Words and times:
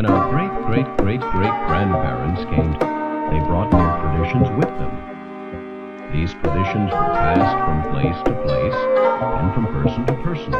When 0.00 0.08
our 0.08 0.32
great 0.32 0.48
great 0.64 0.88
great 0.96 1.20
great 1.20 1.52
grandparents 1.68 2.40
came, 2.48 2.72
they 2.72 3.40
brought 3.44 3.68
their 3.68 3.92
traditions 4.00 4.48
with 4.56 4.72
them. 4.80 4.96
These 6.10 6.32
traditions 6.40 6.88
were 6.88 7.12
passed 7.20 7.52
from 7.68 7.92
place 7.92 8.16
to 8.24 8.32
place 8.48 8.72
and 8.72 9.52
from 9.52 9.66
person 9.68 10.06
to 10.06 10.14
person. 10.24 10.56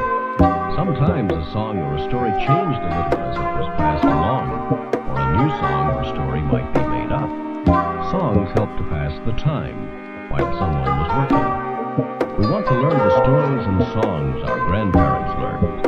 Sometimes 0.77 1.33
a 1.33 1.41
song 1.57 1.79
or 1.79 1.97
a 1.97 2.05
story 2.05 2.29
changed 2.45 2.85
a 2.85 2.91
little 2.93 3.17
as 3.17 3.37
it 3.41 3.53
was 3.57 3.69
passed 3.81 4.05
along, 4.05 4.77
or 5.09 5.17
a 5.17 5.29
new 5.33 5.49
song 5.57 5.89
or 5.97 6.05
story 6.05 6.43
might 6.45 6.69
be 6.77 6.85
made 6.85 7.09
up. 7.11 7.33
Songs 8.13 8.53
helped 8.53 8.77
to 8.77 8.85
pass 8.93 9.17
the 9.25 9.33
time 9.41 10.29
while 10.29 10.53
someone 10.61 10.85
was 10.85 11.11
working. 11.17 11.49
We 12.37 12.45
want 12.45 12.67
to 12.67 12.75
learn 12.75 12.93
the 12.93 13.25
stories 13.25 13.65
and 13.65 13.81
songs 14.05 14.45
our 14.45 14.59
grandparents 14.69 15.33
learned. 15.41 15.80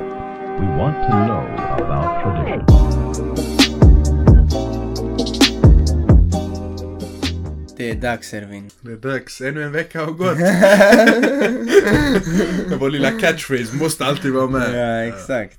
We 0.60 0.66
want 0.78 0.96
to 0.96 1.10
know 1.10 1.44
about 1.80 2.22
tradition. 2.22 3.72
Det 7.76 7.90
är 7.90 7.94
dags 7.94 8.34
Ervin. 8.34 8.70
Det 8.80 8.92
är 8.92 8.96
dags, 8.96 9.40
ännu 9.40 9.62
en 9.64 9.72
vecka 9.72 10.04
har 10.04 10.12
gått. 10.12 10.36
Vår 12.80 12.90
lilla 12.90 13.10
catchphrase 13.10 13.76
måste 13.76 14.04
alltid 14.04 14.32
vara 14.32 14.46
med. 14.46 14.74
Ja, 14.74 15.04
exakt. 15.16 15.58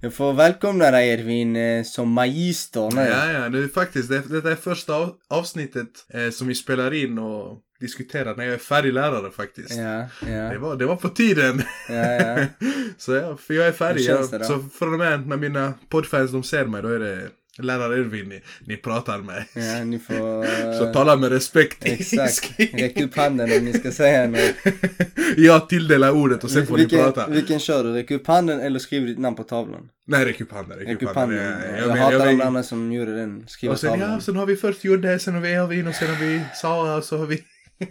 Jag 0.00 0.14
får 0.14 0.32
välkomna 0.32 0.90
dig 0.90 1.10
Ervin 1.10 1.56
eh, 1.56 1.82
som 1.84 2.10
magister 2.12 2.90
nu. 2.94 3.00
Ja, 3.00 3.32
ja, 3.32 3.48
det 3.48 3.58
är 3.58 3.68
faktiskt, 3.68 4.08
det, 4.08 4.22
detta 4.28 4.50
är 4.52 4.56
första 4.56 4.94
av- 4.94 5.14
avsnittet 5.30 5.88
eh, 6.14 6.30
som 6.30 6.46
vi 6.46 6.54
spelar 6.54 6.94
in 6.94 7.18
och 7.18 7.58
diskuterar 7.80 8.36
när 8.36 8.44
jag 8.44 8.54
är 8.54 8.58
färdig 8.58 8.92
lärare 8.92 9.30
faktiskt. 9.30 9.76
Ja, 9.76 10.04
Det, 10.20 10.30
ja, 10.32 10.58
var, 10.58 10.76
det 10.76 10.86
var 10.86 10.96
på 10.96 11.08
tiden. 11.08 11.62
ja, 11.88 12.36
så 12.98 13.12
ja, 13.14 13.36
för 13.36 13.54
jag 13.54 13.66
är 13.66 13.72
färdig. 13.72 14.00
Jag, 14.02 14.30
det 14.30 14.44
så 14.44 14.64
från 14.78 14.92
och 14.92 14.98
med 14.98 15.26
när 15.26 15.36
mina 15.36 15.74
poddfans 15.88 16.30
de 16.32 16.42
ser 16.42 16.64
mig, 16.64 16.82
då 16.82 16.88
är 16.88 16.98
det 16.98 17.20
lärare 17.58 17.94
Ervin 17.94 18.28
ni, 18.28 18.42
ni 18.66 18.76
pratar 18.76 19.18
med. 19.18 19.44
ja 19.54 19.84
ni 19.84 19.98
får... 19.98 20.46
Så 20.78 20.92
tala 20.92 21.16
med 21.16 21.32
respekt. 21.32 21.78
Exakt. 21.84 22.50
Räck 22.58 23.00
upp 23.00 23.16
handen 23.16 23.50
om 23.58 23.64
ni 23.64 23.72
ska 23.72 23.90
säga 23.92 24.26
något. 24.26 24.74
jag 25.36 25.68
tilldelar 25.68 26.10
ordet 26.10 26.44
och 26.44 26.50
sen 26.50 26.66
får 26.66 26.74
ni 26.76 26.80
vilken, 26.80 26.98
prata. 26.98 27.26
vilken 27.26 27.58
kör 27.60 27.84
du? 27.84 27.92
Räck 27.92 28.10
upp 28.10 28.26
handen 28.26 28.60
eller 28.60 28.78
skriv 28.78 29.06
ditt 29.06 29.18
namn 29.18 29.36
på 29.36 29.42
tavlan? 29.42 29.88
Nej, 30.06 30.24
räck 30.24 30.40
upp 30.40 30.52
handen. 30.52 30.78
Räck 30.78 31.02
upp 31.02 31.14
handen. 31.14 31.38
Ja, 31.38 31.42
Jag, 31.70 31.78
jag 31.80 31.88
men- 31.88 31.98
hatar 31.98 32.12
jag 32.26 32.38
de 32.38 32.42
andra 32.42 32.62
som 32.62 32.92
gjorde 32.92 33.16
den. 33.16 33.44
Skriva 33.48 33.72
Och 33.72 33.80
sen, 33.80 33.90
tavlan. 33.90 34.10
ja, 34.12 34.20
sen 34.20 34.36
har 34.36 34.46
vi 34.46 34.56
först 34.56 34.84
Jodde, 34.84 35.18
sen 35.18 35.34
har 35.34 35.40
vi 35.40 35.52
Ervin 35.52 35.86
och 35.86 35.94
sen 35.94 36.08
har 36.08 36.16
vi 36.24 36.40
Sara 36.54 36.96
och 36.96 37.04
så 37.04 37.18
har 37.18 37.26
vi... 37.26 37.42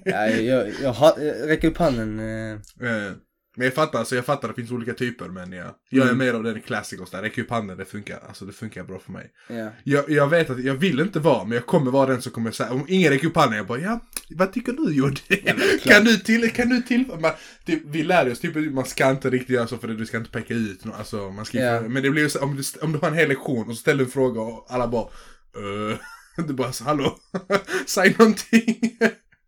Ja, 0.06 0.28
jag, 0.28 0.72
jag, 0.82 0.94
har, 0.94 1.46
räck 1.48 1.64
upp 1.64 1.78
handen. 1.78 2.20
eh. 2.20 2.52
Eh, 2.54 3.12
Men 3.58 3.66
jag 3.66 3.74
fattar, 3.74 4.00
alltså 4.00 4.16
jag 4.16 4.26
fattar 4.26 4.48
det 4.48 4.54
finns 4.54 4.72
olika 4.72 4.94
typer 4.94 5.26
men 5.28 5.52
jag, 5.52 5.68
jag 5.90 6.02
är 6.08 6.12
Mm. 6.12 6.18
mer 6.18 6.34
av 6.34 6.44
den 6.44 6.62
klassikers 6.62 7.10
där, 7.10 7.22
räck 7.22 7.38
upp 7.38 7.50
handen, 7.50 7.78
det 7.78 7.86
funkar, 7.86 8.20
alltså 8.28 8.46
det 8.46 8.54
funkar 8.54 8.84
bra 8.84 9.00
för 9.00 9.12
mig. 9.12 9.32
Ja. 9.50 9.70
Jag, 9.84 10.10
jag 10.10 10.28
vet 10.28 10.50
att 10.50 10.64
jag 10.64 10.74
vill 10.74 11.00
inte 11.00 11.20
vara, 11.20 11.44
men 11.44 11.52
jag 11.52 11.66
kommer 11.66 11.92
vara 11.92 12.06
den 12.10 12.22
som 12.22 12.32
kommer 12.32 12.52
säga, 12.52 12.72
om 12.72 12.86
ingen 12.88 13.12
räcker 13.12 13.28
upp 13.28 13.36
handen, 13.36 13.58
jag 13.58 13.68
bara 13.68 13.80
ja, 13.80 14.00
vad 14.30 14.54
tycker 14.54 14.72
du 14.74 14.94
Jodde? 14.94 15.20
kan 15.84 16.04
du 16.06 16.18
till, 16.18 16.52
kan 16.54 16.70
du 16.70 16.82
till, 16.82 17.06
man, 17.20 17.32
typ, 17.66 17.84
vi 17.86 18.04
lär 18.04 18.32
oss 18.32 18.40
typ, 18.40 18.74
man 18.74 18.86
ska 18.86 19.10
inte 19.10 19.30
riktigt 19.30 19.50
göra 19.56 19.68
så 19.68 19.78
för 19.78 19.88
det, 19.88 19.96
du 19.96 20.06
ska 20.06 20.18
inte 20.18 20.32
peka 20.32 20.54
ut, 20.54 20.82
alltså 20.94 21.30
man 21.32 21.46
ska 21.46 21.58
Ja. 21.60 21.82
men 21.82 22.04
det 22.04 22.10
blir 22.10 22.24
ju 22.24 22.30
så, 22.30 22.40
om 22.44 22.56
du, 22.56 22.64
om 22.82 22.92
du 22.92 23.00
har 23.00 23.08
en 23.08 23.14
hel 23.14 23.30
lektion 23.30 23.68
och 23.70 23.76
så 23.76 23.82
ställer 23.82 23.98
du 23.98 24.04
en 24.06 24.12
fråga 24.12 24.42
och 24.42 24.66
alla 24.70 24.88
bara, 24.88 25.06
uh, 25.58 25.98
du 26.48 26.54
bara 26.54 26.72
så, 26.72 26.84
hallå, 26.84 27.18
säg 27.88 28.16
någonting. 28.20 28.98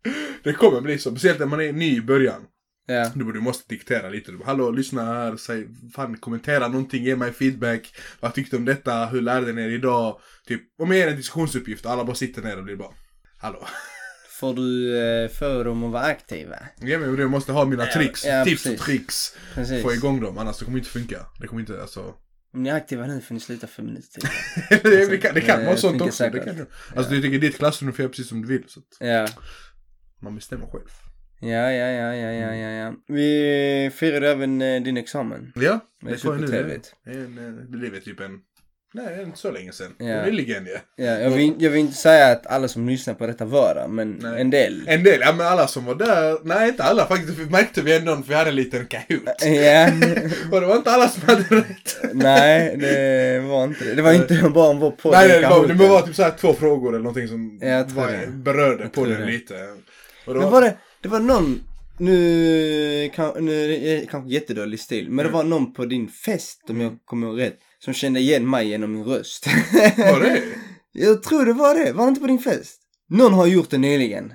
det 0.42 0.52
kommer 0.52 0.80
bli 0.80 0.98
så, 0.98 1.10
speciellt 1.10 1.38
när 1.38 1.46
man 1.46 1.60
är 1.60 1.72
ny 1.72 1.96
i 1.96 2.00
början. 2.00 2.42
Ja. 2.86 3.10
Du, 3.14 3.32
du 3.32 3.40
måste 3.40 3.74
diktera 3.74 4.08
lite. 4.08 4.32
Du 4.32 4.40
Hallå, 4.44 4.70
lyssna 4.70 5.04
här. 5.04 5.36
Säg, 5.36 5.68
fan, 5.94 6.16
kommentera 6.16 6.68
någonting. 6.68 7.04
Ge 7.04 7.16
mig 7.16 7.32
feedback. 7.32 7.94
Vad 8.20 8.34
tyckte 8.34 8.56
du 8.56 8.58
om 8.58 8.64
detta? 8.64 9.06
Hur 9.06 9.20
lärde 9.20 9.52
ni 9.52 9.62
er 9.62 9.68
idag? 9.68 10.20
Typ, 10.46 10.60
om 10.78 10.90
jag 10.90 10.98
ger 10.98 11.08
en 11.08 11.16
diskussionsuppgift 11.16 11.84
och 11.84 11.92
alla 11.92 12.04
bara 12.04 12.16
sitter 12.16 12.42
ner 12.42 12.58
och 12.58 12.64
blir 12.64 12.76
bara, 12.76 12.92
hallå. 13.38 13.66
Får 14.40 14.54
du 14.54 14.98
eh, 14.98 15.28
för 15.28 15.64
dem 15.64 15.84
att 15.84 15.92
vara 15.92 16.02
aktiva? 16.02 16.56
Ja, 16.80 16.98
men 16.98 17.16
du 17.16 17.28
måste 17.28 17.52
ha 17.52 17.64
mina 17.64 17.86
tricks. 17.86 18.24
ja, 18.24 18.44
tips 18.44 18.62
precis. 18.62 18.80
och 18.80 18.86
tricks. 18.86 19.36
Precis. 19.54 19.82
Få 19.82 19.92
igång 19.92 20.20
dem, 20.20 20.38
annars 20.38 20.58
det 20.58 20.64
kommer 20.64 20.78
inte 20.78 20.90
funka. 20.90 21.26
Det 21.40 21.46
kommer 21.46 21.60
inte, 21.60 21.80
alltså. 21.82 22.14
Om 22.54 22.62
ni 22.62 22.68
är 22.68 22.74
aktiva 22.74 23.06
nu 23.06 23.20
får 23.20 23.34
ni 23.34 23.40
sluta 23.40 23.66
fem 23.66 23.86
minuter 23.86 24.08
tidigare. 24.20 24.80
det, 24.82 25.10
det 25.10 25.18
kan, 25.18 25.34
det 25.34 25.40
kan 25.40 25.64
vara 25.64 25.76
sånt 25.76 26.02
också. 26.02 26.30
Det 26.30 26.38
kan, 26.38 26.66
alltså, 26.96 27.12
du 27.12 27.22
tycker 27.22 27.38
ditt 27.38 27.58
klassrum 27.58 27.92
får 27.92 28.02
göra 28.02 28.10
precis 28.10 28.28
som 28.28 28.42
du 28.42 28.48
vill. 28.48 28.64
Så 28.66 28.80
att 28.80 28.86
Ja. 29.00 29.28
Man 30.22 30.34
bestämmer 30.36 30.66
själv. 30.66 30.84
Ja, 31.40 31.48
ja, 31.48 31.70
ja, 31.90 32.14
ja, 32.14 32.32
ja, 32.32 32.54
ja, 32.54 32.70
ja. 32.70 32.94
Vi 33.08 33.90
firade 33.94 34.30
även 34.30 34.62
eh, 34.62 34.82
din 34.82 34.96
examen. 34.96 35.52
Ja, 35.54 35.80
Det 36.02 36.08
är 36.08 36.12
det 36.12 36.18
får 36.18 36.34
jag 36.34 36.40
nu. 36.40 36.46
supertrevligt. 36.46 36.94
Det 37.04 37.10
är 37.10 37.14
en, 37.14 37.38
eh, 37.38 37.52
det 37.70 37.76
blev 37.78 38.00
typ 38.00 38.20
en, 38.20 38.30
nej, 38.94 39.22
inte 39.22 39.38
så 39.38 39.50
länge 39.50 39.72
sedan. 39.72 39.94
Ja. 39.98 40.24
Nyligen 40.24 40.66
ja. 40.66 41.04
Ja, 41.04 41.18
jag, 41.18 41.30
vill, 41.30 41.54
jag 41.58 41.70
vill 41.70 41.80
inte 41.80 41.96
säga 41.96 42.26
att 42.32 42.46
alla 42.46 42.68
som 42.68 42.88
lyssnar 42.88 43.14
på 43.14 43.26
detta 43.26 43.44
var 43.44 43.74
där, 43.74 43.88
men 43.88 44.10
Nej. 44.22 44.40
en 44.40 44.50
del. 44.50 44.82
En 44.86 45.02
del, 45.04 45.20
ja 45.20 45.32
men 45.32 45.46
alla 45.46 45.66
som 45.66 45.84
var 45.84 45.94
där, 45.94 46.38
nej 46.44 46.68
inte 46.68 46.82
alla 46.84 47.06
faktiskt, 47.06 47.38
för 47.38 47.44
märkte 47.44 47.82
vi 47.82 47.96
ändå 47.96 48.16
för 48.16 48.22
vi 48.28 48.34
hade 48.34 48.50
en 48.50 48.56
liten 48.56 48.86
kahoot. 48.86 49.42
Ja, 49.44 49.86
Och 50.52 50.60
det 50.60 50.66
var 50.66 50.76
inte 50.76 50.90
alla 50.90 51.08
som 51.08 51.22
hade 51.28 51.42
rätt. 51.42 51.96
nej, 52.12 52.76
det 52.76 53.40
var 53.48 53.64
inte 53.64 53.84
det. 53.84 53.94
Det 53.94 54.02
var 54.02 54.12
inte 54.12 54.50
bara 54.54 54.68
om 54.70 54.78
vår 54.78 54.90
podd. 54.90 55.12
nej, 55.12 55.28
nej 55.28 55.40
det, 55.40 55.48
var, 55.48 55.66
det 55.66 55.74
var 55.74 56.02
typ 56.02 56.14
såhär 56.16 56.30
två 56.30 56.54
frågor 56.54 56.88
eller 56.88 56.98
någonting 57.04 57.28
som 57.28 57.58
Ja, 57.62 57.68
jag 57.68 57.88
tror 57.88 57.96
var, 58.00 58.12
det. 58.12 58.26
berörde 58.32 58.84
på 58.84 58.94
tror 58.94 59.06
den 59.06 59.20
det. 59.20 59.26
lite. 59.26 59.54
Men 60.26 60.50
var 60.50 60.60
det, 60.62 60.76
det 61.02 61.08
var 61.08 61.20
någon, 61.20 61.60
nu, 61.98 63.10
kan, 63.14 63.44
nu 63.44 63.64
är 63.74 64.00
det 64.00 64.06
kanske 64.10 64.30
jättedålig 64.34 64.80
stil, 64.80 65.10
men 65.10 65.26
det 65.26 65.32
var 65.32 65.44
någon 65.44 65.72
på 65.72 65.84
din 65.84 66.08
fest, 66.08 66.60
om 66.68 66.80
jag 66.80 66.98
kommer 67.04 67.26
ihåg 67.26 67.40
rätt, 67.40 67.58
som 67.84 67.94
kände 67.94 68.20
igen 68.20 68.50
mig 68.50 68.68
genom 68.68 68.92
min 68.92 69.04
röst. 69.04 69.46
Var 69.98 70.20
det? 70.20 70.42
Jag 70.94 71.22
tror 71.22 71.44
det 71.46 71.52
var 71.52 71.74
det, 71.74 71.92
var 71.92 72.04
det 72.04 72.08
inte 72.08 72.20
på 72.20 72.26
din 72.26 72.38
fest? 72.38 72.78
Någon 73.10 73.32
har 73.32 73.46
gjort 73.46 73.70
det 73.70 73.78
nyligen, 73.78 74.32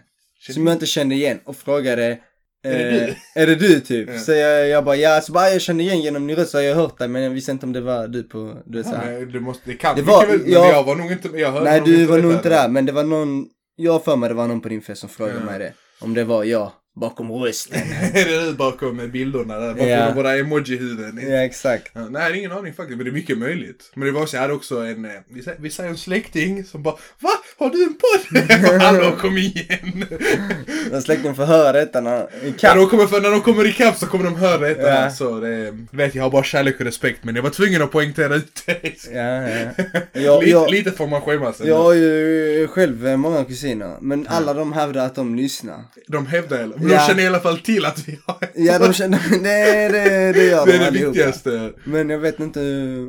som 0.54 0.68
jag 0.68 0.76
inte 0.76 0.86
kände 0.86 1.16
igen 1.16 1.40
och 1.46 1.56
frågade 1.58 2.20
Är 2.64 2.78
det 2.78 3.02
eh, 3.02 3.08
du? 3.36 3.42
Är 3.42 3.48
det 3.48 3.56
du 3.56 3.80
typ? 3.80 4.10
Ja. 4.14 4.20
Så 4.20 4.32
jag, 4.32 4.68
jag 4.70 4.84
bara 4.86 4.96
ja, 4.96 5.22
så 5.22 5.32
bara 5.32 5.50
jag 5.50 5.62
kände 5.62 5.84
igen 5.84 6.02
genom 6.02 6.28
din 6.28 6.36
röst 6.36 6.52
så 6.52 6.58
har 6.58 6.64
jag 6.64 6.76
hört 6.76 6.98
dig 6.98 7.08
men 7.08 7.22
jag 7.22 7.30
visste 7.30 7.52
inte 7.52 7.66
om 7.66 7.74
det 7.74 7.82
var 7.82 8.08
du 8.08 8.24
på, 8.24 8.58
du 8.66 8.78
vet 8.78 8.88
Ja, 8.88 8.92
såhär. 8.94 9.20
men 9.20 9.32
det, 9.32 9.40
måste, 9.40 9.70
det 9.70 9.74
kan 9.78 9.96
Det 9.96 10.02
var- 10.02 10.26
väl, 10.28 10.40
men 10.40 10.52
jag- 10.52 10.70
jag 10.70 10.84
var 10.84 10.96
nog 10.96 11.12
inte, 11.12 11.30
jag 11.34 11.52
hörde 11.52 11.66
Nej 11.66 11.80
nog 11.80 11.90
du 11.90 12.06
var 12.06 12.18
nog 12.20 12.32
inte 12.34 12.50
där 12.50 12.70
men 12.70 12.86
det 12.86 12.92
var 12.92 13.04
någon, 13.04 13.46
jag 13.80 13.92
har 13.92 14.00
för 14.00 14.16
mig 14.16 14.30
det 14.30 14.36
var 14.36 14.48
någon 14.48 14.62
på 14.62 14.70
din 14.70 14.82
fest 14.82 15.02
som 15.02 15.10
frågade 15.10 15.46
mig 15.46 15.60
det. 15.60 15.74
Om 16.00 16.14
det 16.14 16.24
var 16.24 16.44
jag 16.44 16.72
bakom 17.00 17.32
rösten. 17.32 17.80
är 18.14 18.26
det 18.26 18.46
du 18.46 18.54
bakom 18.54 19.12
bilderna 19.12 19.60
där? 19.60 19.74
Bakom 19.74 19.88
Ja. 19.88 20.14
våra 20.16 20.38
emoji-huvuden? 20.38 21.20
ja 21.32 21.38
exakt. 21.38 21.92
Ja, 21.94 22.08
nej, 22.10 22.38
ingen 22.40 22.52
aning 22.52 22.74
faktiskt, 22.74 22.98
men 22.98 23.06
det 23.06 23.12
är 23.12 23.14
mycket 23.14 23.38
möjligt. 23.38 23.92
Men 23.96 24.06
det 24.06 24.12
var 24.12 24.26
så, 24.26 24.36
jag 24.36 24.42
hade 24.42 24.54
också 24.54 24.78
en, 24.78 25.06
eh, 25.06 25.12
vi 25.60 25.70
säger, 25.70 25.90
en 25.90 25.98
släkting 25.98 26.64
som 26.64 26.84
bara 26.84 26.96
Va? 27.20 27.30
Har 27.60 27.70
du 27.70 27.84
en 27.84 27.94
podd? 27.94 28.82
Hallå, 28.82 29.16
kom 29.20 29.38
igen! 29.38 30.06
När 30.92 31.02
släkten 31.02 31.36
får 31.36 31.46
höra 31.46 31.72
detta 31.72 32.02
när, 32.02 32.22
i 32.44 32.54
de, 32.62 32.90
kommer, 32.90 33.08
för, 33.08 33.22
när 33.22 33.32
de 33.32 33.42
kommer 33.42 33.66
ikapp 33.66 33.98
så 33.98 34.06
kommer 34.06 34.24
de 34.26 34.36
höra 34.36 34.58
detta. 34.58 34.88
Ja. 34.88 35.12
Så 35.12 35.40
det, 35.40 35.78
vet 35.92 36.16
jag 36.16 36.24
har 36.24 36.30
bara 36.30 36.44
kärlek 36.44 36.80
och 36.80 36.86
respekt, 36.86 37.24
men 37.24 37.36
jag 37.36 37.44
var 37.44 37.50
tvungen 37.50 37.82
att 37.82 37.92
poängtera 37.92 38.36
ut 38.36 38.64
det. 38.66 38.94
Ja, 39.14 39.50
ja. 39.50 39.84
Jag, 40.14 40.40
lite, 40.40 40.52
jag, 40.52 40.72
lite 40.72 40.92
får 40.92 41.08
man 41.08 41.22
skämmas. 41.22 41.62
jag 41.66 41.78
har 41.78 41.94
ju 41.94 42.68
själv 42.68 43.18
många 43.18 43.46
kusiner, 43.46 43.98
men 44.02 44.28
alla 44.28 44.54
de 44.54 44.74
hävdar 44.74 45.06
att 45.06 45.16
de 45.16 45.36
lyssnar. 45.36 45.84
De 46.08 46.26
hävdar, 46.28 46.74
men 46.88 46.96
Ja. 46.96 47.02
de 47.02 47.08
känner 47.08 47.24
i 47.24 47.28
alla 47.28 47.40
fall 47.40 47.58
till 47.60 47.86
att 47.86 48.08
vi 48.08 48.20
har... 48.26 48.38
Ja, 48.56 48.80
de 48.80 48.94
känner, 48.94 49.20
det, 49.44 49.90
det, 49.90 50.32
det 50.34 50.46
gör 50.46 50.66
det 50.66 50.72
är 50.72 50.78
de 50.78 50.78
det 50.78 50.88
allihopa. 50.88 51.12
viktigaste. 51.12 51.74
Men 51.84 52.10
jag 52.10 52.20
vet 52.20 52.40
inte 52.40 52.60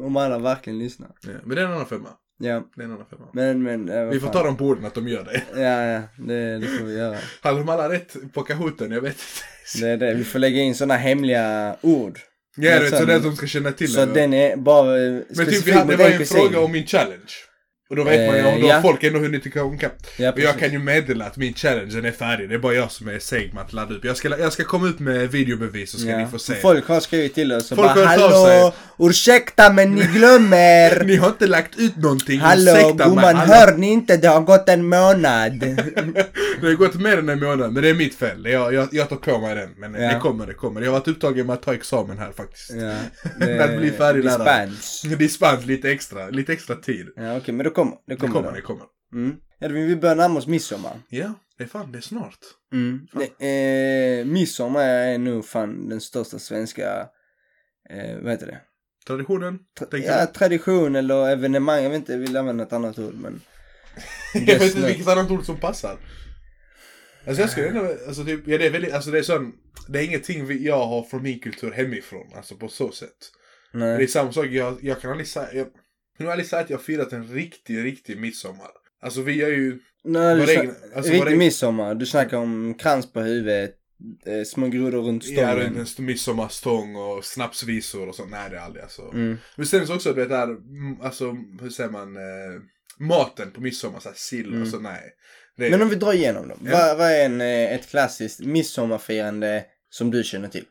om 0.03 0.17
alla 0.17 0.39
verkligen 0.39 0.79
lyssnar. 0.79 1.09
Ja, 1.23 1.31
men 1.45 1.57
det 1.57 1.63
är 1.63 1.67
en 1.67 1.73
annan 1.73 1.87
femma. 1.87 2.09
Ja, 2.41 2.63
Det 2.77 2.83
är 2.83 2.85
en 2.85 2.93
annan 2.93 3.07
femma. 3.11 3.25
men, 3.33 3.63
men. 3.63 3.87
vad 3.87 4.09
Vi 4.15 4.21
får 4.21 4.27
fan. 4.27 4.33
ta 4.37 4.43
dem 4.43 4.57
på 4.57 4.65
orden 4.65 4.85
att 4.85 4.95
de 4.95 5.09
gör 5.09 5.25
det. 5.25 5.43
Ja, 5.63 5.85
ja, 5.87 6.03
det, 6.27 6.59
det 6.59 6.67
får 6.67 6.85
vi 6.85 6.99
göra. 6.99 7.17
Hade 7.41 7.59
de 7.59 7.69
alla 7.69 7.89
rätt 7.89 8.17
på 8.35 8.43
kahooten? 8.43 8.91
Jag 8.93 9.01
vet 9.01 9.17
inte. 9.75 9.87
Det 9.87 9.91
är 9.93 9.97
det, 9.97 10.15
vi 10.15 10.25
får 10.25 10.39
lägga 10.39 10.61
in 10.61 10.75
sådana 10.75 10.97
hemliga 10.97 11.77
ord. 11.81 12.19
Ja, 12.57 12.81
det 12.81 12.87
är 12.99 13.17
att 13.17 13.23
de 13.23 13.37
ska 13.37 13.47
känna 13.47 13.73
till 13.73 13.93
Så 13.93 14.05
den 14.07 14.35
är 14.35 14.57
bara 14.57 14.97
eh, 15.05 15.13
Men 15.13 15.23
typ, 15.29 15.37
specifik 15.37 15.67
vi 15.67 15.73
hade, 15.73 15.97
det 15.97 16.03
var 16.05 16.11
en 16.11 16.27
fråga 16.27 16.61
om 16.61 16.73
min 16.73 16.87
challenge. 16.87 17.33
Och 17.91 17.97
då 17.97 18.05
vet 18.05 18.27
man 18.29 18.37
ju, 18.37 18.43
Eh, 18.43 18.55
och 18.55 18.61
då 18.61 18.67
ja. 18.67 18.83
folk 18.83 19.05
ändå 19.05 19.19
hunnit 19.19 19.47
ikapp. 19.47 19.93
Ja, 20.17 20.33
Och 20.33 20.41
jag 20.41 20.59
kan 20.59 20.73
ju 20.73 20.79
meddela 20.79 21.25
att 21.25 21.37
min 21.37 21.55
challenge 21.55 22.09
är 22.09 22.13
färdig. 22.13 22.49
Det 22.49 22.55
är 22.55 22.59
bara 22.59 22.75
jag 22.75 22.93
som 22.93 23.09
är 23.09 23.19
seg 23.19 23.55
med 23.55 23.63
att 23.63 23.73
ladda 23.73 23.95
upp. 23.95 24.05
Jag 24.05 24.17
ska, 24.17 24.39
jag 24.39 24.53
ska 24.53 24.65
komma 24.65 24.89
ut 24.89 24.99
med 24.99 25.31
videobevis 25.31 25.91
så 25.91 25.99
ska 25.99 26.11
Ja, 26.11 26.19
ni 26.19 26.27
få 26.27 26.39
se. 26.39 26.55
Folk 26.55 26.89
har 26.89 27.01
skrivit 27.01 27.35
till 27.35 27.53
oss 27.53 27.73
och 27.73 27.77
Folk 27.79 27.95
bara 27.95 28.07
Hallå, 28.07 28.73
ursäkta 28.99 29.73
men 29.73 29.95
ni 29.95 30.03
glömmer! 30.03 31.05
Ni 31.07 31.17
har 31.17 31.29
inte 31.29 31.47
lagt 31.47 31.79
ut 31.79 31.97
någonting. 31.97 32.41
Hallå 32.41 32.73
ursäkta 32.73 33.05
gumman, 33.09 33.37
hör 33.37 33.77
ni 33.77 33.93
inte? 33.93 34.17
Det 34.17 34.29
har 34.29 34.41
gått 34.41 34.69
en 34.69 34.89
månad. 34.89 35.53
Det 36.61 36.67
har 36.67 36.75
gått 36.75 36.95
mer 37.01 37.19
än 37.19 37.29
en 37.29 37.41
månad, 37.41 37.73
men 37.73 37.83
det 37.83 37.89
är 37.89 37.95
mitt 37.95 38.15
fel. 38.15 38.45
Jag, 38.47 38.75
jag, 38.75 38.89
jag 38.93 39.09
tar 39.09 39.17
på 39.17 39.39
mig 39.39 39.55
den. 39.55 39.71
Men 39.77 39.95
Ja. 39.95 40.13
det 40.15 40.21
kommer, 40.21 40.47
det 40.47 40.55
kommer. 40.55 40.81
Jag 40.81 40.89
har 40.93 40.99
varit 40.99 41.09
upptagen 41.09 41.47
med 41.47 41.55
att 41.55 41.63
ta 41.63 41.75
examen 41.75 42.19
här 42.19 42.33
faktiskt. 42.33 42.71
ja, 42.71 42.95
Att 43.65 43.79
bli 43.79 43.91
färdig 43.91 44.25
lärare. 44.25 44.67
Dispens. 44.67 45.19
Dispens, 45.19 45.67
lite 45.67 45.91
extra, 45.91 46.29
lite 46.31 46.53
extra 46.53 46.77
tid. 46.77 47.07
Ja 47.17 47.37
okej, 47.37 47.55
men 47.55 47.65
det 47.65 47.71
kommer. 47.71 47.93
Det 47.93 47.99
Det 48.07 48.17
kommer. 48.17 48.33
kommer, 48.35 48.49
då. 48.49 48.55
det 48.55 48.63
kommer. 48.63 48.85
Mm. 49.13 49.37
Edvin, 49.61 49.87
vi 49.87 49.97
börjar 49.97 50.17
närma 50.17 50.39
oss 50.39 50.47
midsommar. 50.47 50.93
Ja, 51.09 51.35
det 51.59 51.65
är 51.65 51.69
fan, 51.69 51.93
det 51.93 51.99
är 51.99 52.03
snart. 52.03 52.39
Mm. 52.73 53.01
Det, 53.13 54.21
eh, 54.21 54.25
midsommar 54.27 54.85
är 54.85 55.19
nog 55.19 55.45
fan 55.47 55.89
den 55.89 56.01
största 56.01 56.39
svenska, 56.39 57.07
eh, 57.91 58.17
vad 58.23 58.33
heter 58.33 58.47
det? 58.47 58.59
Traditionen? 59.09 59.59
Ja, 59.93 60.27
tradition 60.27 60.97
eller 60.97 61.29
evenemang, 61.29 61.83
jag 61.83 61.91
vet 61.91 61.97
inte, 61.99 62.13
jag 62.13 62.19
vill 62.19 62.37
använda 62.37 62.65
ett 62.65 62.73
annat 62.73 62.99
ord 62.99 63.15
men. 63.15 63.41
jag 64.35 64.59
vet 64.59 64.75
inte 64.77 64.87
vilket 64.89 65.09
annat 65.09 65.31
ord 65.31 65.45
som 65.45 65.57
passar. 65.57 65.97
Alltså 67.27 67.41
jag 67.43 67.51
skulle 67.51 67.69
ändå, 67.69 67.95
alltså 68.07 68.25
typ, 68.25 68.41
ja 68.49 68.59
det 68.59 68.67
är 68.67 68.71
väldigt, 68.71 68.93
alltså 68.93 69.11
det 69.11 69.19
är 69.19 69.23
sån, 69.23 69.53
det 69.89 69.99
är 69.99 70.03
ingenting 70.03 70.63
jag 70.65 70.87
har 70.87 71.03
från 71.03 71.23
min 71.23 71.39
kultur 71.41 71.71
hemifrån, 71.71 72.27
alltså 72.37 72.55
på 72.57 72.69
så 72.69 72.91
sätt. 72.93 73.17
Det 73.73 73.79
är 73.79 73.97
Nej. 73.99 74.09
samma 74.09 74.33
sak, 74.33 74.47
jag, 74.47 74.79
jag 74.83 75.01
kan 75.01 75.11
aldrig 75.11 75.29
säga, 75.29 75.49
jag, 75.55 75.67
jag 76.19 76.27
har 76.27 76.33
aldrig 76.33 76.49
sagt 76.49 76.65
att 76.65 76.71
jag 76.71 76.83
firat 76.83 77.13
en 77.13 77.25
riktig, 77.29 77.85
riktig 77.85 78.19
midsommar. 78.21 78.71
Alltså 79.03 79.23
vi 79.23 79.43
är 79.43 79.49
ju, 79.49 79.79
Nej, 80.05 80.37
du 80.37 80.43
egen- 80.53 80.75
alltså 80.97 81.13
riktig 81.13 81.27
egen- 81.27 81.39
midsommar, 81.39 81.95
du 81.95 82.07
snackar 82.07 82.37
om 82.37 82.75
krans 82.79 83.13
på 83.13 83.21
huvudet, 83.21 83.75
eh, 84.27 84.45
små 84.45 84.69
grodor 84.69 85.03
runt 85.03 85.25
ja, 85.27 85.49
stången. 85.51 85.75
runt 85.77 85.99
en 85.99 86.05
midsommarstång 86.05 86.97
och 86.97 87.25
snapsvisor 87.25 88.09
och 88.09 88.15
sånt. 88.15 88.31
Nej 88.31 88.51
det 88.51 88.57
är 88.57 88.61
aldrig 88.61 88.83
alltså. 88.83 89.03
Mm. 89.13 89.39
Men 89.57 89.67
sen 89.67 89.87
så 89.87 89.95
också, 89.95 90.13
du 90.13 90.21
vet 90.21 90.29
där, 90.29 90.43
mm, 90.45 91.01
alltså 91.03 91.37
hur 91.61 91.71
säger 91.71 91.91
man, 91.91 92.17
eh, 92.17 92.61
maten 92.99 93.51
på 93.51 93.61
midsommar, 93.61 94.01
såhär 94.01 94.17
sill 94.17 94.49
Mm. 94.49 94.63
och 94.63 94.69
så, 94.69 94.79
nej. 94.81 95.03
Det 95.57 95.67
är, 95.67 95.71
Men 95.71 95.83
om 95.83 95.89
vi 95.89 95.95
drar 95.95 96.13
igenom 96.13 96.49
dem. 96.49 96.59
Ja. 96.65 96.71
Vad, 96.73 96.99
vad 96.99 97.07
är 97.11 97.25
en, 97.25 97.41
eh, 97.41 97.73
ett 97.75 97.89
klassiskt 97.91 98.41
midsommarfirande 98.41 99.65
som 99.91 100.11
du 100.11 100.25
känner 100.25 100.49
till? 100.49 100.65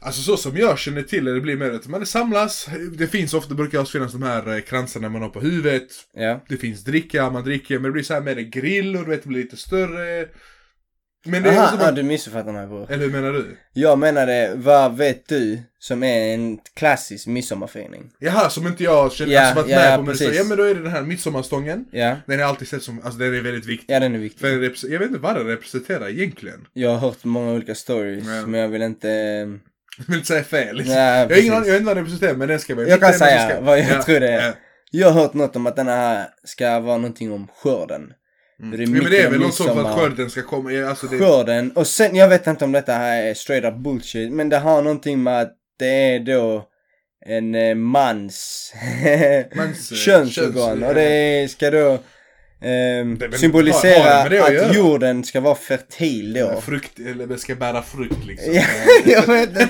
Alltså 0.00 0.22
så 0.22 0.36
som 0.36 0.56
jag 0.56 0.78
känner 0.78 1.02
till 1.02 1.24
det, 1.24 1.34
det 1.34 1.40
blir 1.40 1.56
mer 1.56 1.70
att 1.70 1.86
man 1.86 2.06
samlas, 2.06 2.68
det 2.98 3.06
finns 3.06 3.34
ofta, 3.34 3.48
det 3.48 3.54
brukar 3.54 3.78
också 3.78 3.92
finnas 3.92 4.12
de 4.12 4.22
här 4.22 4.54
eh, 4.56 4.60
kransarna 4.60 5.08
man 5.08 5.22
har 5.22 5.28
på 5.28 5.40
huvudet. 5.40 5.88
Ja. 6.14 6.44
Det 6.48 6.56
finns 6.56 6.84
dricka, 6.84 7.30
man 7.30 7.44
dricker, 7.44 7.74
men 7.74 7.82
det 7.82 7.90
blir 7.90 8.02
så 8.02 8.14
här 8.14 8.20
med 8.20 8.38
en 8.38 8.50
grill 8.50 8.96
och 8.96 9.04
du 9.04 9.10
vet, 9.10 9.22
det 9.22 9.28
blir 9.28 9.42
lite 9.42 9.56
större. 9.56 10.28
Men 11.24 11.42
det 11.42 11.48
är 11.48 11.52
Aha, 11.52 11.64
också 11.64 11.74
ah, 11.76 11.78
bara, 11.78 11.92
du 11.92 12.02
missuppfattar 12.02 12.52
mig 12.52 12.66
bror. 12.66 12.92
Eller 12.92 13.04
hur 13.04 13.12
menar 13.12 13.32
du? 13.32 13.56
Jag 13.72 13.98
menade, 13.98 14.52
vad 14.56 14.96
vet 14.96 15.28
du 15.28 15.58
som 15.78 16.02
är 16.02 16.34
en 16.34 16.58
klassisk 16.76 17.26
midsommarfirning? 17.26 18.10
Jaha, 18.18 18.50
som 18.50 18.66
inte 18.66 18.84
jag 18.84 19.12
känner, 19.12 19.32
Ja, 19.32 19.40
alltså 19.40 19.54
varit 19.62 19.70
ja, 19.70 19.76
med 19.78 19.92
ja, 19.92 19.96
på 19.96 20.02
men 20.02 20.16
så, 20.16 20.24
precis. 20.24 20.38
Ja 20.38 20.44
men 20.44 20.56
då 20.58 20.64
är 20.64 20.74
det 20.74 20.82
den 20.82 20.92
här 20.92 21.02
midsommarstången. 21.02 21.84
Ja, 21.92 22.16
Den 22.26 22.40
är 22.40 22.44
alltid 22.44 22.68
sett 22.68 22.82
som, 22.82 23.00
alltså 23.04 23.18
den 23.18 23.34
är 23.34 23.40
väldigt 23.40 23.66
viktig. 23.66 23.94
ja 23.94 24.00
den 24.00 24.14
är 24.14 24.18
viktig. 24.18 24.40
För 24.40 24.48
den 24.48 24.60
repre- 24.62 24.88
jag 24.88 24.98
vet 24.98 25.08
inte 25.08 25.20
vad 25.20 25.36
den 25.36 25.46
representerar 25.46 26.08
egentligen. 26.08 26.66
Jag 26.72 26.90
har 26.90 26.98
hört 26.98 27.24
många 27.24 27.52
olika 27.52 27.74
stories, 27.74 28.24
Ja. 28.26 28.46
men 28.46 28.60
jag 28.60 28.68
vill 28.68 28.82
inte... 28.82 29.08
Jag 29.98 30.04
vill 30.06 30.16
inte 30.16 30.26
säga 30.28 30.44
fel. 30.44 30.76
Liksom. 30.76 30.94
Ja, 30.96 31.00
jag 31.20 31.28
har 31.28 31.40
ingen 31.42 31.54
aning, 31.54 31.66
jag 31.66 31.72
vet 31.72 31.80
inte 31.80 31.86
vad 31.86 31.96
den 31.96 32.04
representerar 32.04 32.34
men 32.34 32.48
den 32.48 32.60
ska 32.60 32.74
vara 32.74 32.88
Jag 32.88 33.00
kan 33.00 33.10
men 33.10 33.18
säga 33.18 33.60
vad 33.60 33.78
jag 33.78 34.02
tror 34.06 34.20
det 34.20 34.28
är. 34.28 34.46
Ja. 34.46 34.52
Jag 34.90 35.10
har 35.10 35.20
hört 35.22 35.34
något 35.34 35.56
om 35.56 35.66
att 35.66 35.76
den 35.76 35.88
här 35.88 36.26
ska 36.44 36.80
vara 36.80 36.96
någonting 36.96 37.32
om 37.32 37.48
skörden. 37.56 38.12
Mm. 38.62 38.70
Det 38.78 38.84
är 38.84 38.86
Ja, 38.86 39.02
men 39.02 39.10
det 39.10 39.20
är 39.22 39.30
väl 39.30 39.40
något 39.40 39.54
sånt 39.54 39.70
för 39.72 39.84
att 39.84 39.98
skörden 39.98 40.30
ska 40.30 40.42
komma. 40.42 40.70
Alltså 40.88 41.06
det, 41.06 41.18
Skörden, 41.18 41.70
och 41.70 41.86
sen, 41.86 42.16
jag 42.16 42.28
vet 42.28 42.46
inte 42.46 42.64
om 42.64 42.72
detta 42.72 42.92
här 42.92 43.22
är 43.22 43.34
straight 43.34 43.64
up 43.64 43.74
bullshit, 43.76 44.32
men 44.32 44.48
det 44.48 44.58
har 44.58 44.82
någonting 44.82 45.22
med 45.22 45.40
att 45.40 45.52
det 45.78 45.86
är 46.14 46.20
då 46.20 46.64
en 47.26 47.54
eh, 47.54 47.74
mans, 47.74 48.72
Mans, 49.56 49.92
eh, 49.92 49.96
könsorgan. 49.96 50.78
köns- 50.80 50.88
och 50.88 50.94
det 50.94 51.50
ska 51.50 51.70
då 51.70 51.78
ehm, 51.88 51.98
Det- 52.60 53.18
men 53.20 53.30
har- 53.32 53.38
symbolisera 53.38 54.14
har 54.14 54.28
det 54.28 54.40
att 54.40 54.48
att 54.48 54.54
göra? 54.54 54.72
jorden 54.74 55.24
ska 55.24 55.40
vara 55.40 55.54
fertil 55.54 56.32
då. 56.32 56.40
Ja, 56.40 56.60
Frukt, 56.60 56.98
eller 56.98 57.26
det 57.26 57.38
ska 57.38 57.54
bära 57.54 57.82
frukt 57.82 58.26
liksom. 58.26 58.54
Ja, 58.54 58.62
jag 59.06 59.26
vet 59.26 59.48
inte. 59.48 59.68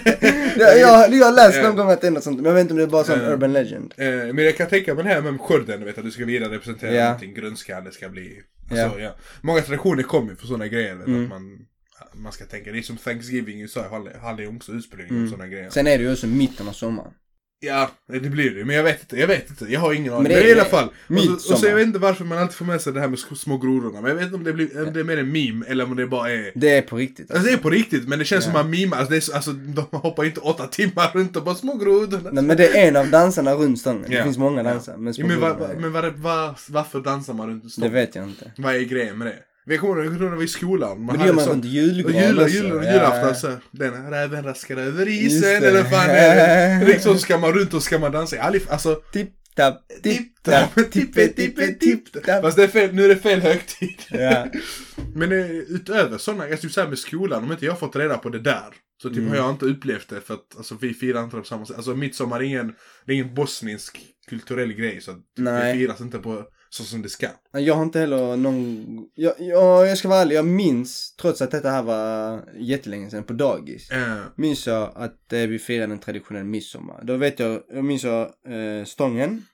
Jag, 0.58 0.78
jag, 0.80 1.14
jag 1.14 1.24
har 1.26 1.32
läst 1.32 1.62
någon 1.62 1.76
gång 1.76 1.90
att 1.90 2.00
det 2.00 2.06
är 2.06 2.10
något 2.10 2.24
sånt, 2.24 2.36
men 2.36 2.44
jag 2.44 2.54
vet 2.54 2.60
inte 2.60 2.72
om 2.74 2.78
det 2.78 2.84
är 2.84 2.86
bara 2.86 3.04
sån 3.04 3.20
Ja. 3.24 3.30
urban 3.30 3.52
legend. 3.52 3.94
Eh, 3.96 4.06
men 4.08 4.38
jag 4.44 4.56
kan 4.56 4.66
tänka 4.68 4.94
mig 4.94 5.04
det 5.04 5.10
här 5.10 5.20
med 5.20 5.40
skörden, 5.40 5.80
du 5.80 5.86
vet 5.86 5.98
att 5.98 6.04
du 6.04 6.10
ska 6.10 6.24
vidare 6.24 6.54
representera 6.54 6.92
Ja. 6.94 7.04
någonting, 7.04 7.34
grönskan, 7.34 7.84
det 7.84 7.92
ska 7.92 8.08
bli... 8.08 8.40
Alltså, 8.70 8.98
Ja. 8.98 8.98
ja. 8.98 9.14
Många 9.40 9.60
traditioner 9.60 10.02
kommer 10.02 10.30
ju 10.30 10.36
för 10.36 10.46
sådana 10.46 10.66
grejer, 10.68 10.92
Mm. 10.94 11.22
att 11.24 11.28
man, 11.28 11.66
man 12.14 12.32
ska 12.32 12.44
tänka, 12.44 12.72
det 12.72 12.78
är 12.78 12.82
som 12.82 12.96
Thanksgiving 12.96 13.58
i 13.58 13.62
USA, 13.62 13.88
handlar 14.22 14.40
ju 14.44 14.56
också 14.56 14.72
ursprungligen 14.72 15.16
Mm. 15.16 15.30
sådana 15.30 15.46
grejer. 15.48 15.70
Sen 15.70 15.86
är 15.86 15.98
det 15.98 16.04
ju 16.04 16.12
också 16.12 16.26
mitten 16.26 16.68
av 16.68 16.72
sommaren. 16.72 17.12
Ja, 17.60 17.90
det 18.06 18.20
blir 18.20 18.50
det. 18.50 18.64
Men 18.64 18.76
jag 18.76 18.82
vet 18.82 19.00
inte, 19.00 19.16
jag 19.16 19.26
vet 19.26 19.50
inte. 19.50 19.64
Jag 19.72 19.80
har 19.80 19.92
ingen 19.92 20.12
aning. 20.12 20.22
Men 20.22 20.32
Men, 20.32 20.42
det 20.42 20.48
i 20.48 20.52
alla 20.52 20.64
fall. 20.64 20.88
Och 21.08 21.40
så, 21.40 21.52
och 21.52 21.58
så 21.60 21.66
jag 21.66 21.74
vet 21.74 21.86
inte 21.86 21.98
varför 21.98 22.24
man 22.24 22.38
alltid 22.38 22.54
får 22.56 22.64
med 22.64 22.80
sig 22.80 22.92
det 22.92 23.00
här 23.00 23.08
med 23.08 23.18
små 23.18 23.58
grodorna. 23.58 24.00
Men 24.00 24.08
jag 24.10 24.14
vet 24.16 24.24
inte 24.24 24.36
om 24.36 24.44
det, 24.44 24.52
blir, 24.52 24.86
om 24.86 24.92
det 24.92 25.00
är 25.00 25.04
mer 25.04 25.16
en 25.16 25.32
meme 25.32 25.66
eller 25.68 25.84
om 25.84 25.96
det 25.96 26.06
bara 26.06 26.30
är... 26.30 26.52
Det 26.54 26.70
är 26.76 26.82
på 26.82 26.96
riktigt. 26.96 27.30
Alltså 27.30 27.46
det 27.46 27.52
är 27.52 27.56
på 27.56 27.70
riktigt, 27.70 28.08
men 28.08 28.18
det 28.18 28.24
känns 28.24 28.44
Ja. 28.46 28.52
som 28.52 28.62
man 28.62 28.70
mimar. 28.70 28.96
Alltså, 28.96 29.10
det 29.10 29.28
är, 29.28 29.34
alltså 29.34 29.52
de 29.52 29.86
hoppar 29.90 30.24
inte 30.24 30.40
åtta 30.40 30.66
timmar 30.66 31.10
runt 31.14 31.36
och 31.36 31.44
bara 31.44 31.54
små 31.54 31.74
grodorna. 31.76 32.30
Nej 32.32 32.44
men 32.44 32.56
det 32.56 32.68
är 32.78 32.88
en 32.88 32.96
av 32.96 33.10
dansarna 33.10 33.54
runt 33.54 33.78
stången. 33.80 34.04
Det 34.08 34.14
Ja. 34.16 34.24
finns 34.24 34.38
många 34.38 34.62
danser. 34.62 34.96
Men, 34.96 35.06
Ja, 35.06 35.12
små 35.12 35.26
men 35.26 35.40
va, 35.40 35.54
va, 35.60 35.68
men 35.78 35.92
vad, 36.22 36.54
varför 36.68 37.00
dansar 37.00 37.34
man 37.34 37.48
runt 37.48 37.64
en 37.64 37.82
det 37.82 37.88
vet 37.88 38.14
jag 38.14 38.24
inte. 38.28 38.52
Vad 38.56 38.74
är 38.74 38.80
grejen 38.80 39.18
med 39.18 39.26
det? 39.26 39.36
Vi 39.68 39.78
kommer 39.78 40.04
ihåg 40.04 40.12
när 40.12 40.30
vi 40.30 40.36
var 40.36 40.42
i 40.42 40.48
skolan. 40.48 41.06
Men 41.06 41.18
det 41.18 41.26
gör 41.26 41.32
man 41.32 41.44
så- 41.44 41.50
runt 41.50 41.64
och 41.64 41.70
julgran 41.70 42.12
jul, 42.14 42.48
jul, 42.48 42.82
Ja, 42.84 42.92
julafton 42.92 43.34
så, 43.36 43.56
den 43.70 44.10
räven 44.10 44.44
raskar 44.44 44.76
över 44.76 45.08
isen 45.08 45.64
eller 45.64 45.84
fan 45.84 46.10
är 46.10 46.36
det? 46.80 46.86
Liksom 46.92 47.18
ska 47.18 47.38
man 47.38 47.52
runt 47.52 47.74
och 47.74 47.82
ska 47.82 47.98
man 47.98 48.12
dansa. 48.12 48.36
Alltså 48.68 48.94
Tipp 49.12 49.30
tapp, 49.56 49.82
tipp 50.02 50.42
tapp, 50.42 50.74
tippe 50.90 51.28
tippe 51.28 51.66
tipp 51.66 52.12
tapp. 52.26 52.42
Fast 52.42 52.56
det 52.56 52.62
är 52.64 52.68
fel, 52.68 52.94
nu 52.94 53.04
är 53.04 53.08
det 53.08 53.16
fel 53.16 53.40
högtid. 53.40 53.98
Ja. 54.10 54.46
Men 55.14 55.32
eh, 55.32 55.50
utöver 55.50 56.18
sådana, 56.18 56.48
jag 56.48 56.58
skulle 56.58 56.72
säga 56.72 56.88
med 56.88 56.98
skolan, 56.98 57.44
om 57.44 57.52
inte 57.52 57.64
jag 57.66 57.78
fått 57.78 57.96
reda 57.96 58.18
på 58.18 58.28
det 58.28 58.38
där. 58.40 58.68
Så 59.02 59.08
typ 59.08 59.18
Mm. 59.18 59.28
har 59.30 59.36
jag 59.36 59.50
inte 59.50 59.64
upplevt 59.66 60.08
det 60.08 60.20
för 60.20 60.34
att 60.34 60.56
alltså, 60.56 60.76
vi 60.80 60.94
firar 60.94 61.24
inte 61.24 61.36
på 61.36 61.44
samma 61.44 61.66
sätt. 61.66 61.76
Alltså 61.76 61.94
midsommar 61.94 62.40
är 62.40 62.44
ingen, 62.44 62.66
det 63.06 63.12
är 63.12 63.14
ingen 63.14 63.34
bosnisk 63.34 63.98
kulturell 64.28 64.72
grej. 64.72 65.00
Så 65.00 65.10
att, 65.10 65.16
typ, 65.36 65.46
det 65.46 65.72
firas 65.74 66.00
inte 66.00 66.18
på 66.18 66.44
så 66.70 66.84
som 66.84 67.02
det 67.02 67.08
ska. 67.08 67.28
Jag 67.52 67.74
har 67.74 67.82
inte 67.82 68.00
heller 68.00 68.36
någon... 68.36 68.86
Jag, 69.14 69.34
jag, 69.38 69.86
jag 69.88 69.98
ska 69.98 70.08
vara 70.08 70.20
ärlig, 70.20 70.36
jag 70.36 70.46
minns, 70.46 71.14
trots 71.20 71.42
att 71.42 71.50
detta 71.50 71.70
här 71.70 71.82
var 71.82 72.42
jättelänge 72.58 73.10
sedan 73.10 73.24
på 73.24 73.32
dagis. 73.32 73.90
Eh, 73.90 74.22
Minns 74.36 74.66
jag 74.66 74.92
att 74.94 75.32
eh, 75.32 75.40
vi 75.40 75.58
firade 75.58 75.92
en 75.92 75.98
traditionell 75.98 76.44
midsommar. 76.44 77.00
Då 77.04 77.16
vet 77.16 77.38
jag, 77.40 77.62
jag 77.68 77.84
minns 77.84 78.04
jag 78.04 78.22
eh, 78.48 78.84
stången. 78.84 79.44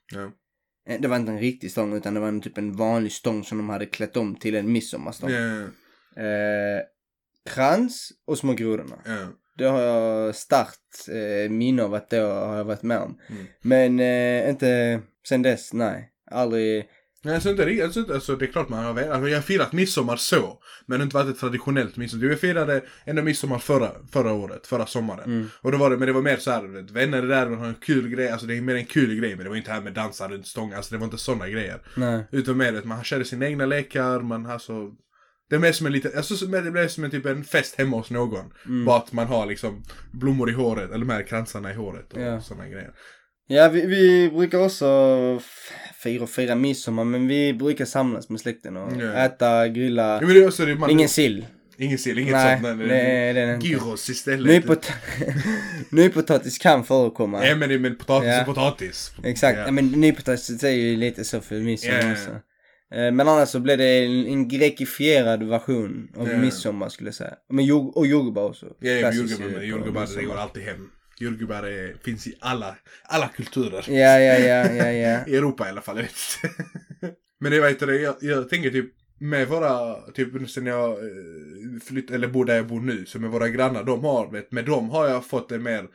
Eh, 0.88 1.00
Det 1.00 1.08
var 1.08 1.16
inte 1.16 1.32
en 1.32 1.38
riktig 1.40 1.70
stång 1.70 1.93
utan 1.96 2.14
det 2.14 2.20
var 2.20 2.28
en, 2.28 2.40
typ 2.40 2.58
en 2.58 2.76
vanlig 2.76 3.12
stång 3.12 3.44
som 3.44 3.58
de 3.58 3.69
hade 3.69 3.87
klätt 3.87 4.17
om 4.17 4.37
till 4.37 4.55
en 4.55 4.72
midsommarstång. 4.72 5.31
Eh, 5.31 5.64
Eh, 6.17 6.81
krans 7.50 8.12
och 8.26 8.38
små 8.38 8.52
grodorna. 8.52 8.96
Det 9.58 9.64
har 9.64 9.81
jag 9.81 10.34
starkt 10.34 11.08
eh, 11.08 11.50
minne 11.50 11.82
av 11.82 11.94
att 11.94 12.10
det 12.10 12.17
har 12.17 12.56
jag 12.56 12.64
varit 12.64 12.82
med 12.82 12.99
om. 12.99 13.19
Mm. 13.28 13.46
Men 13.62 14.00
eh, 14.00 14.50
inte 14.50 15.00
sen 15.28 15.43
dess, 15.43 15.72
nej. 15.72 16.10
Aldrig. 16.31 16.84
Nej, 17.24 17.34
alltså, 17.34 17.50
inte, 17.50 17.66
riktigt- 17.66 17.84
alltså, 17.84 18.00
inte- 18.00 18.14
alltså, 18.14 18.36
det 18.36 18.44
är 18.44 18.52
klart 18.52 18.68
man 18.68 18.84
har 18.84 18.92
velat. 18.92 19.10
Alltså, 19.10 19.28
jag 19.28 19.36
har 19.36 19.42
firat 19.42 19.72
midsommar 19.72 20.16
så. 20.16 20.58
Men 20.86 20.98
det 20.98 21.02
har 21.02 21.04
inte 21.04 21.16
varit 21.16 21.28
ett 21.28 21.40
traditionellt 21.40 21.96
midsommar. 21.96 22.24
Jag 22.24 22.40
firade 22.40 22.82
ändå 23.04 23.22
midsommar 23.22 23.58
förra, 23.58 23.90
förra 24.12 24.32
året, 24.32 24.66
förra 24.66 24.86
sommaren. 24.86 25.24
Mm. 25.24 25.48
Och 25.60 25.72
då 25.72 25.78
var 25.78 25.90
det, 25.90 25.96
men 25.96 26.06
det 26.06 26.12
var 26.12 26.22
mer 26.22 26.36
så 26.36 26.50
här, 26.50 26.62
vet, 26.62 26.90
vänner 26.90 27.22
där, 27.22 27.48
man 27.48 27.58
har 27.58 27.66
en 27.66 27.74
kul 27.74 28.08
grej. 28.08 28.28
Alltså 28.30 28.46
det 28.46 28.56
är 28.56 28.60
mer 28.60 28.74
en 28.74 28.86
kul 28.86 29.14
grej. 29.20 29.36
Men 29.36 29.44
det 29.44 29.48
var 29.50 29.56
inte 29.56 29.70
här 29.72 29.80
med 29.80 29.92
dansa 29.92 30.28
runt 30.28 30.46
stången. 30.46 30.76
Alltså 30.76 30.94
det 30.94 30.98
var 30.98 31.04
inte 31.04 31.18
sådana 31.18 31.48
grejer. 31.48 31.80
Nej. 31.96 32.24
Utan 32.32 32.56
mer 32.56 32.74
att 32.78 32.84
man 32.84 33.04
körde 33.04 33.24
sina 33.24 33.46
egna 33.46 33.66
lekar, 33.66 34.20
man 34.20 34.44
har 34.44 34.58
så... 34.58 34.93
Det 35.50 35.56
är 35.56 35.60
mer 35.60 35.72
som 35.72 35.86
en 35.86 35.93
liten, 35.93 36.10
alltså 36.16 36.36
så- 36.36 36.46
det 36.46 36.70
blir 36.70 36.88
som 36.88 37.04
en 37.04 37.10
typ 37.10 37.26
en 37.26 37.44
fest 37.44 37.74
hemma 37.78 37.96
hos 37.96 38.10
någon. 38.10 38.44
Mm. 38.66 38.84
Bara 38.84 38.96
att 38.96 39.12
man 39.12 39.26
har 39.26 39.46
liksom 39.46 39.82
blommor 40.12 40.50
i 40.50 40.52
håret, 40.52 40.84
eller 40.90 41.06
de 41.06 41.10
här 41.10 41.22
kransarna 41.22 41.70
i 41.70 41.74
håret 41.74 42.12
och 42.12 42.20
Ja. 42.20 42.40
sådana 42.40 42.69
grejer. 42.69 42.90
Ja, 43.46 43.69
vi, 43.69 43.86
vi 43.86 44.31
brukar 44.31 44.58
också 44.58 45.41
fira 46.03 46.22
och 46.22 46.31
fira 46.31 46.55
midsommar, 46.55 47.05
men 47.05 47.29
vi 47.29 47.55
brukar 47.55 47.84
samlas 47.84 48.29
med 48.29 48.41
släkten 48.41 48.77
och 48.77 48.93
Ja. 49.03 49.13
äta, 49.13 49.69
grilla. 49.69 50.15
Ja, 50.15 50.20
men 50.20 50.34
det 50.34 50.43
är 50.43 50.46
också 50.46 50.65
det, 50.67 50.74
man, 50.74 50.91
Ingen 50.91 51.08
sill. 51.08 51.46
ingen 51.79 51.98
sill, 51.98 52.19
inget 52.19 52.32
Nej, 52.32 52.56
sånt. 52.63 52.67
är 52.81 52.86
det 52.89 53.41
är 53.41 53.55
inte. 53.55 53.67
Gyros 53.67 54.10
istället. 54.10 54.46
Nypot 54.46 54.93
nypotatis 55.91 56.58
kan 56.58 56.84
förekomma. 56.84 57.46
Ja 57.46 57.56
men 57.56 57.70
är 57.70 57.79
med 57.79 57.98
potatis 57.98 58.29
Ja. 58.29 58.41
och 58.41 58.46
potatis. 58.46 59.13
Exakt, 59.24 59.58
Ja. 59.58 59.70
men 59.70 59.86
nypotatis 59.89 60.65
är 60.65 60.69
ju 60.70 60.96
lite 60.96 61.24
så 61.24 61.41
för 61.41 61.55
midsommar 61.60 62.01
Ja. 62.03 62.13
också. 62.13 62.31
Eh, 62.94 63.13
Men 63.13 63.20
annars 63.29 63.48
så 63.48 63.60
blev 63.60 63.79
det 63.79 64.05
en, 64.05 64.27
en 64.27 64.48
grekifierad 64.48 65.43
version 65.43 66.08
av 66.17 66.29
Ja. 66.31 66.39
midsommar 66.39 66.89
skulle 66.89 67.08
jag 67.08 67.15
säga. 67.15 67.34
Men 67.51 67.65
jord, 67.65 67.96
och 67.96 68.06
jordgubbar 68.06 68.43
också. 68.44 68.67
Ja, 68.81 68.98
Klassiskt 69.01 69.31
jordgubbar 69.41 69.63
Jordgubbar 69.63 70.08
det 70.17 70.22
går 70.24 70.36
alltid 70.36 70.63
hem. 70.63 70.91
Jordgubbar 71.18 71.62
är, 71.62 71.96
finns 72.02 72.26
i 72.26 72.36
alla, 72.40 72.76
alla 73.02 73.28
kulturer. 73.28 73.84
Ja, 73.88 74.18
ja, 74.20 74.38
ja, 74.38 74.72
ja, 74.72 74.92
ja. 74.92 75.26
I 75.26 75.36
Europa 75.36 75.66
i 75.66 75.70
alla 75.70 75.80
fall, 75.80 75.96
jag 75.96 76.02
vet 76.02 76.12
inte. 76.42 76.64
Men 77.40 77.52
det 77.52 77.60
vet 77.60 77.80
du, 77.80 78.00
jag, 78.00 78.16
jag 78.20 78.48
tänker 78.48 78.70
typ 78.70 78.94
med 79.18 79.48
våra, 79.48 80.00
typ 80.10 80.50
sen 80.50 80.66
jag 80.66 80.90
eh, 80.90 81.80
flytt, 81.84 82.10
eller 82.10 82.28
bor 82.28 82.44
där 82.44 82.56
jag 82.56 82.66
bor 82.66 82.80
nu, 82.80 83.06
så 83.06 83.18
med 83.18 83.30
våra 83.30 83.48
grannar, 83.48 83.84
de 83.84 84.04
har, 84.04 84.30
vet, 84.30 84.52
med 84.52 84.64
dem 84.64 84.90
har 84.90 85.08
jag 85.08 85.26
fått 85.26 85.52
en 85.52 85.62
mer 85.62 85.86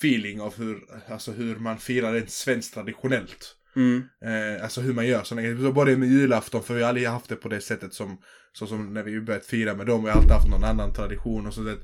feeling 0.00 0.40
av 0.40 0.58
hur, 0.58 0.78
alltså 1.08 1.32
hur 1.32 1.56
man 1.56 1.78
firar 1.78 2.12
rent 2.12 2.30
svenskt 2.30 2.74
traditionellt. 2.74 3.56
Mm. 3.76 4.02
Eh, 4.24 4.62
alltså 4.62 4.80
hur 4.80 4.94
man 4.94 5.06
gör 5.06 5.22
sådana 5.22 5.42
grejer. 5.42 5.56
Så 5.56 5.72
Både 5.72 5.96
med 5.96 6.08
julafton, 6.08 6.62
för 6.62 6.74
vi 6.74 6.82
har 6.82 6.88
aldrig 6.88 7.08
haft 7.08 7.28
det 7.28 7.36
på 7.36 7.48
det 7.48 7.60
sättet 7.60 7.94
som, 7.94 8.18
så 8.52 8.66
som 8.66 8.94
när 8.94 9.02
vi 9.02 9.20
börjat 9.20 9.46
fira 9.46 9.74
med 9.74 9.86
dem. 9.86 10.04
Vi 10.04 10.10
har 10.10 10.16
alltid 10.16 10.32
haft 10.32 10.48
någon 10.48 10.64
annan 10.64 10.92
tradition 10.92 11.46
och 11.46 11.54
så 11.54 11.60
det, 11.60 11.76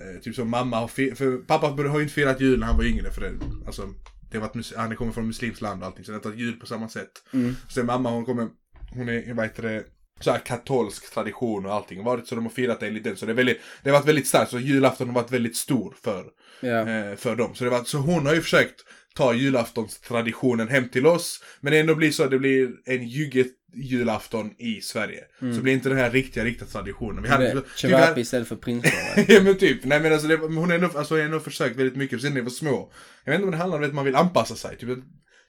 eh, 0.00 0.20
Typ 0.22 0.34
som 0.34 0.50
mamma 0.50 0.76
har 0.76 0.88
för 0.88 1.36
pappa 1.46 1.66
har 1.66 1.98
ju 1.98 2.02
inte 2.02 2.14
firat 2.14 2.40
jul 2.40 2.58
när 2.58 2.66
han 2.66 2.76
var 2.76 2.84
yngre 2.84 3.10
för 3.10 3.20
det, 3.20 3.32
alltså 3.66 3.88
det 4.30 4.38
var 4.38 4.46
ett, 4.46 4.72
han 4.76 4.96
kommer 4.96 5.12
från 5.12 5.26
muslimskt 5.26 5.60
land 5.62 5.82
och 5.82 5.86
allting 5.86 6.04
så 6.04 6.12
det 6.12 6.24
har 6.24 6.30
inte 6.30 6.42
jul 6.42 6.52
på 6.60 6.66
samma 6.66 6.88
sätt. 6.88 7.10
Mm. 7.32 7.56
Sen 7.68 7.86
mamma 7.86 8.10
hon 8.10 8.24
kommer, 8.24 8.48
hon 8.90 9.08
är, 9.08 9.34
vad 9.34 9.44
heter 9.44 9.62
det, 9.62 9.84
så 10.20 10.30
här 10.30 10.38
katolsk 10.38 11.14
tradition 11.14 11.66
och 11.66 11.72
allting. 11.74 12.04
Varit 12.04 12.26
så 12.28 12.34
de 12.34 12.44
har 12.44 12.50
firat 12.52 12.80
det 12.80 12.86
enligt 12.86 13.04
den. 13.04 13.16
Så 13.16 13.26
det, 13.26 13.32
är 13.32 13.36
väldigt, 13.36 13.60
det 13.82 13.90
har 13.90 13.98
varit 13.98 14.08
väldigt 14.08 14.26
starkt. 14.26 14.50
Så 14.50 14.58
julafton 14.58 15.08
har 15.08 15.14
varit 15.14 15.32
väldigt 15.32 15.56
stor 15.56 15.94
för, 16.02 16.24
Ja. 16.60 16.88
eh, 16.88 17.16
för 17.16 17.36
dem. 17.36 17.54
Så, 17.54 17.64
det 17.64 17.70
var, 17.70 17.84
så 17.84 17.98
hon 17.98 18.26
har 18.26 18.34
ju 18.34 18.40
försökt 18.40 18.80
ta 19.14 19.34
julaftonstraditionen 19.34 20.68
hem 20.68 20.88
till 20.88 21.06
oss. 21.06 21.42
Men 21.60 21.72
det 21.72 21.78
ändå 21.80 21.94
blir 21.94 22.10
så 22.10 22.24
att 22.24 22.30
det 22.30 22.38
blir 22.38 22.70
en 22.84 23.08
jugget 23.08 23.46
julafton 23.76 24.50
i 24.58 24.80
Sverige. 24.80 25.24
Så 25.38 25.60
blir 25.60 25.72
inte 25.72 25.88
den 25.88 25.98
här 25.98 26.10
riktiga, 26.10 26.44
riktiga 26.44 26.68
traditionen. 26.68 27.22
Vi 27.22 27.28
hade, 27.28 27.62
Chevapi 27.76 28.04
hade, 28.04 28.20
istället 28.20 28.48
för 28.48 28.56
prinskorvar. 28.56 29.24
ja 29.34 29.42
men 29.42 29.56
typ, 29.56 29.84
nej 29.84 30.00
men 30.00 30.12
alltså 30.12 30.28
det, 30.28 30.36
hon 30.36 30.56
har 30.56 30.74
ändå, 30.74 30.90
alltså, 30.94 31.18
ändå 31.18 31.40
försökt 31.40 31.76
väldigt 31.76 31.96
mycket 31.96 32.20
sen 32.20 32.34
när 32.34 32.40
vi 32.40 32.44
var 32.44 32.50
små. 32.50 32.92
Jag 33.24 33.32
vet 33.32 33.38
inte 33.38 33.44
om 33.44 33.50
det 33.50 33.56
handlar 33.56 33.78
om 33.78 33.84
att 33.84 33.94
man 33.94 34.04
vill 34.04 34.16
anpassa 34.16 34.54
sig. 34.54 34.76
Typ, 34.76 34.98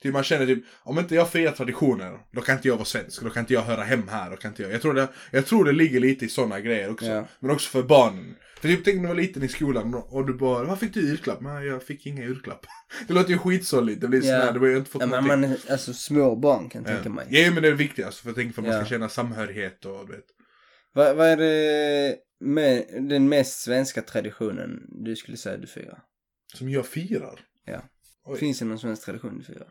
typ 0.02 0.14
man 0.14 0.24
känner 0.24 0.46
typ, 0.46 0.64
om 0.84 1.00
inte 1.00 1.16
jag 1.16 1.30
firar 1.30 1.52
traditioner, 1.52 2.18
då 2.32 2.42
kan 2.42 2.56
inte 2.56 2.68
jag 2.68 2.76
vara 2.76 2.86
svensk. 2.86 3.22
Då 3.22 3.30
kan 3.30 3.40
inte 3.42 3.54
jag 3.54 3.62
höra 3.62 3.84
hem 3.84 4.08
här. 4.08 4.30
Då 4.30 4.36
kan 4.38 4.52
inte 4.52 4.64
jag, 4.64 4.72
jag, 4.72 4.82
tror 4.82 4.94
det, 4.94 5.08
jag 5.32 5.46
tror 5.46 5.66
det 5.66 5.72
ligger 5.72 6.00
lite 6.00 6.26
i 6.26 6.30
sådana 6.30 6.60
grejer 6.60 6.92
också. 6.92 7.06
Ja. 7.06 7.28
Men 7.40 7.52
också 7.52 7.70
för 7.70 7.84
barnen. 7.84 8.36
För 8.60 8.68
typ 8.68 8.86
tänk 8.86 8.96
när 8.96 9.02
du 9.02 9.08
var 9.08 9.16
liten 9.16 9.44
i 9.44 9.48
skolan 9.48 9.94
och 9.94 10.28
du 10.28 10.34
bara, 10.34 10.64
vad 10.64 10.80
fick 10.80 10.94
du 10.94 11.02
i 11.02 11.06
julklapp? 11.08 11.42
Nej, 11.42 11.68
jag 11.68 11.84
fick 11.84 12.06
inga 12.06 12.24
julklapp. 12.24 12.66
Det 13.08 13.14
låter 13.14 13.30
ju 13.30 13.38
skitsorgligt. 13.38 14.02
Det 14.02 14.08
blir 14.08 14.26
Ja. 14.26 14.40
sådär, 14.40 14.54
du 14.54 14.60
har 14.60 14.68
ju 14.68 14.78
inte 14.78 14.90
fått 14.92 15.02
Ja, 15.02 15.08
men 15.08 15.24
någonting. 15.24 15.50
man, 15.50 15.58
alltså 15.70 15.94
små 15.94 16.36
barn 16.36 16.70
kan 16.70 16.84
jag 16.84 16.92
tänka 16.94 17.10
mig. 17.10 17.26
Ja, 17.30 17.52
men 17.52 17.64
det 17.64 17.70
är 17.70 17.74
viktigt 17.74 18.06
alltså, 18.06 18.22
för 18.22 18.30
jag 18.30 18.36
tänker 18.36 18.54
för 18.54 18.62
att 18.62 18.68
man 18.68 18.78
ska 18.86 18.86
känna 18.90 19.10
samhörighet 19.10 19.86
och 19.86 20.08
du 20.08 20.14
vet. 20.14 20.26
Vad, 20.94 21.16
vad 21.16 21.28
är 21.28 21.38
det 21.38 22.16
med 22.40 22.86
den 23.10 23.30
mest 23.30 23.60
svenska 23.62 24.02
traditionen 24.02 24.80
du 25.04 25.16
skulle 25.16 25.38
säga 25.38 25.58
du 25.58 25.68
firar? 25.68 26.00
Som 26.54 26.70
jag 26.70 26.86
firar. 26.86 27.40
Ja. 27.66 27.82
Oj. 28.26 28.40
Finns 28.40 28.60
det 28.60 28.66
någon 28.66 28.80
svensk 28.80 29.06
tradition 29.06 29.38
du 29.38 29.44
firar? 29.44 29.68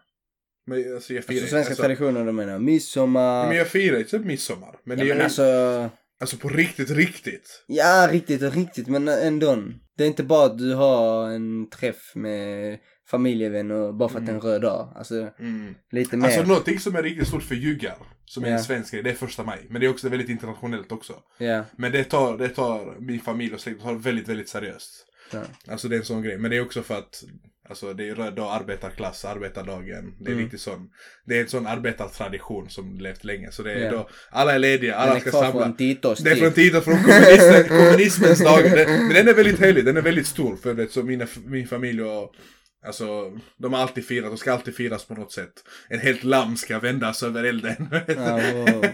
Men 0.66 0.94
alltså 0.94 1.14
jag 1.14 1.24
firar 1.24 1.36
Alltså 1.40 1.50
svenska 1.50 1.70
alltså, 1.70 1.82
traditioner, 1.82 2.32
menar 2.32 2.58
midsommar. 2.58 3.48
Men 3.48 3.56
jag 3.56 3.68
firar 3.68 3.98
ju 3.98 4.04
typ 4.04 4.24
midsommar. 4.24 4.76
Men 4.84 4.98
Ja 4.98 5.04
det 5.04 5.10
är 5.10 5.14
men 5.14 5.24
alltså, 5.24 5.90
alltså 6.20 6.36
på 6.36 6.48
riktigt, 6.48 6.90
riktigt. 6.90 7.64
ja 7.66 8.08
riktigt 8.12 8.42
och 8.42 8.52
riktigt 8.54 8.86
men 8.88 9.08
ändå. 9.08 9.58
Det 9.96 10.04
är 10.04 10.08
inte 10.08 10.22
bara 10.22 10.46
att 10.46 10.58
du 10.58 10.74
har 10.74 11.28
en 11.30 11.70
träff 11.70 12.12
med 12.14 12.78
familjevänner 13.10 13.92
bara 13.92 14.08
för 14.08 14.18
att 14.18 14.26
det 14.26 14.32
är 14.32 14.34
en 14.34 14.40
röd 14.40 14.62
dag. 14.62 14.92
Alltså 14.96 15.14
Mm. 15.38 15.74
lite 15.90 16.16
mer. 16.16 16.26
Alltså 16.26 16.42
någonting 16.42 16.78
som 16.80 16.96
är 16.96 17.02
riktigt 17.02 17.28
stort 17.28 17.42
för 17.42 17.54
juggar, 17.54 17.96
som 18.24 18.44
är 18.44 18.48
Ja. 18.48 18.54
en 18.56 18.62
svensk 18.64 18.92
grej, 18.92 19.02
det 19.02 19.10
är 19.10 19.14
första 19.14 19.44
maj. 19.44 19.66
Men 19.70 19.80
det 19.80 19.86
är 19.86 19.90
också 19.90 20.08
väldigt 20.08 20.28
internationellt 20.28 20.92
också. 20.92 21.14
Ja, 21.38 21.64
Men 21.76 21.92
det 21.92 22.04
tar, 22.04 22.38
det 22.38 22.48
tar 22.48 22.96
min 23.00 23.20
familj 23.20 23.54
och 23.54 23.60
släkt 23.60 23.82
tar 23.82 23.94
väldigt, 23.94 24.28
väldigt 24.28 24.48
seriöst. 24.48 25.06
ja. 25.32 25.42
Alltså 25.68 25.88
det 25.88 25.96
är 25.96 25.98
en 25.98 26.04
sån 26.04 26.22
grej. 26.22 26.38
Men 26.38 26.50
det 26.50 26.56
är 26.56 26.60
också 26.62 26.82
för 26.82 26.98
att 26.98 27.24
Alltså 27.68 27.94
det 27.94 28.08
är 28.08 28.14
röd 28.14 28.34
dag, 28.34 28.60
arbetarklass, 28.60 29.24
arbetardagen. 29.24 30.14
Det 30.20 30.24
är 30.30 30.32
Mm. 30.32 30.44
riktigt 30.44 30.60
sån. 30.60 30.88
Det 31.26 31.36
är 31.38 31.40
en 31.42 31.48
sån 31.48 31.66
arbetartradition 31.66 32.70
som 32.70 32.98
levt 32.98 33.24
länge. 33.24 33.50
Så 33.52 33.62
det 33.62 33.72
är 33.72 33.84
Ja. 33.84 33.90
då, 33.90 34.08
alla 34.30 34.54
är 34.54 34.58
lediga, 34.58 34.94
alla 34.96 35.16
är 35.16 35.20
ska 35.20 35.30
samla. 35.30 35.50
från 35.52 35.76
Titos 35.76 36.18
Det 36.18 36.30
är 36.30 36.36
från 36.36 36.52
tiden 36.52 36.82
från 36.82 36.94
kommunisten, 37.02 37.64
kommunismens 37.68 38.44
dagar. 38.44 38.76
Det- 38.76 38.86
Men 38.86 39.08
den 39.14 39.28
är 39.28 39.34
väldigt 39.34 39.60
helig, 39.60 39.84
den 39.84 39.96
är 39.96 40.02
väldigt 40.02 40.26
stor. 40.26 40.56
För 40.56 40.74
det, 40.74 40.92
så 40.92 41.02
mina, 41.02 41.26
min 41.46 41.68
familj 41.68 42.02
och 42.02 42.34
Alltså, 42.86 43.32
de 43.58 43.72
har 43.72 43.80
alltid 43.80 44.06
firat, 44.06 44.30
de 44.30 44.38
ska 44.38 44.52
alltid 44.52 44.76
firas 44.76 45.04
på 45.04 45.14
något 45.14 45.32
sätt. 45.32 45.52
En 45.88 46.00
helt 46.00 46.24
lamm 46.24 46.56
ska 46.56 46.78
vändas 46.78 47.22
över 47.22 47.44
elden. 47.44 47.88
Ja, 48.08 48.40
wow. 48.54 48.84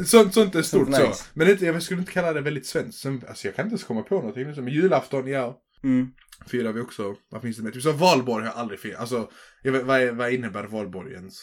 Så 0.00 0.04
sånt, 0.04 0.34
sånt 0.34 0.54
är 0.54 0.62
stort 0.62 0.94
så. 0.94 1.06
nice. 1.08 1.24
Men 1.34 1.50
inte, 1.50 1.64
jag 1.66 1.82
skulle 1.82 2.00
inte 2.00 2.12
kalla 2.12 2.32
det 2.32 2.40
väldigt 2.40 2.66
svenskt. 2.66 3.06
Alltså 3.06 3.46
jag 3.48 3.56
kan 3.56 3.64
inte 3.64 3.72
ens 3.72 3.84
komma 3.84 4.02
på 4.02 4.14
någonting. 4.14 4.46
Men 4.46 4.68
julafton, 4.68 5.28
ja. 5.28 5.60
Mm. 5.84 6.08
Firar 6.46 6.72
vi 6.72 6.80
också. 6.80 7.14
Vad 7.30 7.42
finns 7.42 7.56
det 7.56 7.62
mer? 7.62 7.70
Typ 7.70 7.82
så 7.82 7.92
valborg 7.92 8.44
har 8.44 8.50
jag 8.50 8.58
aldrig 8.58 8.80
firat. 8.80 9.00
Alltså, 9.00 9.30
jag 9.62 9.72
vet, 9.72 9.82
vad, 9.82 10.00
är, 10.00 10.12
vad 10.12 10.32
innebär 10.32 10.64
valborg 10.64 11.12
ens? 11.12 11.34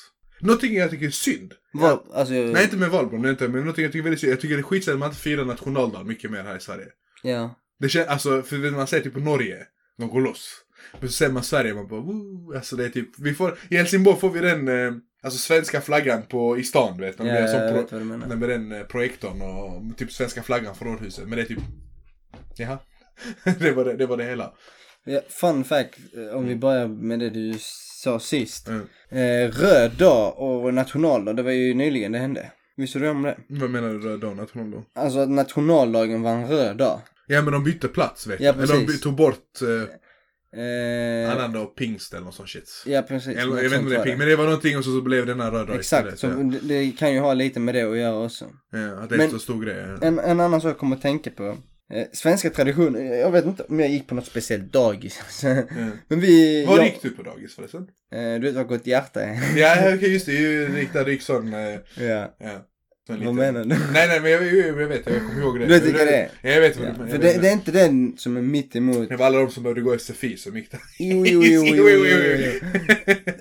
Någonting 0.41 0.73
jag 0.73 0.89
tycker 0.89 1.05
är 1.05 1.09
synd. 1.09 1.53
Vad, 1.73 1.99
alltså, 2.13 2.33
Nej, 2.33 2.63
inte 2.63 2.77
med 2.77 2.89
valborg, 2.89 3.21
men 3.21 3.31
inte, 3.31 3.47
men 3.47 3.59
någonting 3.59 3.83
jag 3.83 3.91
tycker 3.91 3.99
är 3.99 4.03
väldigt 4.03 4.19
synd. 4.19 4.33
Jag 4.33 4.41
tycker 4.41 4.55
det 4.55 4.61
är 4.61 4.63
skitsynd 4.63 4.93
att 4.93 4.99
man 4.99 5.09
inte 5.09 5.21
firar 5.21 5.45
nationaldagen 5.45 6.07
mycket 6.07 6.31
mer 6.31 6.43
här 6.43 6.57
i 6.57 6.59
Sverige. 6.59 6.87
ja. 7.23 7.55
Det 7.79 7.89
känns, 7.89 8.07
alltså, 8.07 8.41
för 8.41 8.57
du, 8.57 8.71
man 8.71 8.87
säger 8.87 9.03
typ 9.03 9.13
på 9.13 9.19
Norge, 9.19 9.57
de 9.97 10.09
går 10.09 10.21
loss. 10.21 10.55
Men 10.99 11.09
så 11.09 11.13
säger 11.13 11.31
man 11.31 11.43
Sverige, 11.43 11.73
man 11.73 11.87
bara 11.87 12.01
woo, 12.01 12.53
alltså 12.55 12.75
det 12.75 12.85
är 12.85 12.89
typ, 12.89 13.09
vi 13.17 13.33
får, 13.33 13.57
i 13.69 13.77
Helsingborg 13.77 14.19
får 14.19 14.29
vi 14.29 14.39
den, 14.39 14.67
eh, 14.67 14.93
alltså 15.23 15.39
svenska 15.39 15.81
flaggan 15.81 16.23
på, 16.29 16.57
i 16.57 16.63
stan 16.63 16.97
du 16.97 17.03
vet. 17.03 17.15
Ja, 17.19 17.25
jag 17.25 17.71
pro, 17.71 17.81
vet 17.81 17.91
vad 17.91 18.01
du 18.01 18.05
menar. 18.05 18.35
med 18.35 18.49
den 18.49 18.71
eh, 18.71 18.83
projektorn 18.83 19.41
och 19.41 19.97
typ 19.97 20.11
svenska 20.11 20.43
flaggan 20.43 20.75
från 20.75 20.87
rådhuset. 20.87 21.27
Men 21.27 21.37
det 21.37 21.41
är 21.41 21.45
typ, 21.45 21.59
jaha. 22.57 22.79
det, 23.59 23.71
var 23.71 23.85
det, 23.85 23.95
det 23.95 24.05
var 24.05 24.17
det 24.17 24.23
hela. 24.23 24.53
Ja, 25.05 25.21
fun 25.29 25.63
fact, 25.63 25.99
eh, 26.17 26.37
om 26.37 26.45
vi 26.47 26.55
börjar 26.55 26.87
med 26.87 27.19
det 27.19 27.29
du 27.29 27.53
sa 28.03 28.19
sist. 28.19 28.67
Mm. 28.67 28.87
Eh, 29.09 29.51
röd 29.51 29.91
dag 29.97 30.39
och 30.39 30.73
nationaldag, 30.73 31.33
det 31.35 31.43
var 31.43 31.51
ju 31.51 31.73
nyligen 31.73 32.11
det 32.11 32.19
hände. 32.19 32.51
Visste 32.77 32.99
du 32.99 33.09
om 33.09 33.21
det? 33.21 33.37
Vad 33.49 33.69
menar 33.69 33.89
du 33.89 33.99
röd 33.99 34.19
dag, 34.19 34.37
nationaldag? 34.37 34.83
Alltså 34.95 35.19
att 35.19 35.29
nationaldagen 35.29 36.21
var 36.21 36.31
en 36.31 36.47
röd 36.47 36.77
dag. 36.77 37.01
Ja 37.27 37.41
men 37.41 37.53
de 37.53 37.63
bytte 37.63 37.87
plats 37.87 38.27
vet 38.27 38.39
Ja, 38.39 38.45
jag. 38.45 38.55
Eller 38.63 38.73
de 38.79 38.85
precis. 38.85 39.01
tog 39.01 39.15
bort 39.15 39.61
eh, 39.61 39.95
Eh, 40.57 41.31
annandag 41.31 41.59
och 41.61 41.75
pingst 41.75 42.13
eller 42.13 42.25
något 42.25 42.35
sånt 42.35 42.49
shit. 42.49 42.83
ja 42.85 43.01
precis. 43.01 43.37
Eller, 43.37 43.55
jag 43.63 43.69
vet 43.69 43.73
inte 43.73 43.77
om 43.79 43.89
det 43.89 43.95
är 43.95 44.03
pingst, 44.03 44.17
men 44.17 44.27
det 44.27 44.35
var 44.35 44.43
någonting 44.45 44.77
och 44.77 44.83
så, 44.85 44.91
så 44.95 45.01
blev 45.01 45.25
denna 45.25 45.51
röd 45.51 45.67
dag 45.67 45.75
Exakt, 45.75 46.07
så 46.19 46.27
istället. 46.27 46.51
det, 46.51 46.67
det 46.67 46.91
kan 46.91 47.13
ju 47.13 47.19
ha 47.19 47.33
lite 47.33 47.59
med 47.59 47.75
det 47.75 47.81
att 47.81 47.97
göra 47.97 48.23
också. 48.25 48.45
Ja, 48.71 48.79
ja, 48.79 48.93
att 48.93 49.09
det 49.09 49.15
är 49.15 49.17
Men- 49.17 49.25
en 49.25 49.31
så 49.31 49.39
stor 49.39 49.63
grej. 49.65 49.75
Ja. 50.01 50.07
En, 50.07 50.19
en 50.19 50.39
annan 50.39 50.61
sak 50.61 50.69
jag 50.69 50.77
kommer 50.77 50.95
att 50.95 51.01
tänka 51.01 51.29
på. 51.31 51.57
Eh, 51.93 52.07
svenska 52.13 52.49
traditioner, 52.49 53.15
jag 53.15 53.31
vet 53.31 53.45
inte 53.45 53.63
om 53.63 53.79
jag 53.79 53.89
gick 53.89 54.07
på 54.07 54.15
något 54.15 54.25
speciellt 54.25 54.73
dagis. 54.73 55.43
Men 56.07 56.19
vi... 56.19 56.65
Var 56.65 56.77
jag, 56.77 56.85
gick 56.85 57.01
du 57.01 57.09
på 57.09 57.23
dagis 57.23 57.55
förresten? 57.55 57.87
Eh, 58.11 58.33
du 58.33 58.39
vet 58.39 58.55
vad 58.55 58.67
gott 58.67 58.87
hjärta 58.87 59.21
är? 59.21 59.39
Ja, 59.57 59.95
okej 59.95 60.13
just 60.13 60.25
det. 60.25 60.33
ju 60.33 60.89
gick 61.07 61.21
sån... 61.21 61.53
eh, 61.53 61.79
ja. 61.95 62.35
Ja. 62.39 62.67
Sån 63.07 63.25
Vad 63.25 63.35
menar 63.35 63.63
du? 63.63 63.67
Nej, 63.93 64.07
nej, 64.07 64.19
men 64.21 64.31
jag, 64.31 64.43
jag, 64.47 64.67
jag 64.67 64.87
vet, 64.87 65.07
jag 65.07 65.27
kommer 65.27 65.41
ihåg 65.41 65.59
det. 65.59 65.65
Du 65.65 65.73
vet 65.73 65.83
vilka 65.83 66.05
det 66.05 66.15
är? 66.15 66.29
Ja, 66.41 66.49
jag 66.49 66.61
vet 66.61 66.77
vad 66.77 66.87
Ja, 66.87 66.91
du 66.91 66.97
för 66.97 67.11
jag 67.11 67.21
det, 67.21 67.41
det 67.41 67.47
är 67.47 67.53
inte 67.53 67.71
den 67.71 68.17
som 68.17 68.37
är 68.37 68.41
mitt 68.41 68.75
emot. 68.75 69.09
Det 69.09 69.15
var 69.15 69.25
alla 69.25 69.39
de 69.39 69.51
som 69.51 69.63
behövde 69.63 69.81
gå 69.81 69.97
SFI 69.97 70.37
som 70.37 70.57
gick 70.57 70.71
där. 70.71 70.79
Jo, 70.99 71.25
jo, 71.25 71.43
jo, 71.43 71.65
jo, 71.65 71.89
jo, 71.89 72.05
jo. 72.05 72.59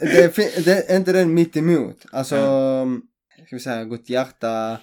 Det, 0.01 0.39
är 0.39 0.65
det 0.65 0.91
är 0.91 0.97
inte 0.97 1.13
den 1.13 1.35
mitt 1.35 1.57
emot. 1.57 2.05
Alltså, 2.13 2.37
ska 3.47 3.57
vi 3.57 3.61
säga 3.61 3.85
gott 3.85 4.11
hjärta. 4.11 4.79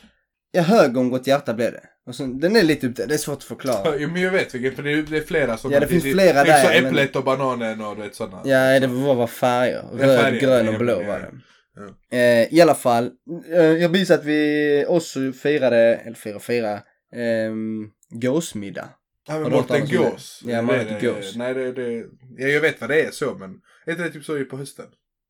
Ja, 0.52 0.62
hög 0.62 0.98
om 0.98 1.10
gott 1.10 1.28
hjärta 1.28 1.54
blev 1.54 1.72
det. 1.72 1.84
Och 2.08 2.16
så, 2.16 2.26
den 2.26 2.56
är 2.56 2.64
lite 2.64 2.88
det 2.88 3.14
är 3.14 3.18
svårt 3.18 3.38
att 3.38 3.44
förklara. 3.44 3.96
Jo, 3.98 4.10
men 4.10 4.22
jag 4.22 4.32
vet 4.32 4.56
vilken, 4.56 4.76
för 4.76 4.84
det 4.84 4.92
är, 4.92 5.02
det 5.02 5.18
är 5.18 5.22
flera 5.22 5.58
sådana. 5.58 5.76
Ja, 5.76 5.80
det 5.80 5.88
finns 5.88 6.04
flera 6.04 6.44
det, 6.44 6.52
är 6.52 6.64
Så 6.64 6.68
där, 6.70 6.82
men- 6.82 6.86
äpplet 6.92 7.16
och 7.16 7.24
bananen 7.24 7.82
och 7.82 7.96
du 7.96 8.02
vet 8.02 8.16
sådana. 8.16 8.42
Ja, 8.46 8.80
det 8.80 8.88
var, 8.88 9.16
var 9.16 9.28
färger. 9.28 9.84
Ja, 10.00 10.08
Röd, 10.08 10.20
färger, 10.20 10.40
grön 10.42 10.66
ja, 10.66 10.72
och 10.72 10.80
blå 10.80 11.02
ja, 11.02 11.08
var 11.08 11.20
ja. 11.20 11.84
det. 12.10 12.18
Eh, 12.18 12.54
I 12.54 12.62
alla 12.62 12.76
fall, 12.76 13.12
eh, 13.52 13.62
jag 13.62 13.92
minns 13.92 14.12
att 14.12 14.26
vi 14.26 14.86
också 14.88 15.20
firade, 15.32 15.78
eller 15.96 16.16
firade, 16.16 16.40
firade, 16.40 16.84
ehm, 17.16 17.88
gåsmiddag. 18.10 18.90
Ja, 19.28 19.40
men 19.40 19.54
om 19.54 19.64
det? 19.68 19.96
Gås. 19.98 20.42
Ja, 20.46 20.56
Det 20.56 20.62
Mårten 20.62 20.88
det- 21.02 21.08
Gås. 21.08 21.36
Nej, 21.36 21.54
det, 21.54 21.72
det, 21.72 21.94
ja, 22.38 22.48
jag 22.48 22.62
vet 22.62 22.82
vad 22.82 22.90
det 22.90 23.02
är 23.02 23.12
så, 23.12 23.36
men 23.40 23.56
är 23.86 23.92
inte 23.92 24.04
det 24.04 24.10
typ 24.10 24.24
så 24.26 24.46
på 24.46 24.58
hösten? 24.58 24.86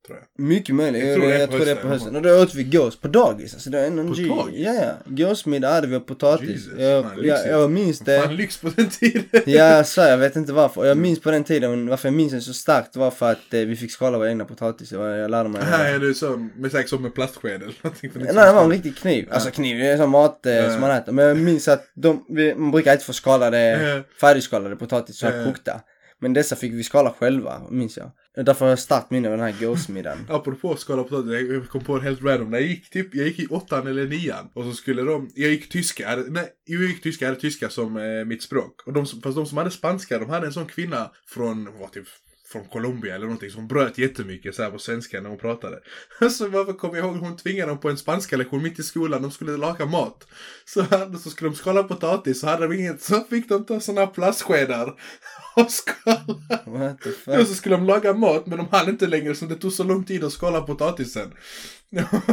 Tror 0.08 0.20
jag. 0.38 0.46
Mycket 0.46 0.76
möjligt, 0.76 1.02
Jag 1.04 1.10
jag, 1.12 1.16
tror 1.18 1.28
det 1.30 1.36
är 1.36 1.40
jag 1.40 1.50
på 1.50 1.56
tror 1.56 1.66
det 1.66 1.72
är 1.72 1.76
på 1.76 1.88
hösten. 1.88 2.16
Och 2.16 2.22
då 2.22 2.42
åt 2.42 2.56
vi 2.56 2.64
gås 2.64 3.00
på 3.00 3.08
dagis. 3.08 3.54
Alltså 3.54 3.70
det 3.70 3.80
är 3.80 3.88
en 3.88 3.98
På 3.98 4.04
dagis? 4.36 4.66
Ja, 4.66 4.74
ja. 4.74 4.92
Gåsmiddag 5.06 5.70
hade 5.70 5.88
vi 5.88 5.96
och 5.96 6.06
potatis. 6.08 6.50
Jesus, 6.50 6.74
jag, 6.80 7.04
fan, 7.04 7.24
jag, 7.26 7.48
jag 7.48 7.72
minns 7.72 7.98
Fan, 7.98 8.06
det. 8.06 8.28
lyx 8.34 8.58
på 8.58 8.70
den 8.76 8.90
tiden. 8.90 9.24
Ja, 9.46 9.84
så 9.84 10.02
jag 10.02 10.18
vet 10.18 10.36
inte 10.36 10.54
varför. 10.54 10.86
Jag 10.86 10.98
minns 10.98 11.20
på 11.22 11.32
den 11.32 11.44
tiden, 11.44 11.88
varför 11.88 12.08
jag 12.08 12.14
minns 12.16 12.32
den 12.32 12.42
så 12.42 12.54
starkt 12.54 12.96
var 12.96 13.12
för 13.12 13.32
att 13.32 13.54
eh, 13.54 13.60
vi 13.60 13.76
fick 13.76 13.92
skala 13.92 14.18
våra 14.18 14.30
egna 14.30 14.46
potatis. 14.46 14.92
Och 14.92 15.06
jag 15.06 15.32
lärde 15.32 15.50
mig. 15.50 15.62
Här 15.64 15.94
är 15.96 16.00
det 16.00 16.14
så, 16.14 16.50
med 16.56 16.72
säkert 16.72 16.90
som 16.90 17.02
med 17.04 17.14
plastsked 17.14 17.52
eller 17.64 17.74
någonting. 17.82 18.12
Nej, 18.16 18.28
det 18.34 18.54
var 18.54 18.64
en 18.64 18.72
riktig 18.72 18.98
kniv. 18.98 19.28
Alltså 19.32 19.52
kniv, 19.52 19.78
det 19.80 19.88
är 19.88 19.98
som 19.98 20.10
mat 20.10 20.46
eh, 20.46 20.54
Ja. 20.54 20.72
som 20.72 20.82
man 20.82 20.92
äter. 20.92 21.12
Men 21.12 21.26
jag 21.26 21.38
minns 21.38 21.68
att 21.68 21.84
de, 21.96 22.26
vi, 22.30 22.56
man 22.56 22.72
brukar 22.72 22.94
inte 22.94 23.06
få 23.06 23.14
skalade, 23.14 23.60
Ja. 23.96 24.04
färdigskalade 24.22 24.76
potatis 24.76 25.18
så 25.20 25.28
här 25.28 25.38
Ja. 25.38 25.46
kokta. 25.46 25.82
Men 26.22 26.34
dessa 26.34 26.56
fick 26.56 26.74
vi 26.74 26.84
skala 26.84 27.12
själva, 27.20 27.62
minns 27.70 27.98
jag. 27.98 28.12
Därför 28.46 28.66
har 28.66 28.70
jag 28.70 28.80
starkt 28.80 29.12
minne 29.12 29.28
av 29.32 29.38
den 29.38 29.54
här 29.54 29.56
gåsmiddagen. 29.66 30.20
Apropå 30.30 30.76
skala 30.76 31.04
potatis, 31.04 31.32
jag 31.50 31.70
kom 31.70 31.84
på 31.84 31.96
en 31.96 32.02
helt 32.02 32.22
random. 32.24 32.50
När 32.52 32.58
jag 32.60 32.68
gick 32.68 32.90
typ, 32.90 33.16
jag 33.16 33.28
gick 33.28 33.40
i 33.40 33.48
åttan 33.48 33.88
eller 33.88 34.06
nian. 34.08 34.50
Och 34.54 34.64
så 34.64 34.72
skulle 34.74 35.02
de, 35.02 35.30
jag 35.36 35.50
gick 35.52 35.70
tyska, 35.70 36.04
jag 36.04 36.10
hade- 36.10 36.32
nej, 36.32 36.48
jag 36.66 36.82
gick 36.84 37.02
tyska, 37.04 37.26
jag 37.26 37.30
hade 37.30 37.42
tyska 37.42 37.70
som 37.70 37.98
eh, 37.98 38.26
mitt 38.26 38.44
språk. 38.44 38.82
Och 38.86 38.94
de, 38.94 39.06
fast 39.06 39.36
de 39.36 39.46
som 39.46 39.58
hade 39.58 39.72
spanska, 39.72 40.20
de 40.20 40.30
hade 40.30 40.46
en 40.48 40.54
sån 40.54 40.66
kvinna 40.66 41.12
från, 41.28 41.70
vad 41.80 41.92
typ, 41.92 42.08
från 42.52 42.66
Colombia 42.66 43.16
eller 43.16 43.26
någonting 43.26 43.50
som 43.52 43.68
bröt 43.68 43.98
jättemycket 43.98 44.56
så 44.56 44.64
här 44.64 44.72
på 44.72 44.80
svenska 44.80 45.22
när 45.22 45.30
hon 45.30 45.40
pratade. 45.40 45.80
Så 46.32 46.48
varför 46.48 46.74
kommer 46.74 46.98
jag 46.98 47.06
ihåg 47.06 47.16
hon 47.18 47.38
tvingade 47.38 47.72
dem 47.72 47.80
på 47.80 47.90
en 47.90 47.98
spanska 47.98 48.38
lektion 48.38 48.64
mitt 48.64 48.80
i 48.80 48.84
skolan, 48.84 49.22
de 49.22 49.32
skulle 49.32 49.58
laga 49.58 49.86
mat. 49.86 50.28
Så, 50.66 50.82
hade- 50.82 51.18
så 51.18 51.30
skulle 51.30 51.50
de 51.50 51.56
skala 51.56 51.84
potatis, 51.84 52.40
så 52.40 52.48
hade 52.48 52.68
de 52.68 52.74
inget, 52.76 53.02
så 53.02 53.24
fick 53.30 53.50
de 53.50 53.66
ta 53.66 53.80
såna 53.80 54.08
plastskedar 54.08 54.94
och 55.56 55.72
skala. 55.72 56.98
Och 57.42 57.48
så 57.48 57.54
skulle 57.54 57.76
de 57.76 57.86
laga 57.86 58.14
mat 58.14 58.46
men 58.48 58.58
de 58.58 58.68
hann 58.72 58.90
inte 58.90 59.08
längre 59.08 59.36
så 59.36 59.46
det 59.46 59.56
tog 59.56 59.74
så 59.74 59.84
lång 59.84 60.04
tid 60.04 60.24
att 60.24 60.34
skala 60.34 60.62
potatisen. 60.62 61.32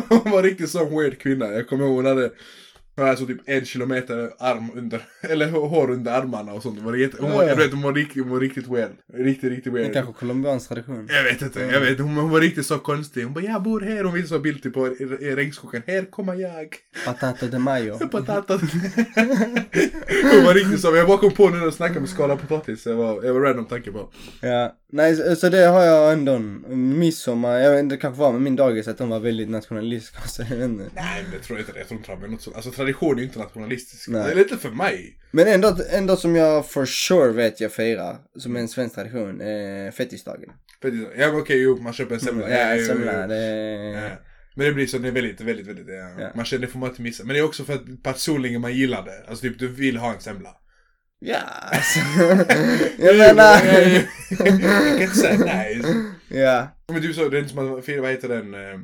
Hon 0.08 0.30
var 0.32 0.42
riktigt 0.42 0.70
sån 0.70 0.98
weird 0.98 1.18
kvinna. 1.18 1.46
Jag 1.52 1.68
kommer 1.68 1.84
ihåg 1.84 1.94
hon 1.96 2.06
hade 2.06 2.32
Alltså 2.96 3.26
typ 3.26 3.40
en 3.44 3.64
kilometer 3.64 4.30
arm 4.38 4.70
under, 4.74 5.00
eller 5.20 5.50
hår 5.50 5.90
under 5.90 6.12
armarna 6.12 6.52
och 6.52 6.62
sånt. 6.62 6.78
Det 6.78 6.84
var 6.84 6.94
jätte, 6.94 7.16
hon, 7.20 7.30
var, 7.32 7.44
jag 7.44 7.56
vet, 7.56 7.72
hon 7.72 7.82
var 7.82 7.92
riktigt, 7.92 8.22
hon 8.22 8.32
var 8.32 8.40
riktigt 8.40 8.66
weird. 8.68 8.90
Riktigt, 9.14 9.50
riktigt 9.50 9.72
Det 9.72 9.78
är 9.80 9.82
weird. 9.82 9.92
kanske 9.92 10.12
colombiansk 10.12 10.68
tradition. 10.68 11.08
Jag 11.10 11.24
vet 11.24 11.42
inte, 11.42 11.60
jag 11.60 11.80
vet 11.80 11.98
hon, 11.98 12.16
hon 12.16 12.30
var 12.30 12.40
riktigt 12.40 12.66
så 12.66 12.78
konstig. 12.78 13.24
Hon 13.24 13.32
bara, 13.32 13.44
jag 13.44 13.62
bor 13.62 13.80
här. 13.80 14.04
Hon 14.04 14.14
visade 14.14 14.28
så 14.28 14.38
bild 14.38 14.62
typ 14.62 14.74
på 14.74 14.84
regnskogen. 15.20 15.82
Här 15.86 16.10
kommer 16.10 16.34
jag. 16.34 16.76
Patata 17.06 17.46
de 17.46 17.58
mayo. 17.58 17.98
Potatis. 18.10 18.60
hon 20.32 20.44
var 20.44 20.54
riktigt 20.54 20.80
så. 20.80 20.96
Jag 20.96 21.06
bara 21.06 21.18
kom 21.18 21.30
på 21.30 21.50
nu 21.50 21.56
när 21.56 21.64
jag 21.64 21.74
snackade 21.74 22.00
med 22.00 22.08
skala 22.08 22.36
potatis. 22.36 22.84
Det 22.84 22.94
var, 22.94 23.22
det 23.22 23.32
var 23.32 23.40
random 23.40 23.64
tanke 23.66 23.92
på. 23.92 24.10
Ja, 24.40 24.76
nej 24.92 25.36
så, 25.36 25.48
det 25.48 25.66
har 25.66 25.82
jag 25.84 26.12
ändå. 26.12 26.38
Midsommar, 26.68 27.58
jag 27.58 27.70
vet 27.70 27.80
inte, 27.80 27.94
det 27.94 28.00
kanske 28.00 28.20
var 28.20 28.32
med 28.32 28.40
min 28.42 28.56
dagis 28.56 28.88
att 28.88 28.98
de 28.98 29.08
var 29.08 29.20
väldigt 29.20 29.50
nationalistiska. 29.50 30.44
Jag. 30.54 30.70
Nej 30.70 31.22
men 31.22 31.30
det 31.32 31.38
tror 31.38 31.58
jag 31.58 31.62
inte 31.62 31.72
det. 31.72 31.78
Jag 31.78 31.88
tror 31.88 31.98
inte 31.98 32.16
det 32.26 32.30
något 32.32 32.42
sånt. 32.42 32.56
Alltså 32.56 32.70
tradition 32.84 33.14
är 33.16 33.18
ju 33.20 33.26
inte 33.26 33.38
nationalistisk. 33.38 34.08
Nej. 34.08 34.22
Det 34.26 34.30
är 34.30 34.34
lite 34.36 34.56
för 34.56 34.70
mig. 34.70 35.18
Men 35.30 35.46
ändå, 35.48 35.76
ändå 35.90 36.16
som 36.16 36.36
jag 36.36 36.66
for 36.66 36.86
sure 36.86 37.32
vet 37.32 37.60
jag 37.60 37.72
firar, 37.72 38.16
som 38.38 38.56
en 38.56 38.68
svensk 38.68 38.94
tradition, 38.94 39.40
eh, 39.40 39.90
fettisdagen. 39.92 40.48
Det- 40.82 41.08
Ja 41.18 41.28
okej, 41.32 41.62
jo 41.62 41.76
man 41.82 41.92
köper 41.92 42.14
en 42.14 42.20
semla. 42.20 42.50
Ja, 42.50 42.74
jo, 42.74 42.86
semla, 42.86 43.26
det... 43.26 43.44
Ja. 43.94 44.10
Men 44.56 44.66
det 44.66 44.72
blir 44.72 44.86
så, 44.86 44.98
det 44.98 45.08
är 45.08 45.12
väldigt, 45.12 45.40
väldigt, 45.40 45.66
väldigt, 45.66 45.86
ja. 45.88 46.20
Ja. 46.24 46.30
Man 46.34 46.44
känner 46.44 46.66
det 46.66 46.72
får 46.72 46.78
man 46.78 46.88
inte 46.88 47.02
missa. 47.02 47.24
Men 47.24 47.34
det 47.34 47.40
är 47.40 47.44
också 47.44 47.64
för 47.64 47.72
att 47.74 48.02
personligen 48.02 48.60
man 48.60 48.74
gillar 48.74 49.04
det. 49.04 49.24
Alltså 49.28 49.42
typ 49.42 49.58
du 49.58 49.68
vill 49.68 49.96
ha 49.96 50.14
en 50.14 50.20
semla. 50.20 50.50
Ja, 51.18 51.36
alltså. 51.72 51.98
jag 52.98 53.16
menar. 53.18 53.60
Jag 54.30 54.48
kan 54.48 55.02
inte 55.02 55.16
säga 55.16 55.38
nej. 55.38 55.82
ja. 56.28 56.68
Men 56.88 57.02
typ 57.02 57.14
så, 57.14 57.28
det 57.28 57.36
är 57.36 57.40
inte 57.40 57.54
som 57.54 57.78
att 57.78 57.84
fira, 57.84 58.00
vad 58.02 58.10
heter 58.10 58.28
den, 58.28 58.54
eh, 58.54 58.78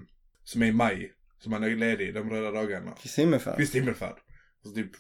som 0.45 0.62
är 0.62 0.66
i 0.66 0.73
maj. 0.73 1.11
Som 1.42 1.50
man 1.50 1.62
är 1.64 1.76
ledig, 1.76 2.14
de 2.14 2.30
röda 2.30 2.50
dagarna. 2.50 2.92
Kristi 3.02 3.20
himmelfärd. 3.20 3.56
Kristi 3.56 3.78
himmelfärd. 3.78 4.14
Alltså 4.64 4.75
typ, 4.82 4.90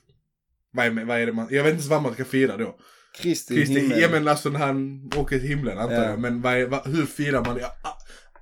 vad 0.72 0.86
är, 0.86 1.04
vad 1.04 1.20
är 1.20 1.26
det 1.26 1.32
man, 1.32 1.46
jag 1.50 1.62
vet 1.62 1.70
inte 1.70 1.76
ens 1.80 1.86
vad 1.90 2.02
man 2.02 2.14
ska 2.14 2.24
fira 2.24 2.56
då. 2.56 2.78
Kristi 3.22 3.54
Kristi, 3.54 3.80
himmel. 3.80 4.00
ja 4.00 4.08
men 4.10 4.28
alltså 4.28 4.48
när 4.48 4.58
han 4.60 5.10
åker 5.16 5.38
till 5.38 5.48
himlen 5.48 5.78
antar 5.78 5.94
Ja. 5.96 6.10
jag. 6.10 6.20
Men 6.20 6.40
vad 6.42 6.54
är, 6.54 6.66
vad, 6.66 6.86
hur 6.86 7.06
firar 7.06 7.44
man 7.44 7.54
det? 7.54 7.60
Ja, 7.60 7.76
ah, 7.82 7.98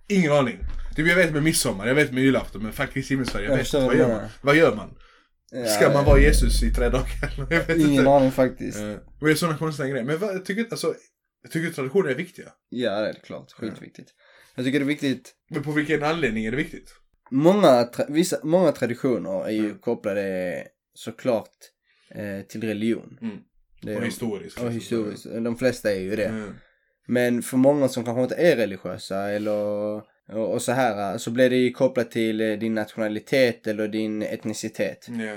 ingen 0.08 0.32
aning. 0.32 0.58
Typ 0.96 1.06
jag 1.08 1.16
vet 1.16 1.32
med 1.32 1.42
midsommar, 1.42 1.86
jag 1.86 1.94
vet 1.94 2.12
med 2.12 2.22
julafton, 2.22 2.62
men 2.62 2.72
faktiskt 2.72 2.94
Kristi 2.94 3.14
himmelsfärd, 3.14 3.42
jag 3.44 3.50
Jag 3.52 3.56
vet 3.56 3.72
vad 3.74 3.96
gör 3.96 4.08
man? 4.08 4.28
Vad 4.42 4.56
gör 4.56 4.74
man? 4.76 4.94
Ja, 5.50 5.64
Ska 5.64 5.92
man 5.92 6.04
vara 6.04 6.20
Jesus 6.20 6.62
i 6.62 6.70
tre 6.74 6.88
dagar? 6.88 7.34
jag 7.50 7.66
vet 7.66 7.76
Ingen 7.78 7.90
inte. 7.90 8.10
aning 8.10 8.30
faktiskt. 8.32 8.78
Men 8.78 9.00
det 9.20 9.30
är 9.30 9.34
sådana 9.34 9.58
konstiga 9.58 9.88
grejer. 9.88 10.04
Men 10.04 10.18
vad, 10.18 10.34
jag 10.34 10.44
tycker 10.44 10.66
alltså, 10.70 10.94
jag 11.42 11.50
tycker 11.52 11.70
traditioner 11.72 12.10
är 12.10 12.14
viktiga. 12.14 12.48
Ja, 12.68 13.00
det 13.00 13.08
är 13.08 13.14
klart. 13.24 13.52
Skitviktigt. 13.52 14.10
Jag 14.54 14.64
tycker 14.64 14.78
det 14.80 14.84
är 14.84 14.86
viktigt. 14.86 15.34
Men 15.50 15.62
på 15.62 15.72
vilken 15.72 16.02
anledning 16.02 16.44
är 16.44 16.50
det 16.50 16.56
viktigt? 16.56 16.94
Många, 17.30 17.82
tra- 17.84 18.06
vissa, 18.12 18.36
många 18.42 18.72
traditioner 18.72 19.44
är 19.44 19.50
ju 19.50 19.64
Mm. 19.64 19.78
kopplade 19.78 20.64
såklart 20.94 21.50
eh, 22.14 22.46
till 22.48 22.62
religion. 22.62 23.18
Mm. 23.22 23.96
Och 23.96 24.04
historiskt. 24.04 24.60
Och 24.60 24.72
historiskt. 24.72 25.24
De 25.44 25.56
flesta 25.56 25.92
är 25.92 26.00
ju 26.00 26.16
det. 26.16 26.24
Mm. 26.28 26.54
Men 27.06 27.42
för 27.42 27.56
många 27.56 27.88
som 27.88 28.04
kanske 28.04 28.22
inte 28.22 28.34
är 28.34 28.56
religiösa 28.56 29.30
eller 29.30 29.52
och, 30.32 30.52
och 30.52 30.62
så 30.62 30.72
här 30.72 31.18
så 31.18 31.30
blir 31.30 31.50
det 31.50 31.56
ju 31.56 31.70
kopplat 31.70 32.10
till 32.10 32.40
eh, 32.40 32.52
din 32.58 32.74
nationalitet 32.74 33.66
eller 33.66 33.88
din 33.88 34.22
etnicitet. 34.22 35.08
Ja. 35.08 35.36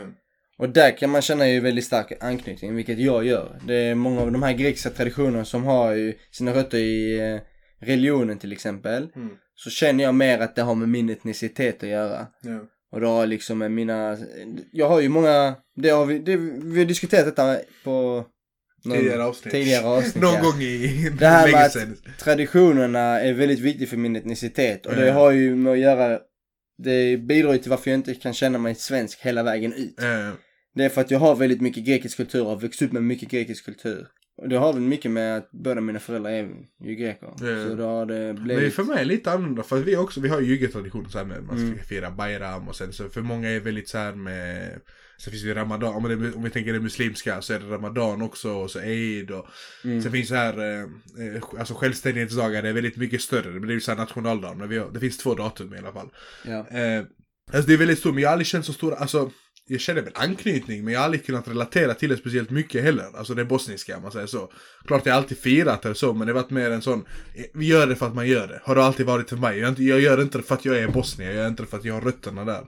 Och 0.57 0.69
där 0.69 0.97
kan 0.97 1.09
man 1.09 1.21
känna 1.21 1.49
ju 1.49 1.59
väldigt 1.59 1.85
stark 1.85 2.23
anknytning, 2.23 2.75
vilket 2.75 2.99
jag 2.99 3.25
gör. 3.25 3.59
Det 3.67 3.75
är 3.75 3.95
många 3.95 4.21
av 4.21 4.31
de 4.31 4.43
här 4.43 4.53
grekiska 4.53 4.89
traditionerna 4.89 5.45
som 5.45 5.63
har 5.63 5.91
ju 5.93 6.13
sina 6.31 6.53
rötter 6.53 6.77
i 6.77 7.19
eh, 7.19 7.39
religionen 7.87 8.39
till 8.39 8.51
exempel. 8.51 9.09
Mm. 9.15 9.29
Så 9.63 9.69
känner 9.69 10.03
jag 10.03 10.15
mer 10.15 10.39
att 10.39 10.55
det 10.55 10.61
har 10.61 10.75
med 10.75 10.89
min 10.89 11.09
etnicitet 11.09 11.83
att 11.83 11.89
göra. 11.89 12.27
Ja. 12.41 12.59
Och 12.91 13.01
det 13.01 13.07
har 13.07 13.27
liksom 13.27 13.57
med 13.57 13.71
mina, 13.71 14.17
jag 14.71 14.89
har 14.89 14.99
ju 15.01 15.09
många, 15.09 15.55
det 15.75 15.89
har 15.89 16.05
vi, 16.05 16.19
det, 16.19 16.35
vi 16.63 16.79
har 16.79 16.85
diskuterat 16.85 17.25
detta 17.25 17.57
på 17.83 18.25
någon- 18.85 18.97
Tidigare 18.97 19.23
avsnitt. 19.23 19.51
tidigare 19.53 19.85
avsnitt. 19.85 20.15
Någon 20.23 20.33
ja. 20.33 20.41
gång 20.41 20.61
i 20.61 21.09
Det 21.19 21.27
här 21.27 21.51
med 21.51 21.65
att 21.65 22.17
traditionerna 22.19 22.99
är 23.21 23.33
väldigt 23.33 23.59
viktigt 23.59 23.89
för 23.89 23.97
min 23.97 24.15
etnicitet 24.15 24.85
och 24.85 24.95
det 24.95 25.05
Ja. 25.07 25.13
har 25.13 25.31
ju 25.31 25.55
med 25.55 25.73
att 25.73 25.79
göra, 25.79 26.19
det 26.83 27.17
bidrar 27.17 27.53
ju 27.53 27.57
till 27.59 27.69
varför 27.69 27.91
jag 27.91 27.97
inte 27.97 28.13
kan 28.15 28.33
känna 28.33 28.57
mig 28.57 28.75
svensk 28.75 29.19
hela 29.21 29.43
vägen 29.43 29.73
ut. 29.73 29.95
Ja. 29.97 30.31
Det 30.75 30.85
är 30.85 30.89
för 30.89 31.01
att 31.01 31.11
jag 31.11 31.19
har 31.19 31.35
väldigt 31.35 31.61
mycket 31.61 31.83
grekisk 31.85 32.17
kultur 32.17 32.41
och 32.43 32.49
har 32.49 32.55
växt 32.59 32.81
upp 32.81 32.91
med 32.91 33.03
mycket 33.03 33.29
grekisk 33.29 33.65
kultur. 33.65 34.07
Det 34.49 34.55
har 34.57 34.73
väl 34.73 34.81
mycket 34.81 35.11
med 35.11 35.37
att 35.37 35.51
båda 35.51 35.81
mina 35.81 35.99
föräldrar 35.99 36.31
är 36.31 36.49
ju 36.83 36.95
greker. 36.95 37.27
Ja. 37.39 37.67
Så 37.67 37.75
då 37.75 37.83
har 37.83 38.05
det 38.05 38.33
Men 38.33 38.43
blivit... 38.43 38.73
för 38.73 38.83
mig 38.83 38.95
är 38.95 38.99
det 38.99 39.05
lite 39.05 39.31
annorlunda 39.31 39.63
för 39.63 39.77
vi 39.77 39.97
också, 39.97 40.21
vi 40.21 40.29
har 40.29 40.39
ju 40.41 40.47
juggetradition 40.47 41.09
så 41.09 41.17
här 41.17 41.25
med 41.25 41.43
man 41.43 41.57
Mm. 41.57 41.79
fira 41.79 42.11
Bayram 42.11 42.67
och 42.67 42.75
sen 42.75 42.93
så 42.93 43.09
för 43.09 43.21
många 43.21 43.49
är 43.49 43.59
väldigt 43.59 43.89
så 43.89 43.97
här 43.97 44.13
med 44.13 44.79
Sen 45.17 45.31
finns 45.31 45.43
det 45.43 45.49
ju 45.49 45.53
Ramadan, 45.55 45.95
om, 45.95 46.03
det, 46.03 46.33
om 46.35 46.43
vi 46.43 46.49
tänker 46.49 46.73
det 46.73 46.79
muslimska 46.79 47.41
så 47.41 47.53
är 47.53 47.59
det 47.59 47.65
Ramadan 47.65 48.21
också 48.21 48.51
och 48.51 48.71
så 48.71 48.79
Eid 48.79 49.31
och 49.31 49.47
Mm. 49.83 50.01
Sen 50.01 50.11
finns 50.11 50.29
det 50.29 50.35
här, 50.35 50.57
eh, 50.59 50.79
eh, 51.35 51.43
alltså 51.59 51.73
självständighetsdagar, 51.73 52.61
det 52.61 52.69
är 52.69 52.73
väldigt 52.73 52.97
mycket 52.97 53.21
större. 53.21 53.51
Det 53.51 53.59
blir 53.59 53.73
ju 53.73 53.81
såhär 53.81 53.97
nationaldagen, 53.97 54.57
men 54.57 54.69
vi 54.69 54.77
har, 54.77 54.91
det 54.91 54.99
finns 54.99 55.17
två 55.17 55.33
datum 55.35 55.73
i 55.73 55.77
alla 55.77 55.91
fall. 55.91 56.09
Ja. 56.45 56.67
Eh, 56.67 57.03
alltså 57.53 57.67
det 57.67 57.73
är 57.73 57.77
väldigt 57.77 57.99
stort, 57.99 58.13
men 58.13 58.21
jag 58.21 58.29
har 58.29 58.33
aldrig 58.33 58.47
känt 58.47 58.65
så 58.65 58.73
stor, 58.73 58.93
alltså 58.93 59.31
jag 59.67 59.81
känner 59.81 60.01
väl 60.01 60.13
anknytning, 60.15 60.83
men 60.83 60.93
jag 60.93 60.99
har 60.99 61.05
aldrig 61.05 61.25
kunnat 61.25 61.47
relatera 61.47 61.93
till 61.93 62.09
det 62.09 62.17
speciellt 62.17 62.49
mycket 62.49 62.83
heller. 62.83 63.17
Alltså 63.17 63.33
det 63.33 63.45
bosniska, 63.45 63.97
om 63.97 64.03
man 64.03 64.11
säger 64.11 64.27
så. 64.27 64.51
Klart 64.85 65.05
jag 65.05 65.15
alltid 65.15 65.37
firat 65.37 65.81
det 65.81 65.95
så, 65.95 66.13
men 66.13 66.27
det 66.27 66.33
har 66.33 66.41
varit 66.41 66.49
mer 66.51 66.71
en 66.71 66.81
sån, 66.81 67.05
vi 67.53 67.65
gör 67.65 67.87
det 67.87 67.95
för 67.95 68.07
att 68.07 68.15
man 68.15 68.27
gör 68.27 68.47
det. 68.47 68.61
Har 68.63 68.75
det 68.75 68.83
alltid 68.83 69.05
varit 69.05 69.29
för 69.29 69.37
mig. 69.37 69.59
Jag, 69.59 69.69
inte, 69.69 69.83
jag 69.83 69.99
gör 69.99 70.21
inte 70.21 70.37
det 70.37 70.43
för 70.43 70.55
att 70.55 70.65
jag 70.65 70.77
är 70.77 70.87
bosnier, 70.87 71.27
jag 71.29 71.37
gör 71.37 71.47
inte 71.47 71.63
det 71.63 71.67
för 71.67 71.77
att 71.77 71.85
jag 71.85 71.93
har 71.93 72.01
rötterna 72.01 72.45
där. 72.45 72.63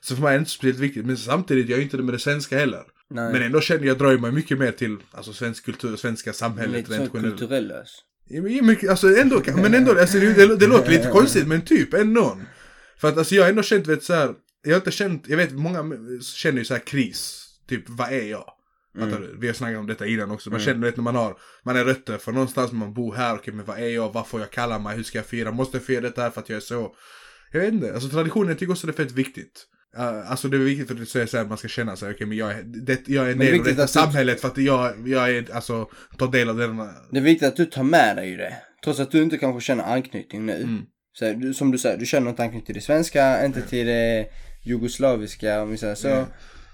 Så 0.00 0.14
för 0.14 0.22
mig 0.22 0.28
är 0.30 0.32
det 0.34 0.38
inte 0.38 0.50
speciellt 0.50 0.78
viktigt, 0.78 1.06
men 1.06 1.16
samtidigt, 1.16 1.68
jag 1.68 1.78
är 1.78 1.82
inte 1.82 1.96
det 1.96 2.02
med 2.02 2.14
det 2.14 2.18
svenska 2.18 2.58
heller. 2.58 2.82
Nej. 3.10 3.32
Men 3.32 3.42
ändå 3.42 3.60
känner 3.60 3.86
jag, 3.86 3.98
drar 3.98 4.18
mig 4.18 4.32
mycket 4.32 4.58
mer 4.58 4.72
till, 4.72 4.96
alltså 5.12 5.32
svensk 5.32 5.64
kultur, 5.64 5.96
svenska 5.96 6.32
samhället 6.32 6.76
Lite 6.76 6.92
rent 6.92 7.10
generellt. 7.14 7.38
kulturellös. 7.38 8.02
Men 8.30 8.76
Alltså 8.90 9.16
ändå, 9.16 9.42
men 9.56 9.74
ändå, 9.74 10.00
alltså, 10.00 10.18
det, 10.18 10.32
det, 10.32 10.56
det 10.56 10.66
låter 10.66 10.90
lite 10.90 11.08
konstigt 11.10 11.46
men 11.46 11.60
typ 11.60 11.94
ändå. 11.94 12.38
För 13.00 13.08
att 13.08 13.18
alltså 13.18 13.34
jag 13.34 13.42
har 13.42 13.50
ändå 13.50 13.62
känt, 13.62 13.86
vet 13.86 14.02
så 14.02 14.14
här, 14.14 14.34
jag 14.66 14.74
har 14.74 14.80
inte 14.80 14.90
känt, 14.90 15.28
jag 15.28 15.36
vet 15.36 15.52
många 15.52 15.84
känner 16.22 16.58
ju 16.58 16.64
så 16.64 16.74
här 16.74 16.86
kris. 16.86 17.48
Typ, 17.68 17.84
vad 17.88 18.12
är 18.12 18.24
jag? 18.24 18.44
Fattar 18.98 19.20
du? 19.20 19.36
Vi 19.40 19.46
har 19.46 19.54
snackat 19.54 19.78
om 19.78 19.86
detta 19.86 20.06
innan 20.06 20.30
också. 20.30 20.50
Man 20.50 20.60
känner 20.60 20.86
vet 20.86 20.96
när 20.96 21.04
man 21.04 21.16
har, 21.16 21.36
man 21.64 21.76
är 21.76 21.84
rötter 21.84 22.18
för 22.18 22.32
någonstans 22.32 22.72
man 22.72 22.94
bor 22.94 23.14
här, 23.14 23.34
okej 23.34 23.54
men 23.54 23.64
vad 23.64 23.78
är 23.78 23.88
jag, 23.88 24.12
vad 24.12 24.26
får 24.26 24.40
jag 24.40 24.50
kalla 24.50 24.78
mig, 24.78 24.96
hur 24.96 25.02
ska 25.02 25.18
jag 25.18 25.26
fira, 25.26 25.52
måste 25.52 25.76
jag 25.76 25.84
fira 25.84 26.00
detta 26.00 26.22
här 26.22 26.30
för 26.30 26.40
att 26.40 26.48
jag 26.48 26.56
är 26.56 26.60
så? 26.60 26.94
Jag 27.52 27.60
vet 27.60 27.72
inte, 27.72 27.94
alltså 27.94 28.08
traditionen 28.08 28.48
jag 28.48 28.58
tycker 28.58 28.72
också 28.72 28.86
det 28.86 28.92
är 28.92 29.04
fett 29.04 29.12
viktigt. 29.12 29.66
Uh, 29.98 30.30
alltså 30.30 30.48
det 30.48 30.56
är 30.56 30.58
viktigt 30.58 30.86
för 30.86 30.94
att 30.94 31.12
det 31.12 31.22
är 31.22 31.26
så 31.26 31.36
här, 31.36 31.44
man 31.44 31.58
ska 31.58 31.68
känna 31.68 31.96
sig, 31.96 32.10
okej 32.10 32.26
men 32.26 32.36
jag 32.36 32.50
är, 32.50 32.62
det, 32.62 33.08
jag 33.08 33.26
är 33.26 33.32
en 33.32 33.38
del 33.38 33.58
av 33.58 33.64
detta 33.64 33.82
att 33.82 33.90
samhället 33.90 34.40
för 34.40 34.48
att 34.48 34.58
jag, 34.58 35.08
jag 35.08 35.30
är, 35.30 35.54
alltså, 35.54 35.90
tar 36.18 36.28
del 36.28 36.48
av 36.48 36.56
denna. 36.56 36.90
Det 37.10 37.18
är 37.18 37.22
viktigt 37.22 37.48
att 37.48 37.56
du 37.56 37.66
tar 37.66 37.82
med 37.82 38.16
dig 38.16 38.36
det. 38.36 38.56
Trots 38.84 39.00
att 39.00 39.10
du 39.10 39.22
inte 39.22 39.38
kanske 39.38 39.66
känner 39.66 39.84
anknytning 39.84 40.46
nu. 40.46 40.56
Mm. 40.56 40.82
Så 41.12 41.52
som 41.54 41.70
du 41.70 41.78
säger, 41.78 41.98
du 41.98 42.06
känner 42.06 42.30
inte 42.30 42.42
anknytning 42.42 42.66
till 42.66 42.74
det 42.74 42.80
svenska, 42.80 43.44
inte 43.46 43.62
till 43.62 43.86
det 43.86 44.26
jugoslaviska 44.66 45.62
om 45.62 45.70
vi 45.70 45.76
säger 45.76 45.94
så. 45.94 46.08
Mm. 46.08 46.24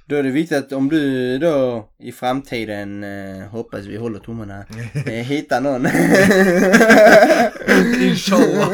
Då 0.06 0.16
är 0.16 0.22
det 0.22 0.30
viktigt 0.30 0.58
att 0.58 0.72
om 0.72 0.88
du 0.88 1.38
då 1.38 1.88
i 1.98 2.12
framtiden, 2.12 3.04
eh, 3.04 3.46
hoppas 3.50 3.86
vi 3.86 3.96
håller 3.96 4.18
tummarna, 4.18 4.64
eh, 5.06 5.12
hittar 5.12 5.60
någon. 5.60 5.86
Inshallah. 8.02 8.70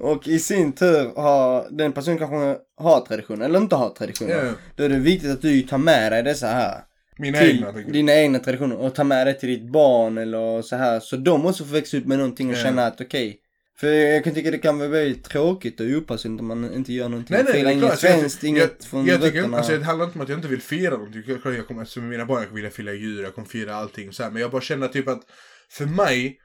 och 0.12 0.28
i 0.28 0.38
sin 0.38 0.72
tur 0.72 1.12
har, 1.16 1.66
den 1.70 1.92
personen 1.92 2.18
kanske 2.18 2.56
har 2.76 3.00
tradition 3.06 3.42
eller 3.42 3.58
inte 3.60 3.76
har 3.76 3.90
traditioner. 3.90 4.44
Ja. 4.44 4.52
Då 4.76 4.84
är 4.84 4.88
det 4.88 4.96
viktigt 4.96 5.30
att 5.30 5.42
du 5.42 5.62
tar 5.62 5.78
med 5.78 6.12
dig 6.12 6.22
dessa 6.22 6.46
här. 6.46 6.74
Mina 7.18 7.38
till 7.38 7.50
egna. 7.50 7.72
dina 7.72 8.14
egna 8.14 8.38
traditioner 8.38 8.76
och 8.76 8.94
ta 8.94 9.04
med 9.04 9.26
det 9.26 9.32
till 9.32 9.48
ditt 9.48 9.72
barn 9.72 10.18
eller 10.18 10.62
så 10.62 10.76
här. 10.76 11.00
Så 11.00 11.16
de 11.16 11.46
också 11.46 11.64
får 11.64 11.72
växa 11.72 11.96
upp 11.96 12.06
med 12.06 12.18
någonting 12.18 12.48
och 12.50 12.56
Ja. 12.56 12.62
känna 12.62 12.86
att 12.86 13.00
okej. 13.00 13.36
För 13.76 13.86
jag 13.86 14.24
kan 14.24 14.34
tycka 14.34 14.50
det 14.50 14.58
kan 14.58 14.78
vara 14.78 14.88
väldigt 14.88 15.24
tråkigt 15.24 15.80
och 15.80 15.86
opassligt 15.86 16.40
om 16.40 16.46
man 16.46 16.74
inte 16.74 16.92
gör 16.92 17.08
någonting. 17.08 17.34
Nej, 17.36 17.44
nej, 17.44 17.52
Fira 17.54 17.72
inget 17.72 17.98
svenskt, 17.98 18.42
jag, 18.42 18.50
inget 18.50 18.76
jag, 18.80 18.88
från 18.88 19.06
jag, 19.06 19.22
tycker, 19.22 19.38
rötterna. 19.38 19.56
alltså, 19.56 19.78
det 19.78 19.84
handlar 19.84 20.06
inte 20.06 20.18
om 20.18 20.22
att 20.22 20.28
jag 20.28 20.38
inte 20.38 20.48
vill 20.48 20.62
fira 20.62 20.90
någonting. 20.96 21.22
Jag, 21.26 21.66
kommer, 21.66 21.80
alltså, 21.80 22.00
med 22.00 22.08
mina 22.08 22.24
barn 22.26 22.42
jag 22.42 22.50
vill 22.62 22.70
fira 22.70 22.92
djur, 22.92 23.22
jag 23.22 23.34
kommer 23.34 23.48
fira 23.48 23.74
allting 23.74 24.12
så 24.12 24.22
här. 24.22 24.30
Men 24.30 24.42
jag 24.42 24.50
bara 24.50 24.62
känner 24.62 24.88
typ 24.88 25.08
att 25.08 25.22
för 25.70 25.86
mig, 25.86 26.38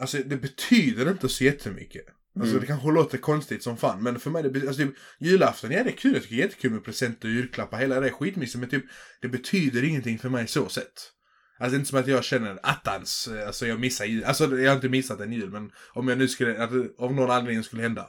alltså 0.00 0.18
det 0.26 0.36
betyder 0.36 1.10
inte 1.10 1.28
så 1.28 1.44
jättemycket. 1.44 2.02
Alltså 2.36 2.50
Mm. 2.50 2.60
det 2.60 2.66
kanske 2.66 2.88
låter 2.90 3.18
konstigt 3.18 3.62
som 3.62 3.76
fan, 3.76 4.02
men 4.02 4.20
för 4.20 4.30
mig, 4.30 4.42
det, 4.42 4.68
alltså, 4.68 4.82
typ, 4.82 4.94
julafton, 5.20 5.70
ja 5.70 5.82
det 5.84 5.90
är 5.90 5.96
kul, 5.96 6.12
jag 6.14 6.22
tycker 6.22 6.36
det 6.36 6.42
är 6.42 6.44
jättekul 6.46 6.70
med 6.70 6.84
presenter 6.84 7.28
och 7.28 7.34
julklappar, 7.34 7.78
hela 7.78 8.00
det 8.00 8.06
är 8.06 8.10
skitmysigt, 8.10 8.58
men 8.60 8.68
typ 8.68 8.84
det 9.22 9.28
betyder 9.28 9.84
ingenting 9.84 10.18
för 10.18 10.28
mig 10.28 10.46
så 10.48 10.68
sett. 10.68 11.12
Alltså 11.58 11.76
inte 11.76 11.88
som 11.88 11.98
att 11.98 12.06
jag 12.06 12.24
känner 12.24 12.58
attans, 12.62 13.28
eh, 13.28 13.46
alltså 13.46 13.66
jag 13.66 13.80
missar 13.80 14.04
jul, 14.04 14.24
alltså 14.24 14.58
jag 14.58 14.70
har 14.70 14.76
inte 14.76 14.88
missat 14.88 15.20
en 15.20 15.32
jul, 15.32 15.50
men 15.50 15.70
om 15.92 16.08
jag 16.08 16.18
nu 16.18 16.28
skulle, 16.28 16.62
att 16.62 16.70
av 16.98 17.14
någon 17.14 17.30
anledning 17.30 17.64
skulle 17.64 17.82
hända. 17.82 18.06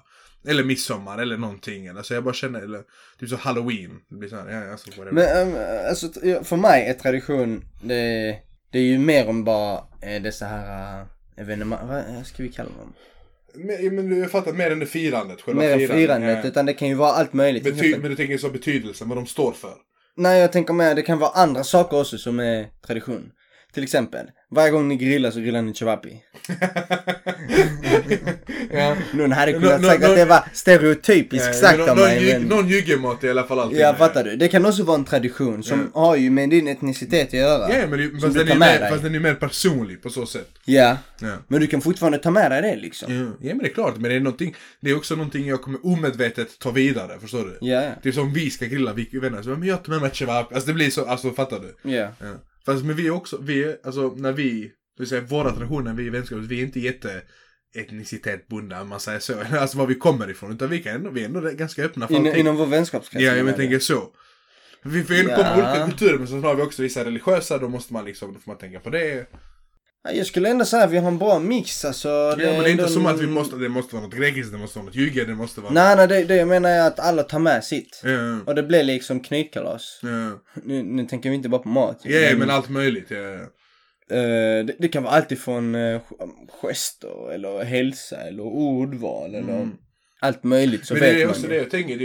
Eller 0.48 0.64
midsommar 0.64 1.18
eller 1.18 1.38
någonting, 1.38 1.88
eller 1.88 2.02
så 2.02 2.14
jag 2.14 2.24
bara 2.24 2.34
känner, 2.34 2.62
eller 2.62 2.82
typ 3.20 3.30
så 3.30 3.36
halloween, 3.36 3.92
det 4.10 4.16
blir 4.16 4.30
så 4.30 4.36
här, 4.36 4.50
ja, 4.50 4.72
alltså, 4.72 4.90
whatever. 4.90 5.12
Men 5.12 5.48
um, 5.48 5.88
alltså 5.90 6.10
för 6.44 6.56
mig 6.56 6.86
är 6.86 6.94
tradition, 6.94 7.64
det, 7.84 8.38
det 8.72 8.80
är 8.80 8.84
ju 8.84 9.00
mer 9.00 9.30
om 9.30 9.44
bara 9.44 9.84
eh, 10.02 10.22
dessa 10.22 10.46
här 10.46 11.02
uh, 11.02 11.08
evenemang, 11.38 11.88
vad 11.88 12.28
ska 12.28 12.44
vi 12.44 12.50
kalla 12.50 12.70
dem? 12.80 12.94
Men, 13.54 13.96
men 13.96 14.20
jag 14.20 14.32
fattar 14.32 14.54
mer 14.54 14.72
än 14.72 14.80
det 14.80 14.86
firandet, 14.86 15.42
själva 15.42 15.62
Mer 15.62 15.72
än 15.72 15.80
firandet. 15.80 15.98
firandet, 15.98 16.44
ja. 16.44 16.50
utan 16.50 16.66
det 16.66 16.74
kan 16.74 16.88
ju 16.88 16.94
vara 16.96 17.12
allt 17.12 17.34
möjligt. 17.34 17.64
Bety- 17.66 18.00
men 18.02 18.10
du 18.10 18.16
tänker 18.16 18.38
så 18.38 18.50
betydelsen, 18.50 19.10
vad 19.10 19.18
de 19.18 19.26
står 19.26 19.52
för. 19.52 19.74
Nej, 20.16 20.40
jag 20.40 20.52
tänker 20.52 20.74
mer, 20.74 20.96
det 20.96 21.02
kan 21.02 21.20
vara 21.20 21.32
andra 21.32 21.64
saker 21.64 22.00
också 22.00 22.18
som 22.18 22.40
är 22.40 22.68
tradition. 22.88 23.32
Till 23.74 23.84
exempel, 23.84 24.26
varje 24.52 24.72
gång 24.72 24.88
ni 24.88 24.96
grillar 24.96 25.32
så 25.32 25.40
grillar 25.40 25.62
ni 25.62 25.74
cevapi. 25.74 26.24
ja. 28.72 28.96
Någon 29.14 29.32
hade 29.32 29.54
kunnat 29.54 29.82
Nå- 29.82 29.88
sagt 29.88 30.04
att 30.04 30.16
det 30.16 30.26
var 30.26 30.44
stereotypiskt 30.54 31.48
Ja, 31.48 31.54
sagt 31.54 31.80
av 31.80 31.88
någon, 31.88 31.98
mig. 31.98 32.24
ljug- 32.24 32.40
Men... 32.40 32.42
någon 32.48 32.68
det 33.22 33.28
i 33.28 33.30
alla 33.30 33.44
fall 33.44 33.60
alltid. 33.60 33.80
Ja, 33.80 33.94
fattar 33.98 34.24
du? 34.24 34.36
Det 34.36 34.48
kan 34.48 34.66
också 34.66 34.84
vara 34.84 34.98
en 34.98 35.06
tradition 35.06 35.64
som 35.64 35.92
har 35.94 36.16
ju 36.16 36.30
med 36.30 36.50
din 36.50 36.68
etnicitet 36.68 37.28
att 37.28 37.34
göra. 37.34 37.74
Ja, 37.80 37.88
men 37.88 38.00
det, 38.00 38.22
fast, 38.22 38.34
den 38.38 38.48
är 38.48 38.56
mer, 38.60 38.80
dig. 38.80 38.90
fast 38.92 39.04
den 39.04 39.16
är 39.16 39.20
mer 39.20 39.36
personlig 39.36 40.02
på 40.04 40.10
så 40.10 40.26
sätt. 40.26 40.50
Ja, 40.66 40.98
Ja. 41.22 41.38
men 41.48 41.62
du 41.62 41.68
kan 41.68 41.82
fortfarande 41.82 42.18
ta 42.18 42.32
med 42.32 42.52
dig 42.52 42.62
det 42.62 42.76
liksom. 42.76 43.14
Ja, 43.14 43.20
ja 43.50 43.56
men 43.56 43.58
det 43.58 43.66
är 43.70 43.74
klart, 43.74 43.94
men 43.98 44.10
det 44.10 44.16
är 44.16 44.20
någonting, 44.20 44.56
det 44.82 44.90
är 44.90 44.98
också 44.98 45.16
någonting 45.16 45.48
jag 45.48 45.62
kommer 45.62 45.86
omedvetet 45.86 46.60
ta 46.60 46.72
vidare, 46.72 47.20
förstår 47.22 47.44
du? 47.60 47.68
Ja. 47.68 47.82
Det 48.04 48.10
är 48.10 48.14
som 48.14 48.34
vi 48.34 48.50
ska 48.50 48.66
grilla, 48.66 48.94
vi 48.94 49.20
vänner, 49.20 49.42
så 49.42 49.50
men 49.50 49.64
jag 49.68 49.84
tar 49.84 49.94
med 49.94 50.02
mig 50.02 50.10
kebab, 50.14 50.46
alltså 50.54 50.68
det 50.68 50.74
blir 50.74 50.90
så, 50.90 51.06
alltså 51.06 51.32
fattar 51.32 51.60
du? 51.60 51.92
Ja. 51.96 52.08
Fast 52.66 52.86
men 52.86 52.96
vi 52.96 53.08
är 53.08 53.12
också, 53.12 53.38
vi 53.42 53.76
alltså 53.84 54.14
när 54.18 54.32
vi, 54.32 54.62
det 54.62 54.72
vill 55.04 55.08
säga 55.10 55.22
våra 55.22 55.52
traditioner, 55.52 55.94
vi 55.94 56.08
är 56.08 56.12
vänskap, 56.12 56.38
vi 56.40 56.60
är 56.60 56.64
inte 56.66 56.80
jätte 56.80 57.22
etnicitet 57.76 58.48
bundna, 58.48 58.82
om 58.82 58.90
man 58.90 59.00
säger 59.00 59.20
så, 59.20 59.34
alltså 59.60 59.78
var 59.78 59.88
vi 59.88 59.96
kommer 59.96 60.30
ifrån, 60.30 60.52
utan 60.52 60.70
vi 60.70 60.80
kan 60.80 60.96
ändå, 60.96 61.10
vi 61.10 61.22
är 61.22 61.26
ändå 61.26 61.42
ganska 61.42 61.84
öppna 61.84 62.08
för 62.08 62.14
In, 62.16 62.28
allting. 62.28 62.40
inom 62.40 62.56
vår 62.56 62.66
vänskapskrets. 62.66 63.24
Ja, 63.26 63.36
jag 63.36 63.56
tänker 63.56 63.80
så. 63.80 64.14
Vi 64.84 65.04
får 65.04 65.14
ändå 65.14 65.32
Ja. 65.32 65.36
komma 65.36 65.54
olika 65.56 65.86
kulturer, 65.90 66.18
men 66.18 66.28
så 66.28 66.36
har 66.40 66.56
vi 66.56 66.62
också 66.62 66.82
vissa 66.82 67.06
religiösa, 67.06 67.58
då 67.58 67.70
måste 67.70 67.94
man 67.94 68.06
liksom, 68.06 68.34
då 68.34 68.40
får 68.40 68.52
man 68.52 68.58
tänka 68.58 68.80
på 68.80 68.90
det. 68.90 69.26
Ja, 70.04 70.12
Jag 70.12 70.26
skulle 70.26 70.50
ändå 70.50 70.66
säga 70.66 70.84
att 70.84 70.92
vi 70.92 70.98
har 70.98 71.08
en 71.08 71.18
bra 71.18 71.40
mix 71.40 71.86
alltså. 71.86 72.10
Ja, 72.10 72.36
men 72.38 72.46
det 72.46 72.46
är 72.54 72.58
inte 72.60 72.72
ändå 72.72 72.88
som 72.88 73.06
att 73.06 73.20
vi 73.20 73.28
måste, 73.28 73.56
det 73.56 73.70
måste 73.70 73.96
vara 73.96 74.06
något 74.06 74.16
grekiskt, 74.16 74.52
det 74.52 74.58
måste 74.58 74.78
vara 74.80 74.86
något 74.86 74.96
jugge, 74.96 75.26
det 75.26 75.36
måste 75.36 75.62
vara... 75.62 75.74
Nej, 75.74 75.96
nej, 75.96 76.08
det, 76.08 76.24
det 76.24 76.36
jag 76.36 76.48
menar 76.48 76.70
är 76.70 76.88
att 76.88 77.00
alla 77.00 77.24
tar 77.24 77.40
med 77.40 77.64
sitt. 77.64 78.02
Ja, 78.04 78.40
Och 78.46 78.56
det 78.56 78.64
blir 78.64 78.84
liksom 78.84 79.20
knytkalas. 79.20 80.00
ja. 80.04 80.42
Nu, 80.64 80.84
nu 80.84 81.06
tänker 81.06 81.30
vi 81.30 81.36
inte 81.36 81.50
bara 81.50 81.62
på 81.62 81.70
mat. 81.70 82.00
Ja, 82.04 82.36
men 82.38 82.50
allt 82.50 82.70
möjligt. 82.70 83.08
Ja, 83.12 83.18
eh, 84.18 84.66
det, 84.66 84.76
det 84.80 84.88
kan 84.88 85.04
vara 85.04 85.14
allt 85.14 85.32
ifrån 85.32 85.76
uh, 85.76 86.02
gester 86.62 87.32
eller 87.34 87.64
hälsa 87.64 88.16
eller 88.18 88.44
ordval 88.44 89.36
eller 89.36 89.54
Mm. 89.54 89.72
allt 90.22 90.44
möjligt 90.44 90.86
så 90.86 90.94
Men 90.94 91.04
det 91.04 91.08
vet 91.10 91.18
är 91.22 91.26
man 91.26 91.30
också 91.30 91.42
ju. 91.44 91.48
det 91.50 91.56
jag 91.56 91.70
tänker, 91.72 91.98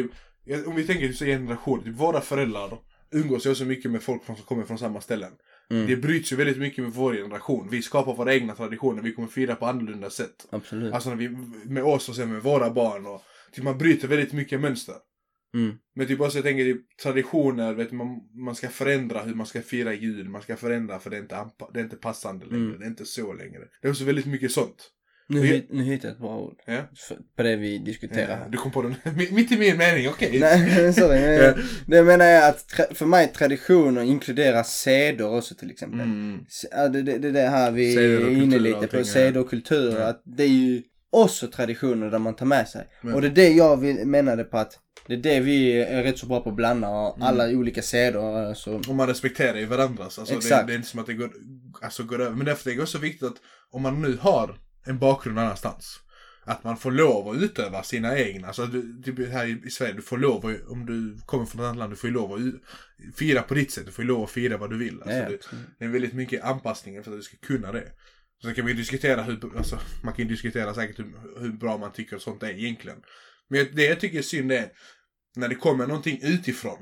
det, 0.47 0.67
om 0.67 0.77
vi 0.77 0.87
tänker 0.87 1.07
typ 1.09 1.17
så 1.17 1.25
generationer, 1.25 1.83
typ 1.85 1.95
våra 1.97 2.21
föräldrar 2.21 2.71
umgås 3.13 3.47
ju 3.47 3.55
så 3.55 3.65
mycket 3.65 3.91
med 3.91 4.03
folk 4.03 4.27
som 4.27 4.35
kommer 4.37 4.65
från 4.65 4.79
samma 4.79 5.01
ställen. 5.01 5.31
Mm. 5.70 5.87
Det 5.87 5.96
bryts 5.96 6.33
ju 6.33 6.37
väldigt 6.37 6.59
mycket 6.59 6.85
med 6.85 6.92
vår 6.92 7.14
generation. 7.14 7.68
Vi 7.70 7.83
skapar 7.83 8.14
våra 8.14 8.35
egna 8.35 8.55
traditioner, 8.55 9.03
vi 9.03 9.12
kommer 9.12 9.29
fira 9.29 9.55
på 9.55 9.66
annorlunda 9.66 10.11
sätt. 10.11 10.46
Absolut. 10.50 10.94
Alltså 10.94 11.09
när 11.09 11.16
vi, 11.16 11.29
med 11.64 11.85
oss 11.85 12.09
och 12.09 12.16
sen 12.16 12.33
med 12.33 12.42
våra 12.42 12.70
barn 12.70 13.07
och 13.07 13.22
typ 13.53 13.64
man 13.64 13.79
bryter 13.79 14.09
väldigt 14.09 14.33
mycket 14.33 14.61
mönster. 14.61 14.94
Mm. 15.55 15.74
Men 15.94 16.07
typ 16.07 16.20
också 16.20 16.38
jag 16.38 16.44
tänker 16.44 16.64
typ 16.64 16.96
traditioner, 17.03 17.74
vet 17.74 17.92
man, 17.92 18.09
man 18.44 18.55
ska 18.55 18.68
förändra 18.68 19.22
hur 19.22 19.35
man 19.35 19.46
ska 19.46 19.62
fira 19.62 19.94
jul, 19.94 20.29
man 20.29 20.42
ska 20.42 20.57
förändra 20.57 20.98
för 20.98 21.11
det 21.11 21.16
är 21.16 21.20
inte, 21.20 21.46
det 21.74 21.81
är 21.81 21.85
inte 21.85 21.96
passande 21.96 22.44
längre, 22.46 22.64
Mm. 22.64 22.79
det 22.79 22.85
är 22.85 22.88
inte 22.88 23.05
så 23.05 23.33
längre. 23.33 23.61
Det 23.83 23.88
är 23.88 23.90
också 23.90 24.05
väldigt 24.05 24.27
mycket 24.27 24.53
sånt. 24.53 24.90
Nu, 25.29 25.47
jag- 25.47 25.63
nu 25.71 25.83
hittar 25.83 26.09
jag 26.09 26.13
ett 26.15 26.21
bra 26.21 26.39
ord. 26.39 26.57
Ja. 26.67 26.81
På 27.37 27.43
det 27.43 27.57
vi 27.57 27.79
diskuterar 27.79 28.29
Ja, 28.31 28.37
här. 28.37 28.49
du 28.49 28.59
kom 28.59 28.71
på 28.73 28.83
den 28.83 28.95
mitt 29.31 29.53
i 29.53 29.57
min 29.59 29.77
mening, 29.77 30.09
okej. 30.09 30.31
Nej, 30.41 30.93
sorry. 30.95 31.21
Ja. 31.21 31.55
Det 31.87 31.97
jag 31.97 32.07
menar 32.07 32.25
är 32.27 32.49
att 32.49 32.81
för 32.95 33.07
mig 33.07 33.33
traditioner 33.33 34.03
inkluderar 34.03 34.63
seder 34.63 35.37
också 35.37 35.55
till 35.55 35.71
exempel. 35.71 36.01
Mm. 36.01 36.39
Det, 36.93 37.03
det, 37.03 37.19
det 37.19 37.29
är 37.29 37.33
det 37.33 37.49
här 37.49 37.71
vi 37.71 37.95
är 37.97 38.31
inne 38.31 38.59
lite 38.59 38.87
på. 38.87 39.05
Seder 39.05 39.41
och 39.41 39.51
kultur. 39.51 39.97
Ja. 40.01 40.07
Att 40.07 40.23
det 40.25 40.43
är 40.43 40.49
ju 40.49 40.83
också 41.11 41.47
traditioner 41.47 42.11
där 42.11 42.19
man 42.19 42.37
tar 42.37 42.47
med 42.47 42.69
sig. 42.69 42.87
Men- 43.03 43.15
Och 43.15 43.21
det 43.23 43.27
är 43.29 43.31
det 43.31 43.49
jag 43.49 43.83
menade 44.07 44.45
på 44.45 44.59
att 44.59 44.79
det 45.07 45.15
är 45.15 45.19
det 45.19 45.41
vi 45.41 45.83
är 45.83 46.03
rätt 46.03 46.19
så 46.19 46.27
bra 46.27 46.41
på 46.41 46.51
att 46.51 46.57
blanda. 46.57 46.89
Mm. 46.89 47.23
Alla 47.23 47.49
olika 47.49 47.83
seder. 47.83 48.49
Alltså, 48.49 48.75
Och 48.89 48.95
man 48.95 49.07
respekterar 49.09 49.57
ju 49.59 49.65
varandras. 49.67 50.19
Alltså 50.19 50.35
det, 50.35 50.39
Exakt. 50.39 50.67
det 50.67 50.73
är 50.73 50.77
inte 50.77 50.89
som 50.89 51.01
att 51.01 51.07
det 51.07 51.15
går, 51.15 51.31
alltså 51.83 52.03
går 52.03 52.21
över. 52.23 52.37
Men 52.37 52.47
därför 52.47 52.71
är 52.71 52.75
det 52.75 52.83
också 52.83 52.99
viktigt 52.99 53.23
att 53.23 53.37
om 53.71 53.83
man 53.83 54.03
nu 54.03 54.19
har 54.21 54.59
en 54.85 54.99
bakgrund 54.99 55.35
någon 55.35 55.44
annanstans. 55.44 56.01
Att 56.47 56.64
man 56.64 56.77
får 56.77 56.90
lov 56.90 57.29
att 57.29 57.42
utöva 57.42 57.83
sina 57.83 58.18
egna. 58.18 58.47
Alltså 58.47 58.66
du, 58.66 59.03
typ 59.03 59.29
här 59.29 59.66
i, 59.66 59.70
Sverige, 59.70 59.92
du 59.92 60.03
får 60.03 60.18
lov 60.18 60.47
att, 60.47 60.68
om 60.68 60.87
du 60.87 61.18
kommer 61.27 61.47
från 61.47 61.61
ett 61.61 61.66
annat 61.66 61.79
land, 61.79 61.92
du 61.92 61.97
får 61.97 62.11
ju 62.11 62.14
lov 62.14 62.33
att 62.33 62.40
fira 63.16 63.42
på 63.42 63.55
ditt 63.55 63.73
sätt. 63.73 63.87
Du 63.87 63.92
får 63.92 64.05
ju 64.05 64.09
lov 64.09 64.23
att 64.23 64.31
fira 64.31 64.57
vad 64.57 64.70
du 64.70 64.79
vill. 64.79 65.03
Alltså, 65.03 65.16
ja, 65.16 65.29
det, 65.29 65.38
det 65.79 65.85
är 65.85 65.88
väldigt 65.88 66.14
mycket 66.14 66.44
anpassningar 66.44 67.03
för 67.03 67.11
att 67.11 67.18
du 67.18 67.23
ska 67.23 67.37
kunna 67.37 67.73
det. 67.73 67.92
Så 68.42 68.55
kan 68.55 68.66
vi 68.66 68.73
diskutera 68.73 69.23
hur, 69.23 69.57
alltså 69.57 69.79
man 70.03 70.14
kan 70.14 70.29
diskutera 70.29 70.75
säkert 70.75 70.99
hur, 70.99 71.40
hur 71.40 71.53
bra 71.53 71.79
man 71.79 71.92
tycker 71.92 72.18
sånt 72.18 72.42
är 72.42 72.51
egentligen. 72.51 73.03
Men 73.49 73.66
det 73.73 73.85
jag 73.85 74.01
tycker 74.01 74.18
är 74.18 74.23
synd 74.23 74.53
är 74.53 74.68
när 75.37 75.49
det 75.49 75.55
kommer 75.55 75.87
någonting 75.87 76.20
utifrån 76.23 76.79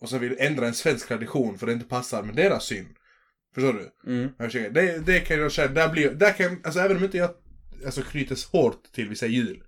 och 0.00 0.08
så 0.08 0.18
vill 0.18 0.36
ändra 0.38 0.66
en 0.66 0.74
svensk 0.74 1.08
tradition 1.08 1.58
för 1.58 1.66
det 1.66 1.72
inte 1.72 1.86
passar 1.86 2.22
med 2.22 2.36
deras 2.36 2.64
syn. 2.64 2.96
Förstår 3.54 3.72
du? 3.72 4.12
mm. 4.12 4.30
Jag 4.38 4.46
försöker, 4.46 4.70
det, 4.70 4.98
det 4.98 5.20
kan 5.20 5.38
jag 5.38 5.52
känna, 5.52 5.72
där 5.72 5.88
blir, 5.88 6.10
där 6.10 6.32
kan, 6.32 6.60
alltså 6.64 6.80
även 6.80 6.96
om 6.96 7.04
inte 7.04 7.18
jag 7.18 7.30
alltså, 7.84 8.02
knytes 8.02 8.44
hårt 8.44 8.92
till, 8.92 9.08
vi 9.08 9.16
säger 9.16 9.32
jul. 9.32 9.62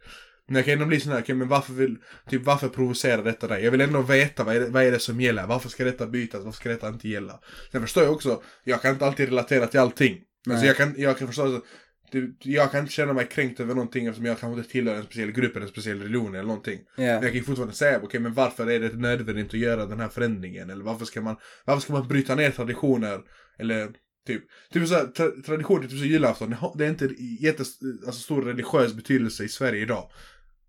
Men 0.46 0.56
jag 0.56 0.64
kan 0.64 0.72
ändå 0.72 0.86
bli 0.86 1.00
sån 1.00 1.12
här, 1.12 1.20
okej 1.20 1.34
men 1.34 1.48
varför 1.48 1.72
vill, 1.72 1.96
typ 2.30 2.42
varför 2.42 2.68
provocerar 2.68 3.22
detta 3.22 3.48
dig? 3.48 3.64
Jag 3.64 3.70
vill 3.70 3.80
ändå 3.80 4.02
veta 4.02 4.44
vad 4.44 4.56
är, 4.56 4.60
det, 4.60 4.66
vad 4.66 4.82
är 4.84 4.90
det 4.90 4.98
som 4.98 5.20
gäller? 5.20 5.46
Varför 5.46 5.68
ska 5.68 5.84
detta 5.84 6.06
bytas? 6.06 6.44
Varför 6.44 6.56
ska 6.56 6.68
detta 6.68 6.88
inte 6.88 7.08
gälla? 7.08 7.40
Sen 7.72 7.82
förstår 7.82 8.04
jag 8.04 8.12
också, 8.12 8.42
jag 8.64 8.82
kan 8.82 8.92
inte 8.92 9.06
alltid 9.06 9.28
relatera 9.28 9.66
till 9.66 9.80
allting. 9.80 10.20
Men 10.46 10.56
så 10.56 10.60
Nej. 10.60 10.66
jag 10.66 10.76
kan, 10.76 10.94
jag 10.96 11.18
kan 11.18 11.26
förstå 11.26 11.56
att 11.56 11.62
du, 12.10 12.36
jag 12.38 12.70
kan 12.70 12.80
inte 12.80 12.92
känna 12.92 13.12
mig 13.12 13.26
kränkt 13.26 13.60
över 13.60 13.74
någonting 13.74 14.06
eftersom 14.06 14.26
jag 14.26 14.40
kanske 14.40 14.58
inte 14.58 14.72
tillhör 14.72 14.94
en 14.94 15.02
speciell 15.02 15.32
grupp 15.32 15.56
eller 15.56 15.66
en 15.66 15.72
speciell 15.72 16.02
religion 16.02 16.34
eller 16.34 16.46
någonting. 16.46 16.80
Ja. 16.96 17.02
Men 17.02 17.12
jag 17.12 17.22
kan 17.22 17.34
ju 17.34 17.42
fortfarande 17.42 17.74
säga, 17.74 18.00
okej 18.02 18.20
men 18.20 18.34
varför 18.34 18.70
är 18.70 18.80
det 18.80 18.96
nödvändigt 18.96 19.46
att 19.46 19.60
göra 19.60 19.86
den 19.86 20.00
här 20.00 20.08
förändringen? 20.08 20.70
Eller 20.70 20.84
varför 20.84 21.04
ska 21.04 21.20
man, 21.20 21.36
varför 21.64 21.80
ska 21.80 21.92
man 21.92 22.08
bryta 22.08 22.34
ner 22.34 22.50
traditioner? 22.50 23.20
Eller 23.58 23.88
typ, 24.26 24.42
typ 24.72 24.88
så 24.88 24.94
här, 24.94 25.06
tra, 25.06 25.30
traditioner, 25.46 25.82
typ 25.88 25.98
så 25.98 26.04
julafton, 26.04 26.54
det 26.78 26.84
är 26.84 26.90
inte 26.90 27.14
jättes, 27.40 27.68
alltså, 28.06 28.20
stor 28.20 28.42
religiös 28.42 28.94
betydelse 28.94 29.44
i 29.44 29.48
Sverige 29.48 29.82
idag. 29.82 30.10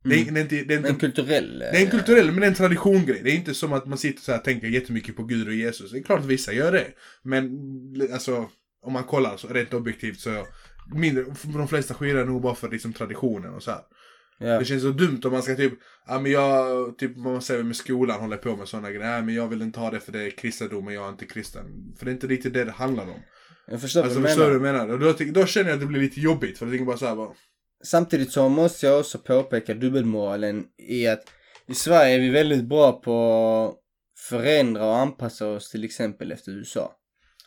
Det, 0.04 0.16
är, 0.16 0.22
Mm. 0.22 0.34
det, 0.34 0.40
är 0.40 0.44
inte, 0.44 0.56
det, 0.56 0.74
är 0.74 0.78
inte, 0.78 0.90
En 0.90 0.96
kulturell. 0.96 1.60
det 1.60 1.66
är 1.78 1.86
en 1.86 1.92
kulturell, 1.92 2.26
men 2.32 2.36
det 2.40 2.46
är 2.46 2.50
en 2.50 2.56
traditiongrej. 2.56 3.22
Det 3.24 3.32
är 3.32 3.36
inte 3.36 3.54
som 3.54 3.74
att 3.74 3.86
man 3.86 3.98
sitter 3.98 4.22
så 4.22 4.32
här 4.32 4.40
och 4.40 4.46
tänker 4.46 4.68
jättemycket 4.68 5.16
på 5.16 5.24
Gud 5.24 5.48
och 5.48 5.54
Jesus. 5.54 5.92
Det 5.92 6.00
är 6.00 6.04
klart 6.04 6.20
att 6.20 6.26
vissa 6.26 6.54
gör 6.54 6.72
det. 6.72 6.88
Men 7.24 7.52
alltså, 8.14 8.50
om 8.82 8.94
man 8.94 9.04
kollar 9.04 9.38
så 9.38 9.48
rent 9.48 9.74
objektivt 9.74 10.20
så, 10.20 10.46
mindre, 10.96 11.26
de 11.44 11.68
flesta 11.68 11.94
skirar 11.94 12.26
nog 12.26 12.42
bara 12.42 12.56
för 12.56 12.70
liksom 12.70 12.94
traditionen 12.94 13.54
och 13.54 13.64
så 13.64 13.72
här. 13.72 13.82
Ja. 14.38 14.60
Det 14.60 14.66
känns 14.66 14.82
så 14.82 14.90
dumt 14.90 15.22
om 15.26 15.32
man 15.32 15.44
ska 15.44 15.56
typ, 15.56 15.74
ja 16.08 16.20
men 16.20 16.32
jag, 16.32 16.98
typ 16.98 17.18
man 17.18 17.42
säger 17.42 17.64
med 17.64 17.76
skolan 17.76 18.20
håller 18.22 18.38
på 18.38 18.56
med 18.56 18.68
sådana 18.68 18.92
grejer. 18.92 19.12
Nej 19.12 19.22
men 19.22 19.36
jag 19.36 19.48
vill 19.48 19.62
inte 19.62 19.80
ha 19.80 19.92
det 19.92 20.00
för 20.00 20.12
det 20.12 20.22
är 20.22 20.30
kristendom 20.30 20.88
och 20.88 20.94
jag 20.94 21.06
är 21.06 21.10
inte 21.10 21.26
kristen. 21.26 21.94
För 21.98 22.06
det 22.06 22.12
är 22.12 22.14
inte 22.14 22.28
riktigt 22.28 22.54
det 22.54 22.66
det 22.66 22.72
handlar 22.72 23.04
om. 23.04 23.20
Jag 23.68 23.82
förstår 23.82 24.04
Alltså 24.04 24.20
vad 24.20 24.32
du 24.32 24.36
menar. 24.36 24.48
du 24.52 24.60
vad 24.60 24.74
menar? 24.74 24.90
Och 24.90 25.00
då, 25.00 25.42
då 25.42 25.46
känner 25.46 25.70
jag 25.70 25.76
att 25.76 25.80
det 25.82 25.86
blir 25.88 26.02
lite 26.02 26.20
jobbigt 26.20 26.58
för 26.58 26.66
jag 26.66 26.72
tänker 26.74 26.86
bara 26.86 26.98
såhär 26.98 27.16
bara, 27.16 27.30
Samtidigt 27.84 28.32
så 28.32 28.50
måste 28.50 28.86
jag 28.86 29.00
också 29.00 29.18
påpeka 29.18 29.74
dubbelmoralen 29.74 30.64
i 30.78 31.08
att 31.08 31.24
i 31.68 31.74
Sverige 31.74 32.16
är 32.16 32.20
vi 32.20 32.30
väldigt 32.30 32.64
bra 32.64 32.92
på 32.92 33.16
att 33.66 33.76
förändra 34.30 34.86
och 34.86 34.98
anpassa 34.98 35.48
oss 35.48 35.72
till 35.72 35.84
exempel 35.84 36.32
efter 36.32 36.52
USA. 36.52 36.92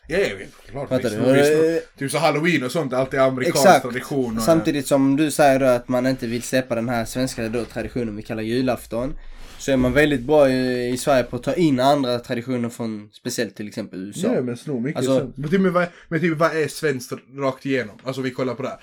Ja 0.09 0.19
vet, 0.19 0.71
klart. 0.71 0.89
Fattar 0.89 1.11
visst, 1.11 1.25
du? 1.25 1.73
visst, 1.73 1.99
Typ 1.99 2.11
så 2.11 2.19
halloween 2.19 2.63
och 2.63 2.73
sånt, 2.73 2.93
alltid 2.93 3.21
amerikansk 3.21 3.59
Exakt. 3.67 3.83
tradition. 3.83 4.37
Och, 4.37 4.43
Samtidigt 4.43 4.87
som 4.87 5.17
du 5.17 5.31
säger 5.31 5.59
då 5.61 5.67
att 5.67 5.89
man 5.89 6.07
inte 6.07 6.27
vill 6.27 6.43
släppa 6.43 6.75
den 6.75 6.89
här 6.89 7.05
svenska 7.05 7.49
då 7.49 7.65
traditionen 7.65 8.17
vi 8.17 8.23
kallar 8.23 8.43
julafton. 8.43 9.15
Så 9.59 9.73
är 9.73 9.77
man 9.77 9.93
väldigt 9.93 10.21
bra 10.21 10.51
i, 10.51 10.89
i 10.89 10.97
Sverige 10.97 11.23
på 11.25 11.37
att 11.37 11.43
ta 11.43 11.55
in 11.55 11.81
andra 11.81 12.19
traditioner 12.19 12.69
från 12.69 13.09
speciellt 13.13 13.57
till 13.57 13.69
exempel 13.69 13.99
USA. 14.07 14.35
Ja 14.35 14.41
men 14.43 14.57
snor 14.57 14.81
mycket 14.81 14.97
Alltså- 14.99 15.19
sånt. 15.19 15.37
Men 15.37 15.51
typ, 15.51 15.61
men, 15.61 15.73
vad, 15.73 15.87
men 16.09 16.21
typ 16.21 16.39
vad 16.39 16.57
är 16.57 16.69
svenskt 16.69 17.13
rakt 17.39 17.67
igenom? 17.67 17.99
Alltså 18.05 18.23
vi 18.23 18.31
kollar 18.31 18.55
på 18.55 18.63
det 18.63 18.69
här. 18.69 18.79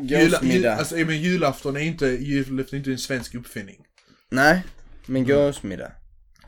Jula, 0.00 0.38
jul, 0.42 0.66
alltså, 0.66 0.98
ja, 0.98 1.06
men 1.06 1.22
julafton 1.22 1.76
är 1.76 1.80
inte, 1.80 2.06
julafton 2.06 2.76
är 2.76 2.78
inte 2.78 2.90
en 2.90 2.98
svensk 2.98 3.34
uppfinning. 3.34 3.76
Nej, 4.30 4.62
men 5.06 5.26
gåsmiddag. 5.26 5.92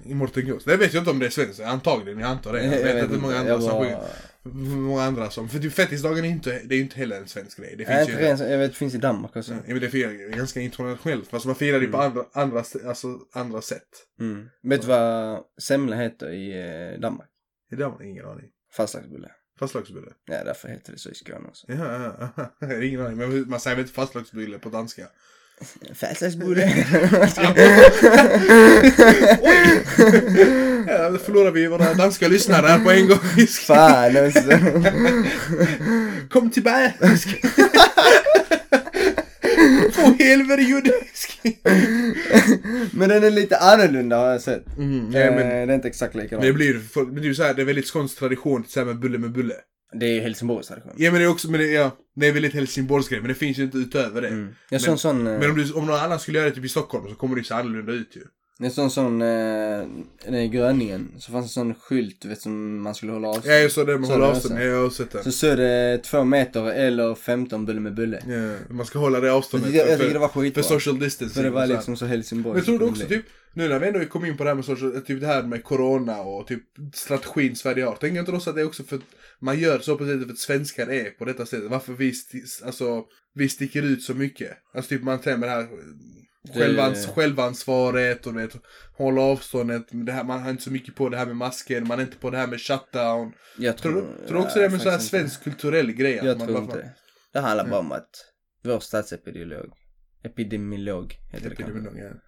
I 0.09 0.14
Mårten 0.14 0.49
Gås. 0.49 0.64
Det 0.64 0.77
vet 0.77 0.94
jag 0.94 1.01
inte 1.01 1.11
om 1.11 1.18
det 1.18 1.27
är 1.27 1.31
svenskt, 1.31 1.61
antagligen, 1.61 2.18
jag 2.18 2.31
antar 2.31 2.53
det. 2.53 2.64
Jag, 2.64 2.71
vet 2.71 3.03
inte 3.03 3.14
hur 3.14 3.21
många 3.23 3.38
andra 3.38 3.61
som 3.61 3.71
bara- 3.71 3.85
sjunger. 3.85 3.99
Många 4.77 5.03
andra 5.03 5.31
som, 5.31 5.49
för 5.49 5.59
typ 5.59 5.73
fettisdagen 5.73 6.25
är 6.25 6.29
inte, 6.29 6.51
det 6.64 6.75
är 6.75 6.77
ju 6.77 6.83
inte 6.83 6.97
heller 6.99 7.16
en 7.16 7.29
svensk 7.29 7.59
grej. 7.59 7.75
Det 7.79 7.88
Nej, 7.88 8.07
finns 8.07 8.09
inte 8.09 8.44
ju, 8.44 8.51
jag 8.51 8.59
vet 8.59 8.71
det 8.71 8.77
finns 8.77 8.94
i 8.94 8.99
Danmark 8.99 9.37
också. 9.37 9.53
ja, 9.53 9.59
men 9.66 9.81
det 9.81 9.94
är 9.94 10.37
ganska 10.37 10.61
internationellt. 10.61 11.29
Fast 11.29 11.47
man 11.47 11.55
firar 11.55 11.81
det 11.81 11.87
på 11.87 11.99
andra, 11.99 12.25
andra, 12.33 12.64
alltså, 12.87 13.18
andra 13.33 13.62
sätt. 13.62 13.88
Mm. 14.21 14.49
Vet 14.62 14.81
du 14.81 14.87
vad 14.87 15.40
semla 15.61 15.97
heter 15.97 16.31
i 16.31 16.59
eh, 16.92 17.01
Danmark? 17.01 17.29
Har 17.71 17.90
man 17.90 18.05
ingen 18.05 18.25
aning. 18.27 18.47
Fastlagsbulle. 18.73 19.31
Fastlagsbulle. 19.59 20.12
Ja, 20.27 20.44
därför 20.44 20.68
heter 20.68 20.92
det 20.92 20.99
så 20.99 21.11
i 21.11 21.14
Skåne 21.14 21.49
också. 21.49 21.66
Ja, 21.68 22.03
ja, 22.21 22.51
ja. 22.61 22.83
Ingen 22.83 23.01
aning. 23.01 23.16
Men 23.16 23.51
man 23.51 23.61
säger 23.61 23.77
väl 23.77 23.83
inte 23.83 23.94
fastlagsbulle 23.94 24.59
på 24.59 24.68
danska? 24.68 25.07
Fastlagsbulle. 25.94 26.85
Ja, 30.87 31.11
då 31.11 31.18
förlorar 31.18 31.51
vi 31.51 31.66
våra 31.66 31.94
danska 31.94 32.29
lyssnare 32.29 32.66
här 32.66 32.79
på 32.79 32.90
en 32.90 33.09
gång. 33.09 33.18
Fan 33.49 34.16
alltså. 34.16 34.40
Kom 36.31 36.51
tillbaka! 36.51 36.92
Få 39.92 40.14
Helvete 40.18 40.62
judisk! 40.62 41.40
Men 42.92 43.09
den 43.09 43.25
är 43.25 43.31
lite 43.31 43.57
annorlunda 43.57 44.16
har 44.16 44.31
jag 44.31 44.40
sett. 44.40 44.77
Mm, 44.79 45.14
Eh, 45.14 45.21
ja, 45.21 45.31
men, 45.31 45.38
det 45.68 45.73
är 45.73 45.75
inte 45.75 45.88
exakt 45.88 46.14
likadant. 46.14 46.42
det 46.47 46.53
blir 46.53 47.29
det 47.29 47.35
så 47.35 47.42
här, 47.42 47.55
det 47.55 47.62
är 47.62 47.66
väldigt 47.66 47.87
skånsk 47.87 48.18
tradition 48.18 48.64
så 48.68 48.81
här 48.81 48.85
med 48.87 48.99
bulle 48.99 49.18
med 49.18 49.33
bulle. 49.33 49.55
Det 49.92 50.07
är 50.07 50.12
ju 50.12 50.20
Helsingborgs 50.20 50.68
tradition. 50.68 50.92
Ja 50.96 51.11
men 51.11 51.20
det 51.20 51.27
är 51.27 51.31
också, 51.31 51.51
men 51.51 51.61
det, 51.61 51.66
ja, 51.66 51.96
det 52.16 52.27
är 52.27 52.33
väldigt 52.33 52.55
Helsingborgsgrej, 52.55 53.20
men 53.20 53.29
det 53.29 53.35
finns 53.35 53.59
ju 53.59 53.62
inte 53.62 53.79
utöver 53.79 54.22
det. 54.22 54.29
Mm. 54.29 54.55
Jag 54.70 54.81
såg 54.81 54.92
en 54.92 54.98
sån, 54.98 55.27
eh, 55.27 55.38
Men 55.38 55.51
om, 55.51 55.57
du, 55.57 55.72
om 55.72 55.87
någon 55.87 55.98
annan 56.01 56.20
skulle 56.20 56.38
göra 56.38 56.48
det 56.48 56.55
typ 56.55 56.64
i 56.64 56.68
Stockholm 56.68 57.09
så 57.09 57.14
kommer 57.14 57.35
det 57.35 57.40
ju 57.40 57.44
se 57.44 57.55
annorlunda 57.55 57.92
ut 57.92 58.16
ju. 58.16 58.20
jag 58.59 58.72
såg 58.72 58.85
en 58.85 58.90
sån, 58.90 59.22
eh, 59.22 60.42
i 60.44 60.48
Gröningen, 60.48 61.09
så 61.18 61.33
fanns 61.33 61.44
en 61.44 61.48
sån 61.48 61.74
skylt, 61.74 62.24
vet 62.24 62.40
som 62.40 62.83
man 62.83 62.94
skulle 62.94 63.12
hålla 63.12 63.29
avstånd. 63.29 63.55
Ja 63.55 63.59
just 63.59 63.77
det, 63.77 63.85
man 63.98 64.07
Så 64.07 64.12
håller 64.12 64.27
det 64.27 64.33
avstånd. 64.33 64.61
Ja, 64.61 64.64
jag 64.64 64.83
har 64.83 64.90
sett 64.90 65.11
det. 65.11 65.22
Så 65.24 65.33
stod 65.33 65.59
det 65.59 65.98
två 66.05 66.24
meter 66.24 66.72
eller 66.72 67.14
15 67.14 67.66
bulle 67.66 67.81
med 67.81 67.94
bulle. 67.94 68.22
Ja, 68.29 68.74
man 68.74 68.87
ska 68.87 68.98
hålla 68.98 69.20
det 69.20 69.27
Jag, 69.27 69.37
avståndet 69.37 69.74
jag 69.74 69.87
för, 69.87 69.96
tycker 69.96 70.12
det 70.12 70.18
var 70.18 70.29
för 70.29 70.40
skitbra. 70.40 70.62
social 70.62 70.98
distancing. 70.98 71.35
För 71.35 71.42
det 71.42 71.51
var 71.51 71.66
liksom 71.66 71.96
så 71.96 72.07
Helsingborg. 72.07 72.53
Men 72.53 72.59
jag 72.59 72.66
tror 72.66 72.79
du 72.79 72.85
också 72.85 73.07
typ, 73.07 73.24
nu 73.59 73.68
när 73.68 73.79
vi 73.79 73.87
ändå 73.87 74.05
kom 74.05 74.25
in 74.25 74.37
på 74.37 74.44
det 74.44 74.51
här 74.51 74.55
med 74.55 74.64
social, 74.64 75.01
typ 75.01 75.21
det 75.21 75.27
här 75.27 75.42
med 75.42 75.64
corona 75.64 76.21
och 76.21 76.47
typ 76.47 76.62
strategin 76.94 77.57
Sverige 77.57 77.85
har. 77.85 77.97
Tänker 77.97 78.21
inte 78.21 78.33
du 78.33 78.37
också 78.37 78.51
att 78.51 78.57
det 78.57 78.62
är 78.62 78.66
också 78.66 78.83
för 78.83 78.97
att 78.97 79.03
man 79.40 79.59
gör 79.59 79.79
så 79.79 79.97
på 79.99 80.05
sättet 80.07 80.25
för 80.27 80.33
att 80.33 80.38
svenskar 80.38 80.87
är 80.90 81.11
på 81.11 81.25
detta 81.25 81.47
sättet. 81.47 81.71
Varför 81.71 81.92
vi, 81.92 82.12
alltså, 82.64 83.05
vi 83.35 83.49
sticker 83.49 83.83
ut 83.83 84.03
så 84.03 84.14
mycket. 84.14 84.51
Alltså 84.75 84.88
typ 84.88 85.03
man 85.03 85.18
tänker 85.21 85.40
det 85.47 85.53
här 85.53 85.68
Det- 86.42 86.53
självans, 86.61 87.07
självansvaret 87.07 88.27
och 88.27 88.37
vet, 88.37 88.53
hålla 88.97 89.21
avståndet. 89.23 89.87
Det 89.90 90.12
här, 90.12 90.25
man 90.25 90.42
har 90.42 90.51
inte 90.51 90.62
så 90.62 90.71
mycket 90.73 90.94
på 90.94 91.09
det 91.09 91.16
här 91.16 91.27
med 91.27 91.37
masker, 91.37 91.81
man 91.81 91.99
är 91.99 92.03
inte 92.03 92.16
på 92.16 92.31
det 92.31 92.37
här 92.38 92.47
med 92.47 92.61
shutdown. 92.61 93.33
Jag 93.59 93.77
Tror 93.79 93.92
tror, 93.92 94.03
tror 94.27 94.38
du 94.38 94.44
också 94.44 94.59
det 94.59 94.64
är 94.64 94.71
med 94.71 94.81
så 94.83 94.90
här 94.90 94.99
svensk 94.99 95.44
kulturell 95.44 95.92
grej? 95.92 96.18
att 96.18 96.27
Jag 96.27 96.38
man 96.38 96.47
tror 96.47 96.57
bara- 96.57 96.64
inte 96.64 96.77
det. 96.79 96.90
Det 97.33 97.40
handlar 97.40 97.68
bara 97.68 97.81
om 97.81 97.92
att 97.92 98.11
vår 98.64 98.81
statsepidemiolog, 98.81 99.73
epidemiolog 100.25 101.14
heter 101.33 101.51
det 101.51 101.57
kanske. 101.57 101.79
Epidemiolog, 101.79 102.11
ja. 102.12 102.21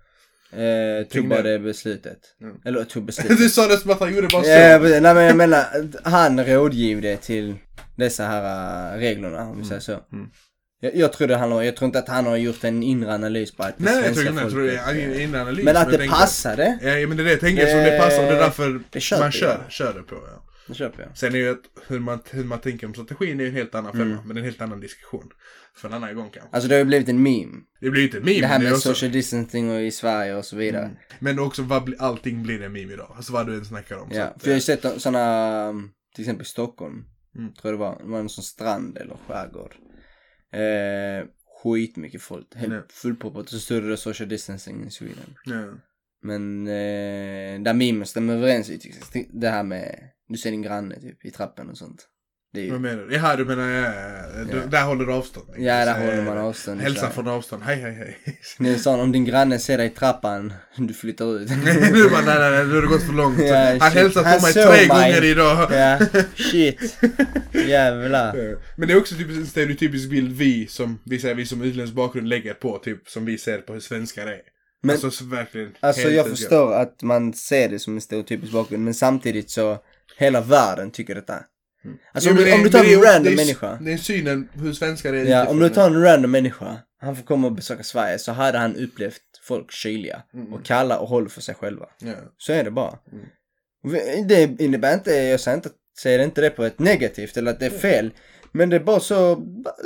Eh, 0.53 1.43
det 1.43 1.59
beslutet. 1.59 2.19
Mm. 2.43 2.57
Eller 2.65 2.85
tog 2.85 3.05
beslutet. 3.07 3.39
Du 3.39 3.49
sa 3.49 3.67
det 3.67 3.77
som 3.77 3.91
att 3.91 4.01
han 4.01 4.15
gjorde 4.15 4.29
bara 4.29 4.43
så. 4.43 4.49
Precis. 4.49 5.01
nej 5.03 5.15
men 5.15 5.25
jag 5.25 5.37
menar, 5.37 5.65
han 6.05 6.45
rådgivde 6.45 7.17
till 7.17 7.55
dessa 7.97 8.25
här 8.25 8.95
äh, 8.95 8.99
reglerna 8.99 9.43
om 9.43 9.59
vi 9.59 9.65
säger 9.65 9.81
så. 9.81 9.93
Mm. 9.93 10.27
Jag, 10.81 10.97
jag 10.97 11.13
tror 11.13 11.29
det 11.29 11.37
handlar 11.37 11.63
jag 11.63 11.77
tror 11.77 11.87
inte 11.87 11.99
att 11.99 12.09
han 12.09 12.27
har 12.27 12.37
gjort 12.37 12.65
en 12.65 12.83
inre 12.83 13.15
analys 13.15 13.53
på 13.53 13.63
att 13.63 13.79
det 13.79 13.85
Nej, 13.85 14.05
jag 14.05 14.15
tror 14.15 14.29
inte 14.29 14.43
jag 14.43 14.51
tror 14.51 14.63
det 14.63 14.77
är 14.77 15.21
ingen 15.21 15.35
analys. 15.35 15.65
Men 15.65 15.77
att 15.77 15.91
det 15.91 15.99
tänker- 15.99 16.17
passade, 16.17 16.79
Ja, 16.83 17.07
men 17.09 17.17
det 17.17 17.23
är 17.23 17.25
det 17.25 17.31
jag 17.31 17.41
tänker, 17.41 17.67
som 17.67 17.79
det 17.79 17.99
passar 17.99 18.23
det 18.23 18.29
är 18.29 18.41
därför 18.41 18.81
det 18.91 19.19
man 19.21 19.33
kör, 19.33 19.67
kör 19.69 19.95
det 19.95 20.03
på. 20.03 20.15
Ja. 20.15 20.50
Det 20.71 20.77
köper 20.77 21.03
jag. 21.03 21.19
Sen 21.19 21.35
är 21.35 21.39
ju 21.39 21.51
att 21.51 21.65
hur 21.89 21.99
man, 22.01 22.19
hur 22.31 22.45
man 22.45 22.61
tänker 22.61 22.87
om 22.87 22.95
strategin 22.95 23.41
är 23.41 23.45
ju 23.45 23.49
en 23.49 23.55
helt 23.57 23.75
annan 23.75 23.93
femma, 23.93 24.05
Mm. 24.05 24.27
men 24.27 24.29
det 24.29 24.39
är 24.39 24.43
en 24.43 24.45
helt 24.45 24.61
annan 24.61 24.81
diskussion. 24.81 25.31
För 25.75 25.89
en 25.89 25.95
annan 25.95 26.15
gång 26.15 26.31
kanske. 26.31 26.51
Alltså 26.57 26.69
det 26.69 26.75
har 26.75 26.79
ju 26.79 26.85
blivit 26.85 27.09
en 27.09 27.23
meme. 27.23 27.53
Det 27.81 27.91
blir 27.91 28.01
ju 28.03 28.07
inte 28.07 28.19
en 28.19 28.25
meme, 28.25 28.41
Det 28.41 28.47
här 28.47 28.55
men 28.59 28.65
det 28.65 28.71
med 28.71 28.77
också, 28.77 28.89
social 28.89 29.13
distancing 29.13 29.71
och 29.71 29.81
i 29.81 29.91
Sverige 29.91 30.35
och 30.35 30.45
så 30.45 30.57
vidare. 30.57 30.85
Mm. 30.85 30.97
Men 31.19 31.39
också 31.39 31.63
vad 31.63 31.85
blir, 31.85 32.03
allting 32.03 32.43
blir 32.43 32.63
en 32.63 32.73
meme 32.73 32.93
idag. 32.93 33.13
Alltså 33.17 33.33
vad 33.33 33.47
du 33.47 33.55
än 33.55 33.65
snackar 33.65 33.97
om. 33.97 34.09
Ja, 34.13 34.25
att, 34.25 34.43
för 34.43 34.49
jag 34.51 34.55
har 34.55 34.61
ju 34.69 34.73
eh, 34.75 34.81
sett 34.91 35.03
sådana, 35.03 35.73
till 36.15 36.23
exempel 36.25 36.43
i 36.43 36.49
Stockholm, 36.49 37.05
Mm. 37.37 37.53
tror 37.55 37.73
jag 37.73 37.75
det 37.75 37.79
var, 37.85 37.99
det 38.03 38.11
var 38.11 38.21
en 38.21 38.29
sån 38.29 38.45
strand 38.45 38.99
eller 38.99 39.17
skärgård. 39.29 39.75
Eh, 40.53 41.27
skitmycket 41.63 42.23
folk, 42.23 42.55
helt 42.55 42.73
Ja. 42.73 42.83
fullproppat. 42.91 43.49
Så 43.49 43.59
stod 43.59 43.83
det 43.83 43.97
social 43.97 44.29
distancing 44.29 44.87
i 44.87 44.91
Sweden. 44.91 45.35
ja. 45.45 45.69
Men 46.23 46.67
eh, 46.67 47.61
där 47.63 47.75
memen 47.75 48.07
stämmer 48.07 48.35
överens 48.37 48.71
i. 48.71 48.93
Det 49.33 49.49
här 49.49 49.63
med, 49.63 49.99
du 50.31 50.39
ser 50.39 50.51
din 50.51 50.63
granne 50.63 51.01
typ 51.01 51.25
i 51.25 51.31
trappen 51.31 51.71
och 51.71 51.79
sånt. 51.79 52.07
Det 52.53 52.61
är 52.61 52.65
ju, 52.65 52.71
Vad 52.71 52.81
menar 52.81 53.03
du? 53.03 53.15
Jaha, 53.15 53.37
du 53.37 53.45
menar, 53.45 53.69
ja, 53.71 53.93
du, 54.51 54.57
Ja. 54.59 54.67
där 54.67 54.85
håller 54.85 55.05
du 55.07 55.13
avstånd. 55.13 55.47
ja 55.59 55.85
där 55.85 55.95
Så, 55.95 56.01
håller 56.01 56.23
man 56.25 56.39
avstånd. 56.39 56.81
Hälsa 56.81 57.11
från 57.11 57.29
avstånd, 57.29 57.63
hej 57.63 57.77
hej 57.77 57.93
hej. 57.93 58.19
Det 58.59 58.69
är 58.71 58.77
sån, 58.77 59.01
om 59.01 59.13
din 59.13 59.25
granne 59.25 59.59
ser 59.59 59.79
dig 59.79 59.87
i 59.87 59.91
trappan, 59.91 60.53
du 60.77 60.95
flyttar 60.95 61.37
ut. 61.41 61.49
du 61.93 62.11
bara, 62.11 62.21
nej 62.21 62.39
nej 62.39 62.51
nej, 62.51 62.67
nu 62.67 62.75
har 62.75 62.83
det 62.83 62.89
gått 62.89 63.03
för 63.03 63.13
långt. 63.13 63.39
Ja, 63.41 63.77
Han 63.81 63.91
shit. 63.91 64.15
Han 64.15 64.39
på 64.39 64.43
mig 64.47 64.53
tre 64.53 64.65
mig. 64.67 64.87
gånger 64.89 65.25
idag. 65.25 65.69
ja, 65.73 65.99
shit. 66.35 66.97
Jävlar. 67.53 68.57
Men 68.77 68.89
det 68.89 68.95
är 68.95 68.99
också 68.99 69.15
typ 69.15 69.29
en 69.31 69.47
stereotypisk 69.47 70.11
bild 70.11 70.37
vi 70.37 70.67
som, 70.67 70.99
vi 71.05 71.19
säger 71.19 71.35
vi 71.35 71.47
som 71.47 71.63
utländsk 71.63 71.95
bakgrund 71.95 72.29
lägger 72.29 72.55
på, 72.55 72.79
typ 72.79 73.09
som 73.09 73.25
vi 73.25 73.39
ser 73.39 73.59
på 73.59 73.73
hur 73.73 73.81
svenskar 73.81 74.27
är. 74.27 74.41
Men- 74.83 74.91
alltså 74.91 75.11
så 75.11 75.25
verkligen. 75.25 75.71
Alltså 75.81 76.09
jag 76.11 76.29
förstår 76.29 76.75
att 76.75 77.03
man 77.03 77.33
ser 77.33 77.69
det 77.69 77.79
som 77.79 77.95
en 77.95 78.01
stereotypisk 78.01 78.53
bakgrund, 78.53 78.85
men 78.85 78.95
samtidigt 78.95 79.51
så, 79.51 79.79
hela 80.21 80.41
världen 80.41 80.91
tycker 80.91 81.15
detta. 81.15 81.35
Alltså 82.15 82.31
Jo, 82.31 82.37
om, 82.37 82.45
du, 82.45 82.53
om 82.55 82.63
du 82.63 82.71
tar 82.71 82.79
är 82.79 82.85
en 82.85 82.91
ju- 82.91 82.97
random 83.01 83.25
det 83.25 83.31
är, 83.33 83.37
människa. 83.37 83.79
Det 83.81 83.93
är 83.93 83.97
synen 83.97 84.49
hur 84.53 84.73
svenskar 84.73 85.13
är 85.13 85.25
Ja, 85.25 85.47
om 85.49 85.59
du 85.59 85.69
tar 85.69 85.87
en 85.87 86.03
random 86.03 86.31
människa, 86.31 86.77
han 87.01 87.17
får 87.17 87.23
komma 87.23 87.47
och 87.47 87.53
besöka 87.53 87.83
Sverige, 87.83 88.19
så 88.19 88.33
hade 88.33 88.59
han 88.59 88.77
upplevt 88.77 89.21
folk 89.43 89.73
kyliga 89.73 90.23
och 90.53 90.65
kalla 90.65 90.99
och 90.99 91.09
håller 91.09 91.29
för 91.29 91.41
sig 91.41 91.55
själva. 91.55 91.87
Ja. 91.99 92.13
Så 92.39 92.53
är 92.53 92.65
det 92.65 92.71
bara. 92.71 92.99
Mm. 93.13 94.29
Det 94.29 94.61
innebär 94.61 94.95
inte, 94.95 95.11
jag 95.15 95.41
säger 95.41 95.57
inte, 95.57 95.71
säger 96.03 96.19
inte 96.25 96.41
det 96.41 96.51
på 96.51 96.65
ett 96.65 96.79
negativt 96.79 97.37
eller 97.37 97.51
att 97.51 97.61
det 97.61 97.67
är 97.67 97.71
fel. 97.71 98.11
Men 98.53 98.71
det 98.71 98.77
är 98.77 98.81
bara 98.81 99.01
så, 99.01 99.35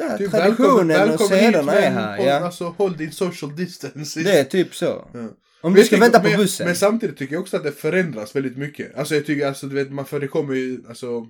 här, 0.08 0.18
Typ, 0.18 0.30
traditionen 0.30 1.02
och 1.02 1.08
välkommen 1.08 1.38
hit, 1.38 1.44
sederna 1.52 1.72
är 1.72 1.90
här. 1.90 2.16
håll, 2.16 2.26
Ja. 2.26 2.34
Alltså 2.40 2.64
håll 2.78 2.96
din 2.96 3.12
social 3.12 3.56
distance. 3.56 4.20
Det 4.20 4.38
är 4.38 4.44
typ 4.44 4.74
så. 4.74 5.08
Ja. 5.14 5.28
Om 5.64 5.74
du 5.74 5.84
ska 5.84 5.96
vänta 5.96 6.20
på 6.20 6.28
men, 6.28 6.36
bussen. 6.36 6.66
Men 6.66 6.76
samtidigt 6.76 7.16
tycker 7.16 7.34
jag 7.34 7.42
också 7.42 7.56
att 7.56 7.64
det 7.64 7.72
förändras 7.72 8.36
väldigt 8.36 8.56
mycket. 8.56 8.96
Alltså 8.96 9.14
jag 9.14 9.26
tycker, 9.26 9.46
alltså 9.46 9.66
du 9.66 9.74
vet, 9.74 9.92
man, 9.92 10.06
för 10.06 10.20
det 10.20 10.28
kommer 10.28 10.54
ju, 10.54 10.78
alltså 10.88 11.26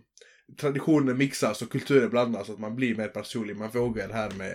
traditioner 0.61 1.15
mixas 1.15 1.63
och 1.63 1.71
kulturer 1.73 2.09
blandas. 2.09 2.47
Så 2.47 2.53
att 2.53 2.59
man 2.59 2.77
blir 2.77 2.95
mer 2.97 3.09
personlig. 3.09 3.57
Man 3.57 3.71
vågar 3.71 4.09
det 4.09 4.15
här 4.15 4.31
med 4.31 4.55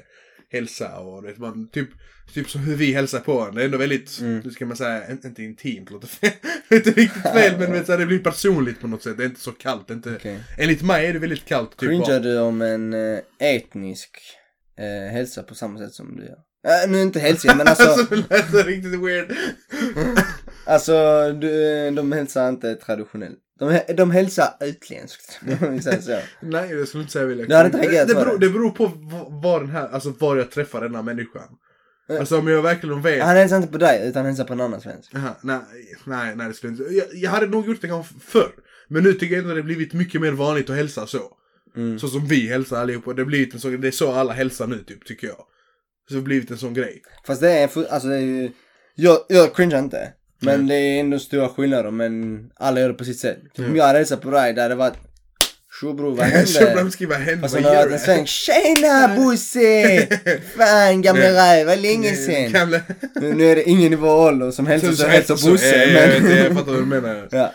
hälsa 0.51 0.99
och 0.99 1.25
vet, 1.25 1.37
man, 1.37 1.69
typ, 1.69 1.89
typ 2.33 2.49
som 2.49 2.61
hur 2.61 2.75
vi 2.75 2.93
hälsar 2.93 3.19
på 3.19 3.33
varandra. 3.35 3.53
Det 3.55 3.61
är 3.61 3.65
ändå 3.65 3.77
väldigt, 3.77 4.19
Mm. 4.21 4.41
hur 4.41 4.51
ska 4.51 4.65
man 4.65 4.77
säga, 4.77 5.11
inte, 5.11 5.43
intimt, 5.43 5.91
låter 5.91 6.07
fel. 6.07 6.31
inte 6.69 6.89
riktigt 6.91 7.23
fel, 7.23 7.59
men 7.59 7.71
vet, 7.71 7.85
så 7.85 7.97
det 7.97 8.05
blir 8.05 8.19
personligt 8.19 8.81
på 8.81 8.87
något 8.87 9.03
sätt. 9.03 9.17
Det 9.17 9.23
är 9.23 9.27
inte 9.27 9.41
så 9.41 9.51
kallt. 9.51 9.89
Inte, 9.89 10.15
Okej. 10.15 10.39
Enligt 10.57 10.81
mig 10.81 11.05
är 11.07 11.13
det 11.13 11.19
väldigt 11.19 11.45
kallt. 11.45 11.71
Typ, 11.77 11.89
Cringear 11.89 12.07
bara- 12.07 12.19
du 12.19 12.39
om 12.39 12.61
en 12.61 12.93
eh, 12.93 13.19
etnisk 13.39 14.17
eh, 14.79 15.11
hälsa 15.13 15.43
på 15.43 15.55
samma 15.55 15.79
sätt 15.79 15.93
som 15.93 16.15
du 16.15 16.23
gör? 16.25 16.37
Äh, 16.67 16.91
nu 16.91 17.01
inte 17.01 17.19
hälsa, 17.19 17.55
men 17.55 17.67
alltså, 17.67 17.83
alltså 17.89 18.15
det 18.15 18.29
lät 18.29 18.51
så 18.51 18.57
riktigt 18.57 18.99
weird. 18.99 19.33
alltså 20.65 20.93
du, 21.41 21.91
de 21.91 22.11
hälsar 22.11 22.49
inte 22.49 22.75
traditionellt. 22.75 23.39
De, 23.59 23.81
de 23.97 24.11
hälsar 24.11 24.47
utländskt, 24.59 25.39
om 25.61 25.73
vi 25.73 25.81
säger 25.81 26.01
så. 26.01 26.19
Nej, 26.41 26.75
det 26.75 26.85
skulle 26.85 27.01
jag 27.01 27.03
inte 27.03 27.11
säga. 27.11 27.25
Du 27.47 27.55
hade 27.55 27.65
inte 27.65 27.77
reagerat 27.77 28.07
det, 28.07 28.13
på 28.13 28.19
beror, 28.19 28.37
det? 28.37 28.47
det 28.47 28.53
beror 28.53 28.69
på 28.69 28.91
var 29.41 29.59
den 29.59 29.69
här, 29.69 29.87
alltså 29.87 30.13
var 30.19 30.37
jag 30.37 30.51
träffar 30.51 30.81
den 30.81 30.95
här 30.95 31.03
människan. 31.03 31.47
Alltså 32.19 32.39
om 32.39 32.47
jag 32.47 32.61
verkligen 32.61 33.01
vet. 33.01 33.23
Han 33.23 33.35
hälsar 33.35 33.57
inte 33.57 33.71
på 33.71 33.77
dig, 33.77 34.09
utan 34.09 34.25
hälsar 34.25 34.43
på 34.43 34.53
en 34.53 34.61
annan 34.61 34.81
svensk. 34.81 35.15
Aha, 35.15 35.35
nej, 35.41 35.59
nej, 36.05 36.35
nej 36.35 36.47
det 36.47 36.53
skulle 36.53 36.73
jag 36.73 36.81
inte. 36.81 36.95
Jag, 36.95 37.07
jag 37.13 37.31
hade 37.31 37.47
nog 37.47 37.67
gjort 37.67 37.81
det 37.81 37.87
kanske 37.87 38.13
förr. 38.19 38.51
Men 38.87 39.03
nu 39.03 39.13
tycker 39.13 39.35
jag 39.35 39.43
ändå 39.43 39.55
det 39.55 39.63
blivit 39.63 39.93
mycket 39.93 40.21
mer 40.21 40.31
vanligt 40.31 40.69
att 40.69 40.75
hälsa 40.75 41.07
så. 41.07 41.21
Mm. 41.75 41.99
Så 41.99 42.07
som 42.07 42.27
vi 42.27 42.47
hälsar 42.47 42.81
allihopa. 42.81 43.13
Det, 43.13 43.25
blivit 43.25 43.65
en 43.65 43.81
det 43.81 43.87
är 43.87 43.91
så 43.91 44.11
alla 44.11 44.33
hälsar 44.33 44.67
nu 44.67 44.83
typ, 44.83 45.05
tycker 45.05 45.27
jag. 45.27 45.45
Så 46.09 46.15
det 46.15 46.21
blivit 46.21 46.51
en 46.51 46.57
sån 46.57 46.73
grej. 46.73 47.01
Fast 47.27 47.41
det 47.41 47.51
är, 47.51 47.63
alltså 47.89 48.07
det 48.07 48.15
är 48.15 48.19
ju, 48.19 48.51
jag, 48.95 49.17
jag 49.29 49.55
cringear 49.55 49.79
inte. 49.79 50.13
Men 50.41 50.55
Mm. 50.55 50.67
det 50.67 50.75
är 50.75 50.99
ändå 50.99 51.19
stora 51.19 51.49
skillnader, 51.49 51.91
men 51.91 52.39
alla 52.55 52.79
gör 52.79 52.87
det 52.87 52.93
på 52.93 53.05
sitt 53.05 53.19
sätt. 53.19 53.37
Typ 53.43 53.59
Mm. 53.59 53.71
Om 53.71 53.77
jag 53.77 53.83
hade 53.85 53.99
hälsat 53.99 54.21
på 54.21 54.31
dig, 54.31 54.53
där 54.53 54.61
hade 54.61 54.73
det 54.75 54.79
varit 54.79 54.93
Tjo 55.81 55.93
bror, 55.93 56.15
vad 56.15 56.47
Så 56.47 56.59
de 56.59 56.65
hände? 56.65 56.91
skriver 56.91 57.15
hände, 57.19 57.41
Fast 57.41 57.53
vad 57.55 57.63
har 57.75 57.87
en 57.87 57.99
sväng. 57.99 58.25
Tjena 58.25 59.15
Bosse! 59.17 60.07
Fan 60.57 61.01
gamle 61.01 61.31
räv, 61.33 61.67
vad 61.67 61.79
länge 61.79 62.15
sen. 62.15 62.51
Nu, 63.15 63.33
nu 63.33 63.43
är 63.45 63.55
det 63.55 63.69
ingen 63.69 63.93
i 63.93 63.95
vår 63.95 64.27
ålder 64.27 64.51
som 64.51 64.67
hälsar 64.67 64.91
så 64.91 65.07
hälsar 65.07 65.49
Bosse. 65.51 65.85
ja, 65.85 66.29
Jag, 66.35 66.53
fattar 66.53 66.71
vad 66.71 66.81
du 66.81 66.85
menar. 66.85 67.27
ja. 67.31 67.53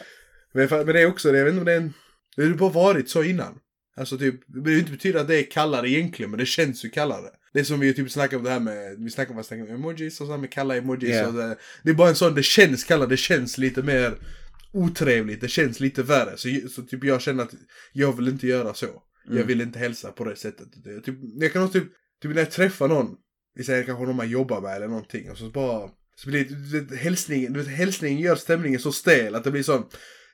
Men, 0.53 0.69
det 0.87 1.01
är 1.01 1.07
också 1.07 1.33
det, 1.33 1.38
jag 1.38 1.45
vet 1.45 1.53
inte 1.53 1.61
om 1.61 1.64
det 1.67 1.73
är 1.73 1.77
en... 1.77 1.93
Det 2.37 2.43
har 2.43 2.49
ju 2.49 2.55
bara 2.55 2.71
varit 2.71 3.11
så 3.11 3.23
innan. 3.23 3.55
Alltså 3.97 4.19
typ, 4.19 4.35
det 4.47 4.61
behöver 4.61 4.81
inte 4.81 4.93
betyda 4.93 5.21
att 5.21 5.29
det 5.29 5.37
är 5.38 5.51
kallare 5.51 5.90
egentligen, 5.90 6.31
men 6.31 6.40
det 6.40 6.47
känns 6.47 6.85
ju 6.85 6.90
kallare. 6.90 7.29
Det 7.55 7.61
är 7.61 7.64
som 7.64 7.81
vi 7.81 7.95
typ 7.95 8.11
snackar 8.11 8.37
om 8.37 8.43
det 8.45 8.51
här 8.51 8.61
med, 8.61 8.97
vi 8.99 9.11
snackar 9.11 9.35
om, 9.35 9.43
vi 9.51 9.62
om, 9.62 9.69
emojis 9.69 10.21
och 10.21 10.27
så 10.27 10.33
här 10.33 10.38
med 10.38 10.51
kalla 10.53 10.77
emojis 10.77 11.11
Ja. 11.17 11.27
och 11.27 11.33
det, 11.35 11.57
det 11.83 11.90
är 11.90 11.95
bara 11.95 12.09
en 12.09 12.14
sån, 12.14 12.35
det 12.35 12.43
känns 12.43 12.85
kallare, 12.85 13.09
det 13.09 13.17
känns 13.17 13.59
lite 13.59 13.83
mer 13.83 14.14
otrevligt, 14.73 15.40
det 15.40 15.49
känns 15.49 15.81
lite 15.81 16.03
värre. 16.03 16.37
Så, 16.37 16.49
så 16.75 16.83
typ 16.83 17.05
jag 17.05 17.21
känner 17.21 17.43
att 17.45 17.55
jag 17.93 18.17
vill 18.17 18.29
inte 18.29 18.47
göra 18.47 18.75
så. 18.75 19.03
Jag 19.27 19.35
Mm. 19.35 19.47
vill 19.47 19.61
inte 19.61 19.79
hälsa 19.79 20.12
på 20.12 20.25
det 20.25 20.37
sättet. 20.37 20.69
Det, 20.85 21.01
typ, 21.01 21.14
jag 21.40 21.53
kan 21.53 21.62
också 21.62 21.81
typ, 21.81 21.88
typ 22.23 22.35
när 22.35 22.38
jag 22.43 22.51
träffar 22.51 22.88
någon, 22.88 23.14
vi 23.55 23.64
säger 23.64 23.85
kanske 23.85 24.05
någon 24.05 24.17
man 24.17 24.29
jobbar 24.31 24.61
med 24.61 24.77
eller 24.77 24.88
någonting, 24.88 25.31
och 25.31 25.38
så 25.38 25.51
bara, 25.51 25.90
så 26.17 26.29
blir 26.31 26.45
det, 26.45 26.81
du 26.81 26.97
hälsningen, 26.97 27.53
du 27.53 27.61
vet, 27.61 27.69
hälsningen 27.69 28.21
gör 28.21 28.37
stämningen 28.37 28.81
så 28.81 28.93
stel 28.93 29.35
att 29.35 29.45
det 29.45 29.51
blir 29.51 29.62
sån, 29.62 29.85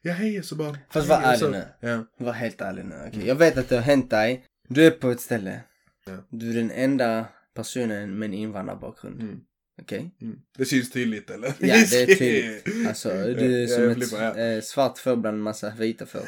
ja 0.02 0.12
hej, 0.12 0.42
så 0.42 0.54
bara. 0.54 0.78
Fast 0.90 1.08
var 1.08 1.22
ärlig 1.22 1.50
nu. 1.50 1.88
Ja. 1.88 2.06
Var 2.18 2.32
helt 2.32 2.60
ärlig 2.60 2.84
nu. 2.84 2.94
okej? 3.08 3.26
Jag 3.26 3.34
vet 3.34 3.56
att 3.58 3.68
det 3.68 3.74
har 3.76 3.82
hänt 3.82 4.10
dig. 4.10 4.44
Du 4.68 4.84
är 4.86 4.90
på 4.90 5.10
ett 5.10 5.20
ställe. 5.20 5.60
Ja. 6.06 6.12
Du 6.30 6.50
är 6.50 6.54
den 6.54 6.70
enda 6.70 7.26
personen 7.54 8.18
med 8.18 8.26
en 8.26 8.34
invandrarbakgrund. 8.34 9.20
Mm. 9.22 9.40
Okej? 9.82 10.10
Mm. 10.22 10.36
Det 10.58 10.64
syns 10.64 10.90
tydligt 10.90 11.30
eller? 11.30 11.48
Ja, 11.48 11.54
det 11.90 12.02
är 12.02 12.06
tydligt. 12.16 12.88
Alltså, 12.88 13.08
du 13.08 13.62
är 13.64 13.68
Ja, 13.68 13.68
som 13.68 13.82
jag 13.84 14.02
ett 14.02 14.36
ja. 14.36 14.42
eh, 14.42 14.60
svart 14.60 14.98
får 14.98 15.16
bland 15.16 15.36
en 15.36 15.42
massa 15.42 15.70
vita 15.78 16.06
får. 16.06 16.22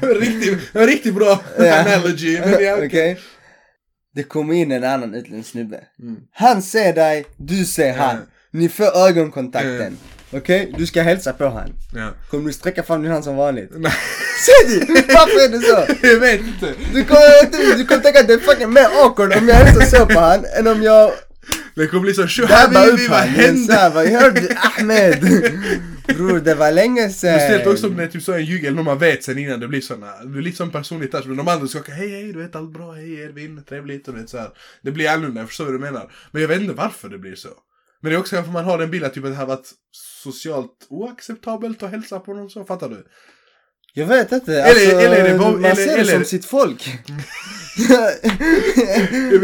riktigt, 0.20 0.58
riktigt 0.74 1.14
bra 1.14 1.42
Ja. 1.58 1.80
analogy. 1.86 2.40
Men 2.40 2.64
ja, 2.64 2.84
Okej? 2.86 3.18
Det 4.14 4.22
kommer 4.22 4.54
in 4.54 4.72
en 4.72 4.84
annan 4.84 5.14
utländsk 5.14 5.50
snubbe. 5.50 5.84
Mm. 5.98 6.20
Han 6.32 6.62
ser 6.62 6.92
dig, 6.92 7.26
du 7.36 7.64
ser 7.64 7.92
han. 7.92 8.16
Ja. 8.16 8.22
Ni 8.50 8.68
får 8.68 8.96
ögonkontakten. 9.08 9.98
Okej? 10.30 10.74
Du 10.78 10.86
ska 10.86 11.02
hälsa 11.02 11.32
på 11.32 11.48
han. 11.48 11.72
Ja. 11.94 12.10
Kommer 12.30 12.46
du 12.46 12.52
sträcka 12.52 12.82
fram 12.82 13.02
din 13.02 13.12
hand 13.12 13.24
som 13.24 13.36
vanligt? 13.36 13.70
Nej, 13.76 13.92
det! 14.66 15.14
Varför 15.14 15.44
är 15.44 15.48
det 15.48 15.60
så? 15.60 16.06
jag 16.06 16.20
vet 16.20 16.40
inte. 16.40 16.74
Du 16.94 17.04
kommer, 17.04 17.76
du 17.76 17.84
kommer 17.86 18.02
tänka 18.02 18.20
att 18.20 18.28
det 18.28 18.34
är 18.34 18.38
fucking 18.38 18.72
mer 18.72 18.86
awkward 19.04 19.32
om 19.32 19.48
jag 19.48 19.54
hälsar 19.54 19.98
så 19.98 20.06
på 20.06 20.20
han 20.20 20.44
än 20.58 20.66
om 20.66 20.82
jag 20.82 21.12
Det 21.74 21.86
kommer 21.86 22.02
bli 22.02 22.14
så 22.14 22.22
dabbar 22.42 22.80
habibi, 22.80 23.08
vad 23.08 23.20
hände? 23.20 23.90
Vad 23.94 24.06
hörde 24.06 24.40
du 24.40 24.48
Ahmed? 24.56 25.20
Bror, 26.06 26.40
det 26.40 26.54
var 26.54 26.72
länge 26.72 27.08
Speciellt 27.08 27.66
också 27.66 27.86
om 27.86 27.92
sen. 27.92 27.96
det 27.96 28.04
är 28.04 28.08
typ 28.08 28.22
så 28.22 28.32
en 28.32 28.44
ljug 28.44 28.64
eller 28.64 28.76
någon 28.76 28.84
man 28.84 28.98
vet 28.98 29.24
sen 29.24 29.38
innan 29.38 29.60
det 29.60 29.68
blir 29.68 29.80
såna, 29.80 30.22
det 30.22 30.28
blir 30.28 30.42
lite 30.42 30.56
sån 30.56 30.70
personligt 30.70 31.12
touch. 31.12 31.26
Men 31.26 31.36
de 31.36 31.48
andra 31.48 31.66
skakar 31.66 31.92
hej 31.92 32.10
hej 32.10 32.32
du 32.32 32.38
vet 32.38 32.56
allt 32.56 32.72
bra, 32.72 32.92
hej 32.92 33.20
Edvin, 33.20 33.62
trevligt 33.68 34.08
och 34.08 34.14
du 34.14 34.20
vet 34.20 34.30
så 34.30 34.38
här. 34.38 34.48
Det 34.82 34.90
blir 34.90 35.08
annorlunda, 35.08 35.40
jag 35.40 35.48
förstår 35.48 35.64
vad 35.64 35.74
du 35.74 35.78
menar. 35.78 36.12
Men 36.30 36.42
jag 36.42 36.48
vet 36.48 36.60
inte 36.60 36.74
varför 36.74 37.08
det 37.08 37.18
blir 37.18 37.34
så. 37.34 37.48
Men 38.00 38.10
det 38.10 38.16
är 38.16 38.20
också 38.20 38.36
kanske 38.36 38.52
man 38.52 38.64
har 38.64 38.78
den 38.78 38.90
bilden 38.90 39.10
typ 39.10 39.24
att 39.24 39.30
det 39.30 39.36
har 39.36 39.46
varit 39.46 39.70
socialt 40.22 40.86
oacceptabelt 40.88 41.82
att 41.82 41.90
hälsa 41.90 42.20
på 42.20 42.34
någon 42.34 42.50
så, 42.50 42.64
fattar 42.64 42.88
du? 42.88 43.06
Jag 43.94 44.06
vet 44.06 44.32
inte, 44.32 44.52
Eller- 44.62 44.68
alltså, 44.70 44.96
eller 44.96 45.32
det 45.32 45.38
bara- 45.38 45.50
man 45.50 45.64
eller- 45.64 45.74
ser 45.74 45.86
det 45.86 45.92
eller- 46.00 46.12
som 46.14 46.24
sitt 46.24 46.44
folk. 46.44 46.88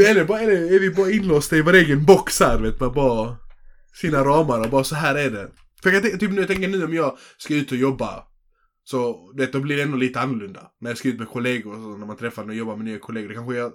Eller, 0.08 0.24
bara, 0.24 0.40
eller 0.40 0.52
är 0.74 0.78
vi 0.80 0.90
bara 0.90 1.10
inlåsta 1.10 1.56
i 1.56 1.60
vår 1.62 1.74
egen 1.74 2.04
box 2.04 2.40
här 2.40 2.58
vet 2.58 2.80
man, 2.80 2.92
bara 2.94 3.36
sina 4.00 4.24
ramar 4.24 4.60
och 4.60 4.70
bara 4.70 4.84
så 4.84 4.94
här 4.94 5.14
är 5.14 5.30
det. 5.30 5.48
För 5.82 5.90
jag 5.90 6.02
typ 6.02 6.30
nu, 6.30 6.40
jag 6.40 6.48
tänker 6.48 6.68
nu 6.68 6.84
om 6.84 6.94
jag 6.94 7.18
ska 7.38 7.54
ut 7.54 7.72
och 7.72 7.78
jobba. 7.78 8.24
Så 8.84 9.32
det, 9.36 9.52
då 9.52 9.60
blir 9.60 9.76
det 9.76 9.82
ändå 9.82 9.96
lite 9.96 10.20
annorlunda. 10.20 10.60
När 10.80 10.90
jag 10.90 10.98
ska 10.98 11.08
ut 11.08 11.18
med 11.18 11.28
kollegor 11.28 11.70
och 11.76 11.82
så, 11.82 11.96
när 11.96 12.06
man 12.06 12.16
träffar 12.16 12.44
och 12.48 12.54
jobbar 12.54 12.76
med 12.76 12.84
nya 12.84 12.98
kollegor. 12.98 13.28
Det 13.28 13.34
kanske, 13.34 13.54
jag, 13.56 13.72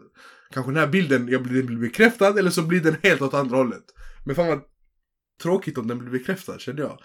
kanske 0.53 0.71
den 0.71 0.79
här 0.79 0.87
bilden 0.87 1.27
jag 1.27 1.43
blir, 1.43 1.63
blir 1.63 1.77
bekräftad 1.77 2.39
eller 2.39 2.49
så 2.51 2.61
blir 2.61 2.81
den 2.81 2.95
helt 3.03 3.21
åt 3.21 3.33
andra 3.33 3.57
hållet. 3.57 3.83
Men 4.25 4.35
fan 4.35 4.47
vad 4.47 4.61
tråkigt 5.41 5.77
om 5.77 5.87
den 5.87 5.99
blir 5.99 6.11
bekräftad 6.11 6.59
kände 6.59 6.81
jag. 6.81 6.99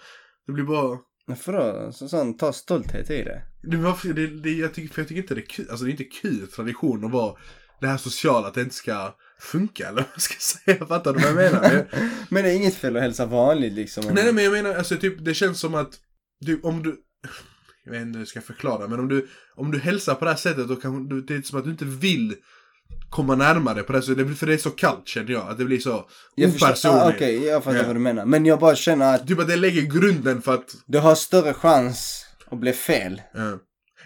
Det 0.47 0.51
blir 0.51 0.63
bara... 0.63 0.97
Men 1.27 1.37
för 1.37 1.53
då, 1.53 1.91
så, 1.91 2.09
sån, 2.09 2.37
ta 2.37 2.53
stolthet 2.53 3.09
i 3.09 3.23
det. 3.23 3.41
Det, 3.63 3.77
varför, 3.77 4.13
det, 4.13 4.27
det, 4.27 4.51
jag 4.51 4.73
tycker, 4.73 4.93
för 4.93 5.01
jag 5.01 5.07
tycker 5.07 5.21
inte 5.21 5.35
det 5.35 5.41
är 5.41 5.45
kul, 5.45 5.69
alltså 5.69 5.85
det 5.85 5.89
är 5.89 5.91
inte 5.91 6.03
kul 6.03 6.47
tradition 6.47 7.05
att 7.05 7.11
vara 7.11 7.35
det 7.81 7.87
här 7.87 7.97
sociala, 7.97 8.47
att 8.47 8.53
det 8.53 8.61
inte 8.61 8.75
ska 8.75 9.15
funka 9.39 9.87
eller 9.87 10.01
vad 10.01 10.09
jag 10.13 10.21
ska 10.21 10.39
säga, 10.39 10.85
fattar 10.85 11.13
du 11.13 11.19
vad 11.19 11.29
jag 11.29 11.35
menar? 11.35 11.73
Jag, 11.73 11.85
Men 12.29 12.43
det 12.43 12.51
är 12.51 12.55
inget 12.55 12.75
fel 12.75 12.95
att 12.95 13.01
hälsa 13.01 13.25
vanligt 13.25 13.73
liksom. 13.73 14.05
nej, 14.05 14.23
nej 14.23 14.33
men 14.33 14.43
jag 14.43 14.53
menar, 14.53 14.75
alltså 14.75 14.97
typ 14.97 15.25
det 15.25 15.33
känns 15.33 15.59
som 15.59 15.75
att 15.75 15.99
du, 16.39 16.61
om 16.61 16.83
du, 16.83 16.97
jag 17.85 17.91
vet 17.91 18.01
inte 18.01 18.17
hur 18.17 18.21
jag 18.21 18.27
ska 18.27 18.41
förklara, 18.41 18.87
men 18.87 18.99
om 18.99 19.07
du, 19.07 19.27
om 19.55 19.71
du 19.71 19.79
hälsar 19.79 20.15
på 20.15 20.25
det 20.25 20.31
här 20.31 20.37
sättet 20.37 20.67
då 20.67 20.75
kan 20.75 21.07
du, 21.07 21.21
det 21.21 21.35
är 21.35 21.41
som 21.41 21.59
att 21.59 21.65
du 21.65 21.71
inte 21.71 21.85
vill 21.85 22.35
komma 23.09 23.35
närmare 23.35 23.83
på 23.83 23.93
det 23.93 24.01
sättet, 24.01 24.17
Det 24.17 24.25
blir- 24.25 24.35
för 24.35 24.47
det 24.47 24.53
är 24.53 24.57
så 24.57 24.69
kallt 24.71 25.07
känner 25.07 25.31
jag, 25.31 25.49
att 25.49 25.57
det 25.57 25.65
blir 25.65 25.79
så 25.79 26.05
opersonligt. 26.37 26.85
ah, 26.85 27.09
Okej, 27.09 27.43
jag 27.45 27.63
fattar 27.63 27.77
Ja. 27.77 27.83
vad 27.87 27.95
du 27.95 27.99
menar. 27.99 28.25
Men 28.25 28.45
jag 28.45 28.59
bara 28.59 28.75
känner 28.75 29.15
att 29.15 29.27
Typ 29.27 29.39
att 29.39 29.47
det 29.47 29.55
lägger 29.55 29.81
grunden 29.81 30.41
för 30.41 30.53
att, 30.53 30.75
du 30.85 30.99
har 30.99 31.15
större 31.15 31.53
chans 31.53 32.25
att 32.51 32.59
bli 32.59 32.73
fel. 32.73 33.21
ja. 33.33 33.57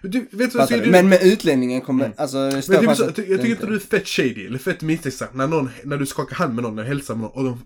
Du, 0.03 0.19
vet 0.31 0.51
du 0.51 0.57
vad 0.57 0.69
du? 0.69 0.79
Du, 0.81 0.91
Men 0.91 1.09
med 1.09 1.19
utlänningen 1.23 1.81
kommer, 1.81 2.11
alltså 2.17 2.37
det 2.37 2.47
är 2.47 2.51
Men 2.81 2.87
typ, 2.87 2.97
så, 2.97 3.03
att 3.05 3.17
jag, 3.17 3.27
tycker 3.27 3.45
inte- 3.45 3.65
du 3.65 3.75
är 3.75 3.79
fett 3.79 4.07
shady 4.07 4.45
eller 4.45 4.57
fett 4.59 4.81
misstänksam 4.81 5.27
när, 5.33 5.47
någon, 5.47 5.69
när 5.83 5.97
du 5.97 6.05
skakar 6.05 6.35
hand 6.35 6.55
med 6.55 6.63
någon 6.63 6.79
eller 6.79 6.87
hälsar 6.87 7.15
med 7.15 7.21
någon 7.21 7.31
och 7.31 7.43
de 7.43 7.65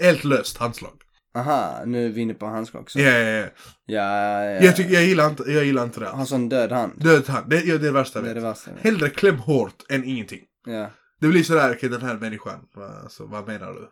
helt 0.00 0.24
löst 0.24 0.56
handslag. 0.56 0.92
Aha, 1.36 1.82
nu 1.86 2.06
är 2.06 2.10
vi 2.10 2.20
inne 2.20 2.34
på 2.34 2.46
handskak 2.46 2.80
också. 2.82 2.98
Ja, 2.98 3.10
ja, 3.10 3.28
ja. 3.30 3.46
Ja, 3.86 4.44
ja. 4.44 4.60
Jag, 4.64 4.76
tycker, 4.76 4.94
jag, 4.94 5.04
gillar 5.04 5.26
inte, 5.30 5.42
jag 5.46 5.64
gillar 5.64 5.84
inte 5.84 6.00
det. 6.00 6.06
Har 6.06 6.24
sån 6.24 6.48
död 6.48 6.72
hand. 6.72 6.92
Död 6.96 7.28
hand, 7.28 7.50
det, 7.50 7.56
ja, 7.56 7.62
det 7.64 7.72
är 7.74 7.78
det 7.78 7.90
värsta 7.90 8.18
jag 8.18 8.24
Det 8.26 8.30
är 8.30 8.34
vet. 8.34 8.42
det 8.42 8.48
värsta. 8.48 8.70
jag 8.70 8.74
vet. 8.74 8.84
Hellre 8.84 9.10
kläm 9.10 9.36
hårt 9.38 9.84
än 9.88 10.04
ingenting. 10.04 10.40
Ja. 10.68 10.90
Det 11.20 11.28
blir 11.28 11.42
sådär, 11.42 11.74
okej 11.76 11.88
den 11.88 12.02
här 12.02 12.14
människan, 12.14 12.60
vad, 12.74 12.90
alltså, 12.90 13.26
vad 13.26 13.46
menar 13.46 13.72
du? 13.72 13.88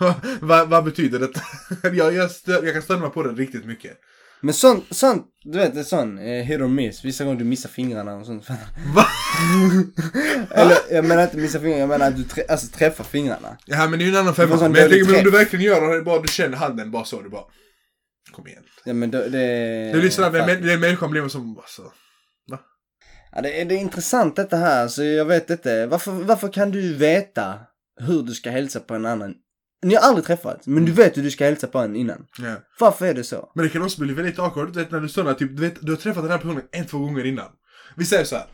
vad, 0.46 0.68
vad, 0.68 0.84
betyder 0.84 1.18
det? 1.18 1.30
jag, 1.96 2.14
jag, 2.14 2.30
stör, 2.30 2.62
jag 2.64 2.72
kan 2.72 2.82
störa 2.82 2.98
mig 2.98 3.10
på 3.10 3.22
det 3.22 3.32
riktigt 3.32 3.64
mycket. 3.64 3.98
Men 4.44 4.54
sånt, 4.54 4.84
sånt, 4.90 5.26
du 5.44 5.58
vet 5.58 5.74
det 5.74 5.80
är 5.80 5.84
sån 5.84 6.18
eh, 6.18 6.44
hit 6.44 6.60
or 6.60 6.68
miss. 6.68 7.04
Vissa 7.04 7.24
gånger 7.24 7.38
du 7.38 7.44
missar 7.44 7.68
fingrarna 7.68 8.14
och 8.14 8.26
sånt. 8.26 8.48
Va? 8.94 9.06
Eller 10.50 10.78
jag 10.90 11.04
menar 11.04 11.22
inte 11.22 11.36
missa 11.36 11.60
fingrarna, 11.60 11.80
jag 11.80 11.88
menar 11.88 12.08
att 12.08 12.16
du 12.16 12.24
trä, 12.24 12.44
alltså, 12.48 12.66
träffar 12.66 13.04
fingrarna. 13.04 13.56
Ja 13.66 13.86
men 13.88 13.98
det 13.98 14.04
är 14.04 14.06
ju 14.06 14.12
en 14.12 14.20
annan 14.20 14.34
femma. 14.34 14.56
Men 14.56 14.74
jag 14.74 14.90
tänker 14.90 15.10
men 15.10 15.18
om 15.18 15.24
du 15.24 15.30
verkligen 15.30 15.64
gör 15.64 15.94
det, 15.94 16.02
bara 16.02 16.22
du 16.22 16.28
känner 16.28 16.56
handen 16.56 16.90
bara 16.90 17.04
så, 17.04 17.22
du 17.22 17.28
bara 17.28 17.44
Kom 18.32 18.46
igen. 18.46 18.62
Ja 18.84 18.92
men 18.92 19.10
det... 19.10 19.28
Det, 19.28 19.92
Det 19.92 19.98
blir 20.00 20.10
sådär, 20.10 20.30
den, 20.30 20.48
fan. 20.48 20.66
den 20.66 20.80
människan 20.80 21.10
blir 21.10 21.28
som, 21.28 21.58
alltså. 21.58 21.82
Ja, 23.34 23.42
det, 23.42 23.60
är, 23.60 23.64
det 23.64 23.74
är 23.74 23.78
intressant 23.78 24.36
detta 24.36 24.56
här, 24.56 24.88
så 24.88 25.02
jag 25.02 25.24
vet 25.24 25.50
inte. 25.50 25.86
Varför, 25.86 26.12
varför 26.12 26.48
kan 26.48 26.70
du 26.70 26.94
veta 26.94 27.60
hur 28.00 28.22
du 28.22 28.34
ska 28.34 28.50
hälsa 28.50 28.80
på 28.80 28.94
en 28.94 29.06
annan? 29.06 29.34
Ni 29.82 29.94
har 29.94 30.02
aldrig 30.02 30.26
träffats, 30.26 30.66
men 30.66 30.84
du 30.84 30.92
vet 30.92 31.16
hur 31.16 31.22
du 31.22 31.30
ska 31.30 31.44
hälsa 31.44 31.66
på 31.66 31.78
en 31.78 31.96
innan. 31.96 32.26
Ja. 32.38 32.54
Varför 32.80 33.06
är 33.06 33.14
det 33.14 33.24
så? 33.24 33.52
Men 33.54 33.64
det 33.64 33.70
kan 33.70 33.82
också 33.82 34.00
bli 34.00 34.14
väldigt 34.14 34.38
awkward, 34.38 34.72
du 34.72 34.78
vet 34.80 34.90
när 34.90 35.00
du 35.00 35.08
står 35.08 35.24
där, 35.24 35.34
typ, 35.34 35.56
du, 35.56 35.62
vet, 35.62 35.74
du 35.80 35.92
har 35.92 35.96
träffat 35.96 36.22
den 36.22 36.30
här 36.30 36.38
personen 36.38 36.62
en, 36.72 36.86
två 36.86 36.98
gånger 36.98 37.26
innan. 37.26 37.48
Vi 37.96 38.04
säger 38.04 38.24
så 38.24 38.36
här. 38.36 38.46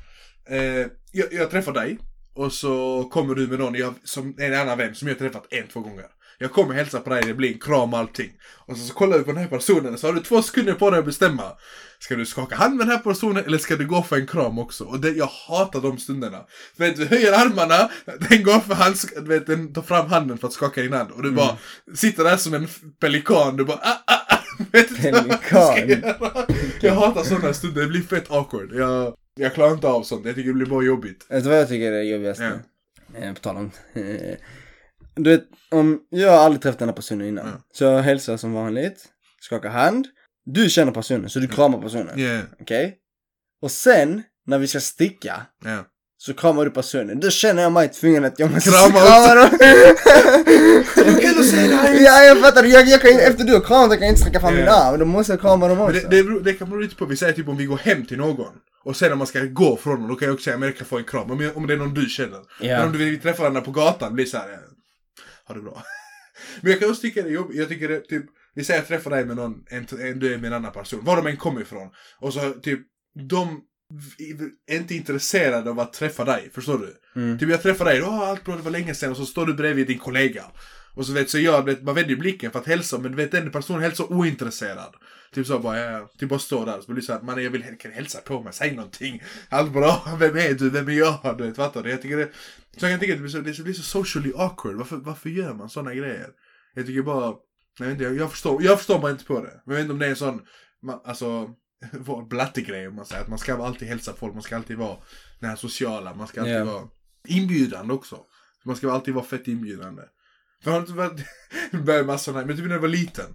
Eh, 0.48 0.86
jag, 1.12 1.32
jag 1.32 1.50
träffar 1.50 1.72
dig, 1.72 1.98
och 2.34 2.52
så 2.52 3.04
kommer 3.12 3.34
du 3.34 3.46
med 3.46 3.58
någon, 3.58 3.74
jag, 3.74 3.94
som 4.04 4.34
en 4.38 4.54
annan 4.54 4.78
vän 4.78 4.94
som 4.94 5.08
jag 5.08 5.14
har 5.14 5.18
träffat 5.18 5.46
en, 5.50 5.68
två 5.68 5.80
gånger. 5.80 6.04
Jag 6.40 6.52
kommer 6.52 6.74
hälsa 6.74 7.00
på 7.00 7.10
dig, 7.10 7.22
det 7.26 7.34
blir 7.34 7.52
en 7.52 7.58
kram 7.58 7.94
och 7.94 7.98
allting. 7.98 8.32
Och 8.66 8.76
så, 8.76 8.84
så 8.84 8.94
kollar 8.94 9.18
du 9.18 9.24
på 9.24 9.32
den 9.32 9.40
här 9.42 9.48
personen, 9.48 9.98
så 9.98 10.06
har 10.06 10.14
du 10.14 10.20
två 10.20 10.42
sekunder 10.42 10.74
på 10.74 10.90
dig 10.90 10.98
att 10.98 11.04
bestämma. 11.04 11.52
Ska 11.98 12.16
du 12.16 12.26
skaka 12.26 12.56
hand 12.56 12.76
med 12.76 12.86
den 12.86 12.96
här 12.96 13.02
personen 13.02 13.44
eller 13.44 13.58
ska 13.58 13.76
du 13.76 13.86
gå 13.86 14.02
för 14.02 14.16
en 14.16 14.26
kram 14.26 14.58
också? 14.58 14.84
Och 14.84 15.00
det, 15.00 15.10
jag 15.10 15.26
hatar 15.48 15.80
de 15.80 15.98
stunderna. 15.98 16.38
För 16.76 16.84
vet, 16.84 16.96
du 16.96 17.06
höjer 17.06 17.32
armarna, 17.32 17.90
den 18.28 18.42
går 18.42 18.60
för 18.60 18.74
hand, 18.74 18.96
du 19.16 19.22
vet, 19.22 19.46
den 19.46 19.72
tar 19.72 19.82
fram 19.82 20.06
handen 20.06 20.38
för 20.38 20.46
att 20.46 20.52
skaka 20.52 20.82
din 20.82 20.92
hand. 20.92 21.10
Och 21.10 21.22
du 21.22 21.30
bara 21.30 21.56
sitter 21.94 22.24
där 22.24 22.36
som 22.36 22.54
en 22.54 22.68
pelikan, 23.00 23.56
du 23.56 23.64
bara 23.64 23.78
ah, 23.82 24.02
ah, 24.06 24.34
ah. 24.34 24.38
Vet 24.72 24.90
inte 24.90 25.10
vad 25.10 25.28
jag 25.28 25.44
ska 25.44 25.72
Pelikan. 25.72 26.14
Jag 26.80 26.94
hatar 26.94 27.22
sådana 27.22 27.54
stunder, 27.54 27.80
det 27.80 27.88
blir 27.88 28.02
fett 28.02 28.30
awkward. 28.30 28.74
Jag, 28.74 29.14
jag 29.34 29.54
klarar 29.54 29.72
inte 29.72 29.88
av 29.88 30.02
sånt, 30.02 30.26
jag 30.26 30.34
tycker 30.34 30.48
det 30.48 30.54
blir 30.54 30.66
bara 30.66 30.84
jobbigt. 30.84 31.26
Vet 31.28 31.44
du 31.44 31.50
vad 31.50 31.58
jag 31.58 31.68
tycker 31.68 31.92
är 31.92 31.96
det 31.96 32.02
jobbigaste? 32.02 32.60
Eh, 33.14 33.34
på 33.34 33.40
tal 33.40 33.56
om... 33.56 33.70
du 35.18 35.30
vet, 35.30 35.44
om 35.70 36.00
jag 36.10 36.30
har 36.30 36.38
aldrig 36.38 36.62
träffat 36.62 36.78
den 36.78 36.88
här 36.88 36.96
personen 36.96 37.28
innan. 37.28 37.46
Ja. 37.46 37.52
Så 37.72 37.84
jag 37.84 38.02
hälsar 38.02 38.36
som 38.36 38.52
vanligt, 38.52 39.04
skakar 39.40 39.70
hand. 39.70 40.06
Du 40.44 40.70
känner 40.70 40.92
personen, 40.92 41.30
så 41.30 41.38
du 41.38 41.48
kramar 41.48 41.78
personen. 41.82 42.18
Yeah, 42.18 42.40
Okej? 42.60 42.96
Och 43.62 43.70
sen, 43.70 44.22
när 44.46 44.58
vi 44.58 44.66
ska 44.66 44.80
sticka, 44.80 45.42
yeah. 45.64 45.80
så 46.18 46.34
kramar 46.34 46.64
du 46.64 46.70
personen. 46.70 47.20
Då 47.20 47.30
känner 47.30 47.62
jag 47.62 47.72
mig 47.72 47.88
tvungen 47.88 48.24
att 48.24 48.38
jag 48.38 48.50
måste 48.54 48.70
Krama 48.70 49.00
krama 49.00 49.34
dem. 49.34 49.44
Att! 51.84 52.00
Ja, 52.00 52.22
jag 52.24 52.40
fattar. 52.40 52.64
Jag, 52.64 52.88
jag 52.88 53.00
kan, 53.00 53.10
efter 53.10 53.44
du 53.44 53.52
har 53.52 53.60
kramat 53.60 53.90
kan 53.90 54.00
jag 54.00 54.08
inte 54.08 54.20
sträcka 54.20 54.40
fram 54.40 54.54
min 54.54 54.64
Ja. 54.64 54.84
arm. 54.90 54.98
Då 54.98 55.04
måste 55.04 55.32
jag 55.32 55.40
krama 55.40 55.68
dem 55.68 55.78
Men 55.78 55.86
också. 55.86 56.08
det, 56.08 56.22
det, 56.22 56.40
det 56.40 56.52
kan 56.52 56.70
bero 56.70 56.80
lite 56.80 56.94
på, 56.96 57.04
vi 57.04 57.16
säger 57.16 57.32
typ 57.32 57.48
om 57.48 57.56
vi 57.56 57.64
går 57.64 57.76
hem 57.76 58.06
till 58.06 58.18
någon. 58.18 58.52
Och 58.84 58.96
sen 58.96 59.08
när 59.08 59.16
man 59.16 59.26
ska 59.26 59.40
gå 59.40 59.76
från 59.76 60.00
någon, 60.00 60.08
då 60.08 60.14
kan 60.14 60.26
jag 60.26 60.34
också 60.34 60.44
säga, 60.44 60.56
men 60.58 60.68
jag 60.68 60.76
kan 60.76 60.86
få 60.86 60.98
en 60.98 61.04
kram. 61.04 61.30
Om, 61.30 61.40
jag, 61.40 61.56
om 61.56 61.66
det 61.66 61.72
är 61.72 61.76
någon 61.78 61.94
du 61.94 62.06
känner. 62.08 62.38
Ja. 62.60 62.76
Men 62.78 62.86
om 62.86 62.92
du 62.92 62.98
vill 62.98 63.20
träffa 63.20 63.42
varandra 63.42 63.60
på 63.60 63.70
gatan, 63.70 64.14
blir 64.14 64.24
så 64.24 64.36
här. 64.36 64.58
Ha 65.48 65.54
det 65.54 65.60
bra. 65.60 65.82
men 66.60 66.70
jag 66.70 66.80
kan 66.80 66.90
också 66.90 67.02
tycka 67.02 67.22
det 67.22 67.28
är 67.28 67.32
jobbigt. 67.32 67.56
Jag 67.56 67.68
tycker 67.68 67.88
det, 67.88 68.00
typ, 68.00 68.24
vi 68.54 68.64
säger 68.64 68.80
att 68.80 68.90
jag 68.90 68.98
träffar 68.98 69.10
dig 69.10 69.24
med 69.24 69.36
någon, 69.36 69.64
en, 69.66 69.86
en, 70.00 70.18
du 70.18 70.34
är 70.34 70.38
med 70.38 70.48
en 70.48 70.52
annan 70.52 70.72
person. 70.72 71.04
Var 71.04 71.16
de 71.16 71.26
än 71.26 71.36
kommer 71.36 71.60
ifrån. 71.60 71.90
Och 72.20 72.34
så 72.34 72.52
typ, 72.52 72.80
de 73.28 73.60
är 74.66 74.76
inte 74.76 74.94
intresserade 74.94 75.70
av 75.70 75.80
att 75.80 75.92
träffa 75.92 76.24
dig, 76.24 76.50
förstår 76.54 76.78
du? 76.78 77.20
Mm. 77.20 77.38
Typ 77.38 77.48
jag 77.48 77.62
träffar 77.62 77.84
dig, 77.84 78.02
åh 78.02 78.20
allt 78.20 78.44
bra, 78.44 78.56
det 78.56 78.62
var 78.62 78.70
länge 78.70 78.94
sedan, 78.94 79.10
och 79.10 79.16
så 79.16 79.26
står 79.26 79.46
du 79.46 79.54
bredvid 79.54 79.86
din 79.86 79.98
kollega. 79.98 80.44
Och 80.94 81.06
så 81.06 81.12
vet 81.12 81.30
så 81.30 81.38
jag, 81.38 81.64
vet, 81.64 81.82
man 81.82 81.94
vänder 81.94 82.10
ju 82.10 82.16
blicken 82.16 82.50
för 82.50 82.58
att 82.58 82.66
hälsa, 82.66 82.98
men 82.98 83.10
du 83.10 83.16
vet 83.16 83.30
den 83.30 83.50
personen 83.50 83.80
är 83.80 83.84
helt 83.84 83.96
så 83.96 84.06
ointresserad. 84.06 84.94
Typ 85.32 85.46
så 85.46 85.58
bara, 85.58 85.78
ja, 85.78 86.10
typ 86.18 86.28
bara 86.28 86.38
står 86.38 86.66
där, 86.66 86.80
så 86.80 86.86
blir 86.86 86.96
det 86.96 87.02
så 87.06 87.12
här, 87.12 87.20
man 87.20 87.42
jag 87.44 87.50
vill 87.50 87.76
kan 87.78 87.92
hälsa 87.92 88.20
på 88.20 88.42
mig, 88.42 88.52
säg 88.52 88.74
någonting. 88.74 89.22
Allt 89.48 89.72
bra, 89.72 90.02
vem 90.18 90.36
är 90.36 90.54
du, 90.54 90.70
vem 90.70 90.88
är 90.88 90.92
jag? 90.92 91.34
Du 91.38 91.46
vet, 91.46 91.56
fattar 91.56 91.82
du? 91.82 91.90
Jag 91.90 92.02
tycker 92.02 92.16
det, 92.16 92.28
så 92.76 92.84
jag 92.84 92.92
kan 92.92 93.00
tycka 93.00 93.12
att 93.12 93.18
det 93.18 93.22
blir 93.22 93.30
så, 93.30 93.38
det 93.40 93.62
blir 93.62 93.74
så 93.74 93.82
socially 93.82 94.32
awkward, 94.36 94.74
varför, 94.76 94.96
varför 94.96 95.28
gör 95.30 95.54
man 95.54 95.70
sådana 95.70 95.94
grejer? 95.94 96.28
Jag 96.74 96.86
tycker 96.86 97.02
bara, 97.02 97.34
jag 97.78 97.90
inte, 97.90 98.04
jag, 98.04 98.16
jag 98.16 98.30
förstår, 98.30 98.62
jag 98.62 98.78
förstår 98.78 98.98
bara 98.98 99.10
inte 99.12 99.24
på 99.24 99.40
det. 99.40 99.62
Men 99.66 99.74
jag 99.74 99.74
vet 99.74 99.80
inte 99.80 99.92
om 99.92 99.98
det 99.98 100.06
är 100.06 100.10
en 100.10 100.16
sån, 100.16 100.40
man, 100.82 101.00
alltså, 101.04 101.50
vår 101.92 102.22
blattegrej 102.28 102.88
om 102.88 102.94
man 102.94 103.06
säger, 103.06 103.22
att 103.22 103.28
man 103.28 103.38
ska 103.38 103.64
alltid 103.64 103.88
hälsa 103.88 104.12
folk, 104.18 104.34
man 104.34 104.42
ska 104.42 104.56
alltid 104.56 104.76
vara 104.76 104.96
den 105.40 105.50
här 105.50 105.56
sociala, 105.56 106.14
man 106.14 106.26
ska 106.26 106.40
alltid 106.40 106.54
Ja. 106.54 106.64
vara 106.64 106.88
inbjudande 107.28 107.94
också. 107.94 108.18
Man 108.64 108.76
ska 108.76 108.92
alltid 108.92 109.14
vara 109.14 109.24
fett 109.24 109.48
inbjudande. 109.48 110.02
För 110.64 110.70
har 110.70 110.78
inte 110.78 110.92
varit, 110.92 111.20
börjar 111.84 112.04
man 112.04 112.18
sådana, 112.18 112.46
men 112.46 112.56
typ 112.56 112.66
när 112.66 112.74
du 112.74 112.80
var 112.80 112.88
liten. 112.88 113.34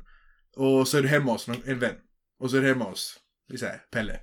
Och 0.55 0.87
så 0.87 0.97
är 0.97 1.01
du 1.01 1.07
hemma 1.07 1.31
hos 1.31 1.47
någon, 1.47 1.61
en 1.65 1.79
vän. 1.79 1.95
Och 2.39 2.49
så 2.51 2.57
är 2.57 2.61
du 2.61 2.67
hemma 2.67 2.85
hos, 2.85 3.15
vi 3.51 3.57
säger, 3.57 3.77
Pelle. 3.91 4.19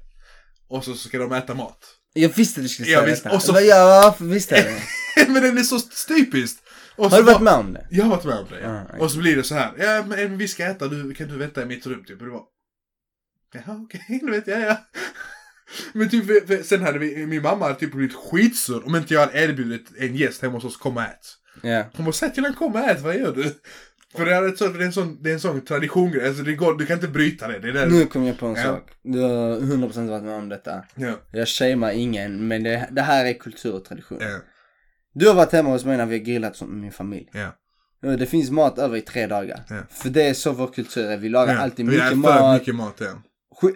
Och 0.68 0.84
så 0.84 0.94
ska 0.94 1.18
de 1.18 1.32
äta 1.32 1.54
mat. 1.54 1.84
Jag 2.12 2.28
visste 2.28 2.60
du 2.60 2.68
skulle 2.68 2.88
Ja, 2.88 2.98
säga 3.00 3.10
visst. 3.10 3.22
detta. 3.24 3.36
Och 3.36 3.42
så- 3.42 3.60
Ja, 3.60 4.16
visste 4.20 4.54
jag 4.56 4.64
det? 4.64 4.82
men 5.32 5.42
den 5.42 5.58
är 5.58 5.62
så 5.62 5.80
typiskt. 6.08 6.62
Och 6.96 7.10
Har 7.10 7.18
du 7.18 7.24
varit 7.24 7.42
med 7.42 7.52
om 7.52 7.72
det? 7.72 7.86
Jag 7.90 8.04
har 8.04 8.10
varit 8.10 8.24
med 8.24 8.38
om 8.38 8.46
det, 8.50 8.60
ja. 8.60 8.68
Ah, 8.80 8.84
okej. 8.88 9.00
Och 9.00 9.10
så 9.10 9.18
blir 9.18 9.36
det 9.36 9.42
så 9.44 9.54
här, 9.54 9.72
ja 9.78 10.04
men 10.06 10.38
vi 10.38 10.48
ska 10.48 10.64
äta, 10.66 10.88
du, 10.88 11.14
kan 11.14 11.28
du 11.28 11.36
vänta 11.38 11.62
i 11.62 11.66
mitt 11.66 11.86
rum 11.86 12.04
typ? 12.04 12.20
Och 12.20 12.26
du 12.26 12.32
bara, 12.32 12.42
jaha 13.54 13.80
okej, 13.84 14.20
du 14.22 14.30
vet 14.30 14.46
jag, 14.46 14.60
ja. 14.60 14.76
Men 15.92 16.10
typ, 16.10 16.26
för- 16.26 16.62
sen 16.62 16.82
hade 16.82 16.98
vi, 16.98 17.26
min 17.26 17.42
mamma 17.42 17.64
hade 17.66 17.78
typ 17.78 17.92
blivit 17.92 18.16
skitsur 18.16 18.86
om 18.86 18.96
inte 18.96 19.14
jag 19.14 19.20
hade 19.20 19.38
erbjudit 19.38 19.86
en 19.98 20.16
gäst 20.16 20.42
hemma 20.42 20.54
hos 20.54 20.64
oss 20.64 20.76
kom 20.76 20.96
och 20.96 21.02
ät. 21.02 21.36
Ja. 21.62 21.84
Hon 21.96 22.04
bara, 22.04 22.12
säg 22.12 22.32
till 22.34 22.42
honom 22.44 22.56
kom 22.58 22.74
och 22.74 22.80
ät, 22.80 23.00
vad 23.00 23.16
gör 23.16 23.32
du? 23.34 23.54
För 24.16 24.24
det 24.24 24.34
är, 24.34 24.48
ett 24.48 24.58
sånt- 24.58 24.74
det 24.78 24.82
är 24.82 24.86
en 24.86 24.92
sån, 24.92 25.18
det 25.22 25.30
är 25.30 25.34
en 25.34 25.40
sån 25.40 25.60
tradition, 25.60 26.20
alltså 26.26 26.42
det 26.42 26.52
går, 26.54 26.78
du 26.78 26.86
kan 26.86 26.94
inte 26.96 27.08
bryta 27.08 27.48
det. 27.48 27.58
det 27.58 27.68
är 27.68 27.72
där. 27.72 27.86
Nu 27.86 28.06
kom 28.06 28.24
jag 28.24 28.38
på 28.38 28.46
en 28.46 28.54
Ja. 28.54 28.62
sak. 28.62 28.90
Du 29.02 29.20
har 29.20 29.60
100% 29.60 30.10
varit 30.10 30.22
med 30.24 30.34
om 30.34 30.48
detta. 30.48 30.82
Ja, 30.94 31.12
Jag 31.32 31.48
shamear 31.48 31.90
ingen, 31.92 32.48
men 32.48 32.62
det, 32.62 32.88
det 32.90 33.02
här 33.02 33.24
är 33.26 33.32
kultur 33.32 33.74
och 33.74 33.84
tradition. 33.84 34.18
ja, 34.20 34.38
Du 35.14 35.28
har 35.28 35.34
varit 35.34 35.52
hemma 35.52 35.68
hos 35.70 35.84
mig 35.84 35.96
när 35.96 36.06
vi 36.06 36.18
har 36.18 36.24
grillat 36.24 36.56
som 36.56 36.80
min 36.80 36.92
familj. 36.92 37.28
ja. 37.32 37.56
Ja, 38.02 38.08
Det 38.16 38.26
finns 38.26 38.50
mat 38.50 38.78
över 38.78 38.96
i 38.96 39.00
tre 39.00 39.26
dagar. 39.26 39.60
För 39.90 40.08
det 40.08 40.22
är 40.22 40.34
så 40.34 40.52
vår 40.52 40.66
kultur 40.66 41.10
är. 41.10 41.16
Vi 41.16 41.28
lagar 41.28 41.56
alltid 41.56 41.86
mycket 41.86 42.18
mat. 42.18 42.60
mycket 42.60 42.74
mat, 42.74 42.94
ja. 42.98 43.22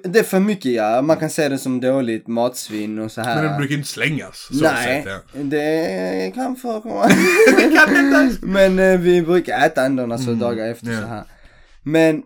Det 0.05 0.19
är 0.19 0.23
för 0.23 0.41
mycket 0.41 0.73
ja. 0.73 1.03
Man 1.03 1.17
kan 1.17 1.31
se 1.31 1.49
det 1.49 1.59
som 1.59 1.81
dåligt 1.81 2.27
matsvinn 2.27 2.99
och 2.99 3.13
så 3.13 3.21
här. 3.21 3.35
Men 3.35 3.45
den 3.45 3.59
brukar 3.59 3.75
inte 3.75 3.89
slängas. 3.89 4.49
Nej, 4.51 5.03
Sätt, 5.05 5.13
ja. 5.33 5.41
det 5.43 6.33
kan 6.35 6.57
förekomma. 6.57 7.09
Det 7.57 7.77
kan. 7.77 8.39
Men 8.43 8.79
eh, 8.79 9.01
vi 9.01 9.23
brukar 9.23 9.67
äta 9.67 9.85
ändå 9.85 10.03
alltså 10.13 10.29
Mm, 10.29 10.39
dagar 10.41 10.67
efter 10.67 10.87
ja. 10.93 11.01
så 11.01 11.07
här. 11.07 11.25
Men 11.83 12.23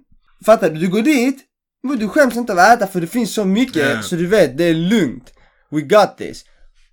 fattar 0.46 0.70
du, 0.70 0.80
du 0.80 0.88
går 0.88 1.02
dit, 1.02 1.38
men 1.82 1.98
du 1.98 2.08
skäms 2.08 2.36
inte 2.36 2.52
av 2.52 2.58
att 2.58 2.76
äta 2.76 2.86
för 2.86 3.00
det 3.00 3.06
finns 3.06 3.34
så 3.34 3.44
mycket 3.44 3.90
Ja. 3.90 4.02
så 4.02 4.16
du 4.16 4.26
vet, 4.26 4.58
det 4.58 4.64
är 4.64 4.74
lugnt. 4.74 5.32
We 5.70 5.80
got 5.80 6.18
this. 6.18 6.44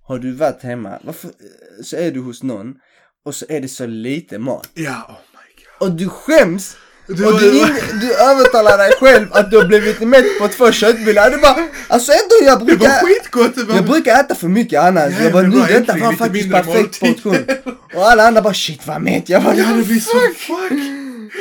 Har 0.02 0.18
du 0.18 0.32
varit 0.32 0.62
hemma, 0.62 0.98
varför, 1.02 1.28
eh, 1.28 1.32
så 1.84 1.96
är 1.96 2.10
du 2.10 2.20
hos 2.20 2.42
någon 2.42 2.74
och 3.24 3.34
så 3.34 3.46
är 3.48 3.60
det 3.60 3.68
så 3.68 3.86
lite 3.86 4.38
mat. 4.38 4.68
Ja, 4.74 5.06
oh 5.08 5.14
my 5.32 5.64
god. 5.64 5.88
Och 5.90 5.96
du 5.96 6.08
skäms! 6.08 6.76
Du- 7.08 7.26
och 7.26 7.40
du, 7.40 7.50
du 8.00 8.14
övertalar 8.14 8.78
dig 8.78 8.92
själv 9.00 9.26
att 9.32 9.50
du 9.50 9.56
har 9.56 9.64
blivit 9.64 10.00
mätt 10.00 10.38
på 10.38 10.48
två 10.48 10.72
köttbullar. 10.72 11.30
Du 11.30 11.36
bara, 11.38 11.68
alltså 11.88 12.12
ändå 12.12 12.50
jag 12.50 12.58
Det 12.60 12.64
brukar... 12.64 12.88
var 12.88 13.08
skitgott! 13.08 13.54
Det 13.54 13.64
var... 13.64 13.74
Jag 13.74 13.84
brukar 13.84 14.20
äta 14.20 14.34
för 14.34 14.48
mycket 14.48 14.80
annars. 14.80 15.12
Ja, 15.18 15.22
jag 15.24 15.32
bara, 15.32 15.42
nu 15.46 15.60
detta 15.68 15.96
var 15.96 16.12
faktiskt 16.12 16.50
perfekt 16.50 17.00
portion. 17.00 17.36
Och 17.94 18.10
alla 18.10 18.26
andra 18.26 18.42
bara, 18.42 18.54
shit 18.54 18.86
vad 18.86 19.02
mätt. 19.02 19.28
Jag 19.28 19.42
bara, 19.44 19.54
Ja, 19.54 19.72
det 19.72 19.82
blir 19.82 20.00
så 20.00 20.18
fuck. 20.36 20.72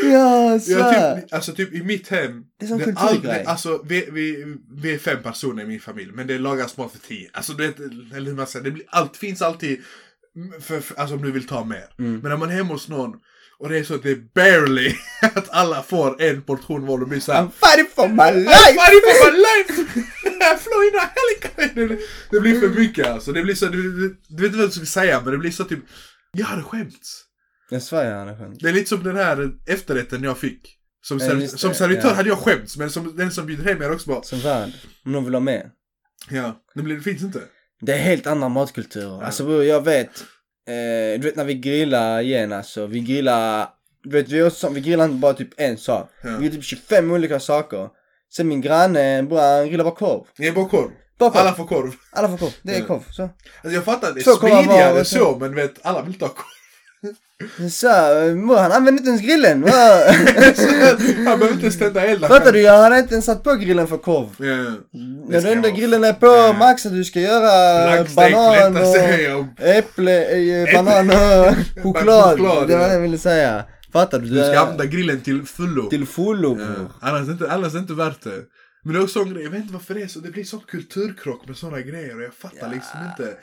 Ja, 0.03 0.59
så. 0.59 0.71
Ja, 0.71 1.15
typ, 1.15 1.33
alltså 1.33 1.51
typ 1.53 1.73
i 1.73 1.83
mitt 1.83 2.07
hem. 2.07 2.43
Det 2.59 2.65
är 2.65 2.67
som 2.67 2.77
det 2.77 2.83
kulturgrej. 2.83 3.43
Alltså 3.47 3.81
vi, 3.85 4.09
vi, 4.11 4.45
vi 4.81 4.93
är 4.93 4.97
fem 4.97 5.23
personer 5.23 5.63
i 5.63 5.67
min 5.67 5.79
familj. 5.79 6.11
Men 6.13 6.27
det 6.27 6.37
lagas 6.37 6.77
mat 6.77 6.91
för 6.91 7.07
tio. 7.07 7.29
Alltså 7.33 7.53
du 7.53 7.67
vet, 7.67 7.79
eller 8.15 8.25
hur 8.29 8.33
man 8.37 8.47
säger. 8.47 8.65
Det 8.65 8.71
blir, 8.71 8.85
allt 8.89 9.17
finns 9.17 9.41
alltid. 9.41 9.79
För, 10.61 10.79
för, 10.79 10.99
alltså 10.99 11.15
om 11.15 11.21
du 11.21 11.31
vill 11.31 11.47
ta 11.47 11.63
mer. 11.63 11.85
Mm. 11.99 12.19
Men 12.19 12.29
när 12.29 12.37
man 12.37 12.49
är 12.49 12.53
hemma 12.55 12.73
hos 12.73 12.87
någon. 12.89 13.11
Och 13.59 13.69
det 13.69 13.77
är 13.77 13.83
så 13.83 13.95
att 13.95 14.03
det 14.03 14.11
är 14.11 14.21
barely 14.35 14.93
att 15.21 15.49
alla 15.49 15.83
får 15.83 16.21
en 16.21 16.41
portion 16.41 16.85
var. 16.85 16.99
Det 16.99 17.05
blir 17.05 17.19
såhär. 17.19 17.41
I'm 17.41 17.51
fighting 17.51 17.91
for 17.95 18.07
my 18.07 18.23
I'm 18.23 18.33
life! 18.33 18.73
fighting 18.73 19.01
for 19.01 19.31
my 19.31 19.37
life! 19.37 20.01
I 20.53 20.57
flew 20.57 20.83
in 20.87 20.99
a 20.99 21.09
helicopter! 21.15 21.99
Det, 22.31 22.39
blir 22.39 22.59
för 22.59 22.69
mycket 22.79 23.07
alltså. 23.07 23.31
Det 23.31 23.43
blir 23.43 23.55
så, 23.55 23.65
du, 23.65 23.91
du, 24.27 24.43
vet 24.43 24.45
inte 24.45 24.57
vad 24.57 24.67
du 24.67 24.71
ska 24.71 24.85
säga 24.85 25.21
men 25.21 25.31
det 25.31 25.37
blir 25.37 25.51
så 25.51 25.63
typ. 25.63 25.79
Jag 26.31 26.45
hade 26.45 26.63
skämts. 26.63 27.21
Jag 27.69 27.81
svär 27.81 28.11
jag 28.11 28.19
hade 28.19 28.37
skämt. 28.37 28.57
Det 28.59 28.69
är 28.69 28.73
lite 28.73 28.89
som 28.89 29.03
den 29.03 29.15
här 29.15 29.51
efterrätten 29.65 30.23
jag 30.23 30.37
fick. 30.37 30.77
Som, 31.01 31.17
Ja, 31.17 31.33
just 31.33 31.53
det, 31.53 31.57
som 31.57 31.73
servitör 31.73 32.07
ja. 32.07 32.13
hade 32.13 32.29
jag 32.29 32.37
skämts, 32.37 32.77
men 32.77 32.89
som, 32.89 33.15
den 33.15 33.31
som 33.31 33.45
bjuder 33.45 33.63
hem 33.63 33.81
är 33.81 33.91
också 33.91 34.09
bara, 34.09 34.23
Som 34.23 34.39
värd. 34.39 34.71
Om 35.05 35.11
någon 35.11 35.25
vill 35.25 35.33
ha 35.33 35.39
med. 35.39 35.71
ja, 36.29 36.63
det, 36.75 36.81
blir, 36.81 36.95
det 36.95 37.01
finns 37.01 37.21
inte. 37.21 37.41
Det 37.81 37.93
är 37.93 37.97
helt 37.97 38.27
andra 38.27 38.49
matkulturer. 38.49 39.23
Alltså 39.23 39.45
bror, 39.45 39.63
jag 39.63 39.85
vet. 39.85 40.25
Eh, 40.67 41.19
du 41.19 41.27
vet 41.27 41.35
när 41.35 41.43
vi 41.45 41.53
grillar 41.53 42.21
igen 42.21 42.53
alltså. 42.53 42.85
Vi 42.85 42.99
grillar. 42.99 43.67
Du 44.03 44.09
vet 44.09 44.29
vi, 44.29 44.43
också, 44.43 44.69
vi 44.69 44.81
grillar 44.81 45.05
inte 45.05 45.17
bara 45.17 45.33
typ 45.33 45.49
en 45.57 45.77
sak. 45.77 46.09
Ja. 46.23 46.29
Vi 46.29 46.35
grillar 46.37 46.55
typ 46.55 46.63
25 46.63 47.11
olika 47.11 47.39
saker. 47.39 47.89
Sen 48.33 48.47
min 48.47 48.61
granne, 48.61 49.23
bror 49.23 49.39
han 49.39 49.67
grillar 49.67 49.83
bara 49.83 49.95
korv. 49.95 50.23
Det 50.37 50.47
är 50.47 50.51
bara 50.51 50.65
korv. 50.69 50.89
Bara 51.19 51.31
korv. 51.31 51.41
Alla 51.41 51.53
får 51.53 51.65
korv. 51.65 51.91
Alla 52.11 52.29
får 52.29 52.37
korv. 52.37 52.53
Det 52.61 52.75
är 52.75 52.81
korv. 52.81 53.03
Så. 53.11 53.23
Alltså 53.23 53.75
jag 53.75 53.83
fattar, 53.83 54.13
det 54.13 54.19
är 54.19 54.35
smidigare 54.63 55.05
så, 55.05 55.37
men 55.39 55.55
vet, 55.55 55.73
alla 55.81 56.01
vill 56.01 56.13
inte 56.13 56.25
ha 56.25 56.33
korv. 56.33 56.54
Så, 57.71 57.87
han 58.57 58.71
använder 58.71 58.91
inte 58.91 59.09
ens 59.09 59.21
grillen. 59.21 59.63
Han 61.27 61.39
behöver 61.39 61.51
inte 61.51 61.61
ens 61.61 61.79
tända 61.79 62.05
elden. 62.05 62.29
Fattar 62.29 62.51
du? 62.51 62.61
Jag 62.61 62.77
hade 62.83 62.99
inte 62.99 63.13
ens 63.13 63.25
satt 63.25 63.43
på 63.43 63.53
grillen 63.55 63.87
för 63.87 63.97
korv. 63.97 64.29
Ja, 64.37 64.45
ja. 64.45 64.71
När 65.29 65.41
den 65.41 65.61
där 65.61 65.69
grillen 65.69 66.03
är 66.03 66.13
på, 66.13 66.25
Ja. 66.27 66.55
max 66.59 66.85
att 66.85 66.91
du 66.91 67.03
ska 67.03 67.19
göra 67.19 67.93
Blackstek, 67.95 68.15
banan 68.33 68.73
lätta 68.73 69.35
och 69.37 69.67
äpple, 69.67 70.25
eh, 70.63 70.83
banan 70.83 71.09
och 71.09 71.55
choklad. 71.83 72.37
choklad, 72.39 72.67
Det 72.67 72.77
var 72.77 72.87
det 72.87 72.93
jag 72.93 73.01
ville 73.01 73.17
säga. 73.17 73.63
Fattar 73.93 74.19
du? 74.19 74.29
Du 74.29 74.35
ska 74.43 74.59
använda 74.59 74.85
grillen 74.85 75.21
till 75.21 75.43
fullo. 75.45 75.89
Till 75.89 76.05
fullo 76.07 76.49
Ja. 76.59 76.65
bror. 76.65 76.91
Annars, 77.01 77.29
inte, 77.29 77.51
annars 77.51 77.67
är 77.73 77.77
det 77.77 77.79
inte 77.79 77.93
värt 77.93 78.23
det. 78.23 78.39
Men 78.83 78.93
det 78.93 78.99
är 78.99 79.03
också 79.03 79.19
en 79.19 79.33
grej, 79.33 79.43
jag 79.43 79.51
vet 79.51 79.61
inte 79.61 79.73
varför 79.73 79.93
det 79.93 80.01
är 80.01 80.07
så, 80.07 80.19
det 80.19 80.31
blir 80.31 80.43
sån 80.43 80.59
kulturkrock 80.67 81.47
med 81.47 81.57
såna 81.57 81.81
grejer 81.81 82.15
och 82.15 82.21
jag 82.23 82.33
fattar 82.33 82.69
liksom 82.73 82.99
inte. 83.09 83.33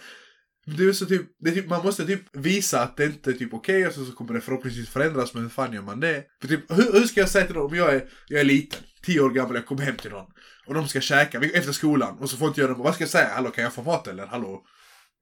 Det 0.65 0.85
är 0.85 0.93
så 0.93 1.07
typ, 1.07 1.23
det 1.41 1.51
är 1.51 1.55
typ, 1.55 1.69
man 1.69 1.85
måste 1.85 2.07
typ 2.07 2.23
visa 2.33 2.83
att 2.83 2.97
det 2.97 3.05
inte 3.05 3.31
är 3.31 3.35
typ 3.35 3.55
okej 3.55 3.87
och 3.87 3.93
så, 3.93 4.05
så 4.05 4.13
kommer 4.13 4.35
det 4.35 4.41
förhoppningsvis 4.41 4.89
förändras 4.89 5.35
men 5.35 5.43
hur 5.43 5.51
fan 5.51 5.73
gör 5.73 5.83
man 5.83 6.01
det? 6.01 6.25
För 6.41 6.49
typ, 6.49 6.61
hur, 6.71 6.93
hur 6.93 7.07
ska 7.07 7.21
jag 7.21 7.29
säga 7.29 7.47
till 7.47 7.55
dem 7.55 7.67
om 7.67 7.77
jag 7.77 7.95
är, 7.95 8.05
jag 8.29 8.41
är 8.41 8.45
liten, 8.45 8.79
10 9.05 9.21
år 9.21 9.31
gammal, 9.31 9.55
jag 9.55 9.67
kommer 9.67 9.83
hem 9.83 9.97
till 9.97 10.11
någon 10.11 10.27
och 10.67 10.75
de 10.75 10.89
ska 10.89 11.01
käka 11.01 11.41
efter 11.41 11.73
skolan 11.73 12.19
och 12.19 12.31
så 12.31 12.37
får 12.37 12.49
inte 12.49 12.61
jag 12.61 12.71
dem, 12.71 12.79
vad 12.79 12.95
ska 12.95 13.03
jag 13.03 13.11
säga? 13.11 13.29
Hallå 13.35 13.51
kan 13.51 13.65
jag 13.65 13.73
få 13.73 13.83
mat 13.83 14.09
eller? 14.09 14.27
Hallå? 14.27 14.63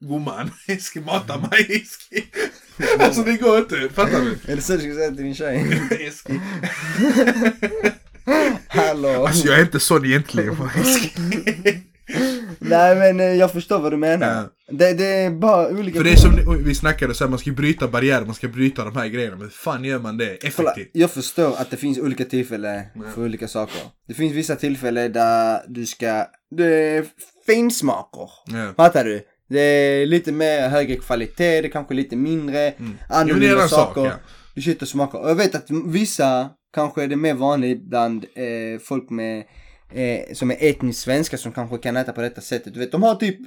Gumman, 0.05 0.51
Eski 0.67 1.01
mata 1.01 1.39
mig 1.51 1.83
Eski. 1.83 2.25
alltså 2.99 3.23
det 3.23 3.37
går 3.37 3.59
inte, 3.59 3.89
fattar 3.89 4.21
du? 4.21 4.39
Det 4.55 4.63
så 4.63 4.73
du 4.73 4.79
ska 4.79 4.95
säga 4.95 5.09
till 5.09 5.25
din 5.25 5.35
tjej? 5.35 5.81
Hallå? 8.69 9.27
Alltså 9.27 9.47
jag 9.47 9.59
är 9.59 9.63
inte 9.63 9.81
sån 9.81 10.05
egentligen. 10.05 10.57
Nej 12.59 12.97
men 12.97 13.21
eh, 13.21 13.27
jag 13.27 13.53
förstår 13.53 13.79
vad 13.81 13.93
du 13.93 13.97
menar. 13.97 14.49
Det, 14.71 14.95
det 14.95 15.07
är 15.07 15.31
bara 15.31 15.69
olika... 15.69 15.97
För 15.97 16.05
det 16.05 16.13
är 16.13 16.17
som 16.17 16.63
vi 16.65 16.75
snackade 16.75 17.15
så 17.15 17.25
här, 17.25 17.29
man 17.31 17.39
ska 17.39 17.51
bryta 17.53 17.89
barriärer, 17.89 18.25
man 18.25 18.35
ska 18.35 18.49
bryta 18.49 18.85
de 18.85 18.97
här 18.97 19.07
grejerna. 19.07 19.37
Men 19.37 19.43
hur 19.45 19.51
fan 19.51 19.85
gör 19.85 19.99
man 19.99 20.17
det 20.17 20.53
Kolla, 20.57 20.71
effektivt? 20.71 20.91
jag 20.93 21.11
förstår 21.11 21.57
att 21.59 21.71
det 21.71 21.77
finns 21.77 21.99
olika 21.99 22.25
tillfällen 22.25 22.85
för 23.15 23.25
olika 23.25 23.49
saker. 23.49 23.81
Det 24.09 24.15
finns 24.15 24.33
vissa 24.33 24.57
tillfällen 24.57 25.13
där 25.13 25.61
du 25.69 25.87
ska, 25.87 26.27
det 26.57 26.67
är 26.67 27.05
finsmaker. 27.47 28.31
Ja. 28.47 28.75
Fattar 28.77 29.05
du? 29.05 29.23
Det 29.49 29.61
är 29.61 30.07
lite 30.07 30.33
mer 30.33 30.69
högre 30.69 30.97
kvalitet, 30.97 31.61
det 31.61 31.69
är 31.69 31.71
kanske 31.71 31.95
lite 31.95 32.17
mindre, 32.17 32.59
är 32.59 32.75
annorlunda 33.09 33.63
en 33.63 33.69
sak, 33.69 33.95
saker. 33.95 34.05
ja. 34.05 34.13
Du 34.55 34.63
sitter 34.63 34.83
och 34.83 34.89
smakar. 34.89 35.19
Och 35.19 35.31
jag 35.31 35.35
vet 35.35 35.55
att 35.55 35.67
vissa, 35.87 36.51
kanske 36.75 37.03
är 37.03 37.09
det 37.09 37.17
mer 37.17 37.35
vanligt 37.35 37.83
bland 37.83 38.25
eh, 38.25 38.81
folk 38.83 39.11
med 39.11 39.45
eh, 39.95 40.35
som 40.35 40.51
är 40.51 40.57
etniskt 40.61 41.01
svenska 41.03 41.37
som 41.39 41.53
kanske 41.53 41.79
kan 41.79 41.97
äta 41.97 42.13
på 42.13 42.21
detta 42.21 42.41
sättet. 42.41 42.75
Du 42.75 42.81
vet, 42.81 42.93
de 42.93 43.03
har 43.03 43.15
typ, 43.15 43.39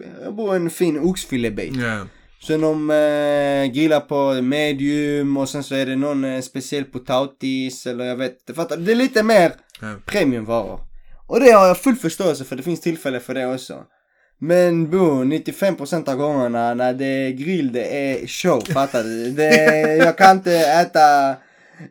en 0.55 0.69
fin 0.69 0.99
oxfilébit. 0.99 1.75
Ja. 1.75 2.07
Sen 2.47 2.61
de 2.61 2.89
eh, 2.89 3.71
grillar 3.73 3.99
på 3.99 4.41
medium 4.41 5.37
och 5.37 5.49
sen 5.49 5.63
så 5.63 5.75
är 5.75 5.85
det 5.85 5.95
någon 5.95 6.23
eh, 6.23 6.41
speciell 6.41 6.83
potatis 6.83 7.87
eller 7.87 8.05
jag 8.05 8.15
vet 8.15 8.31
inte. 8.39 8.53
Fattar? 8.53 8.77
Det 8.77 8.91
är 8.91 8.95
lite 8.95 9.23
mer 9.23 9.51
Ja. 9.81 9.95
premiumvaror. 10.05 10.79
Och 11.27 11.39
det 11.39 11.51
har 11.51 11.67
jag 11.67 11.77
full 11.77 11.95
förståelse 11.95 12.43
för, 12.43 12.55
det 12.55 12.63
finns 12.63 12.81
tillfälle 12.81 13.19
för 13.19 13.33
det 13.33 13.47
också. 13.53 13.83
Men 14.39 14.89
bo, 14.89 15.23
95% 15.23 16.09
av 16.09 16.15
gångerna 16.17 16.73
när 16.73 16.93
det 16.93 17.05
är 17.05 17.29
grill, 17.31 17.71
det 17.73 17.83
är 17.97 18.27
show, 18.27 18.61
fattar 18.73 19.03
du? 19.03 19.31
Det 19.31 19.95
jag 19.97 20.17
kan 20.17 20.37
inte 20.37 20.53
äta 20.57 21.35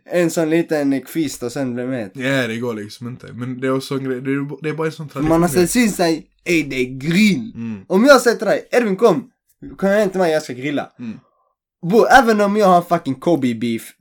en 0.05 0.31
sån 0.31 0.51
liten 0.51 1.01
kvist 1.01 1.43
och 1.43 1.53
sen 1.53 1.75
bli 1.75 1.87
mätt. 1.87 2.13
ja, 2.15 2.47
det 2.47 2.57
går 2.57 2.75
liksom 2.75 3.09
inte. 3.09 3.33
Men 3.33 3.61
det 3.61 3.67
är 3.67 3.77
också 3.77 3.95
en 3.95 4.05
grej, 4.05 4.21
det 4.21 4.31
är, 4.31 4.63
det 4.63 4.69
är 4.69 4.75
bara 4.75 4.87
en 4.87 4.93
sån 4.93 5.09
tradition. 5.09 5.29
man 5.29 5.43
har 5.43 5.49
ställt 5.49 5.77
in 5.77 5.93
sig, 5.93 6.27
ey 6.45 6.63
det 6.63 6.77
är 6.77 6.99
grill. 6.99 7.53
Mm. 7.55 7.85
Om 7.89 8.05
jag 8.05 8.21
säger 8.21 8.37
till 8.37 8.47
dig, 8.47 8.69
Edvin 8.71 8.97
kom, 8.97 9.31
kom 9.77 9.89
hem 9.89 10.11
till 10.11 10.21
mig 10.21 10.33
jag 10.33 10.43
ska 10.43 10.53
grilla. 10.53 10.93
Mm. 10.99 11.19
Bro, 11.91 12.05
även 12.05 12.41
om 12.41 12.57
jag 12.57 12.67
har 12.67 12.83
fucking 12.83 13.15
Kobe 13.15 13.55
beef. 13.55 13.93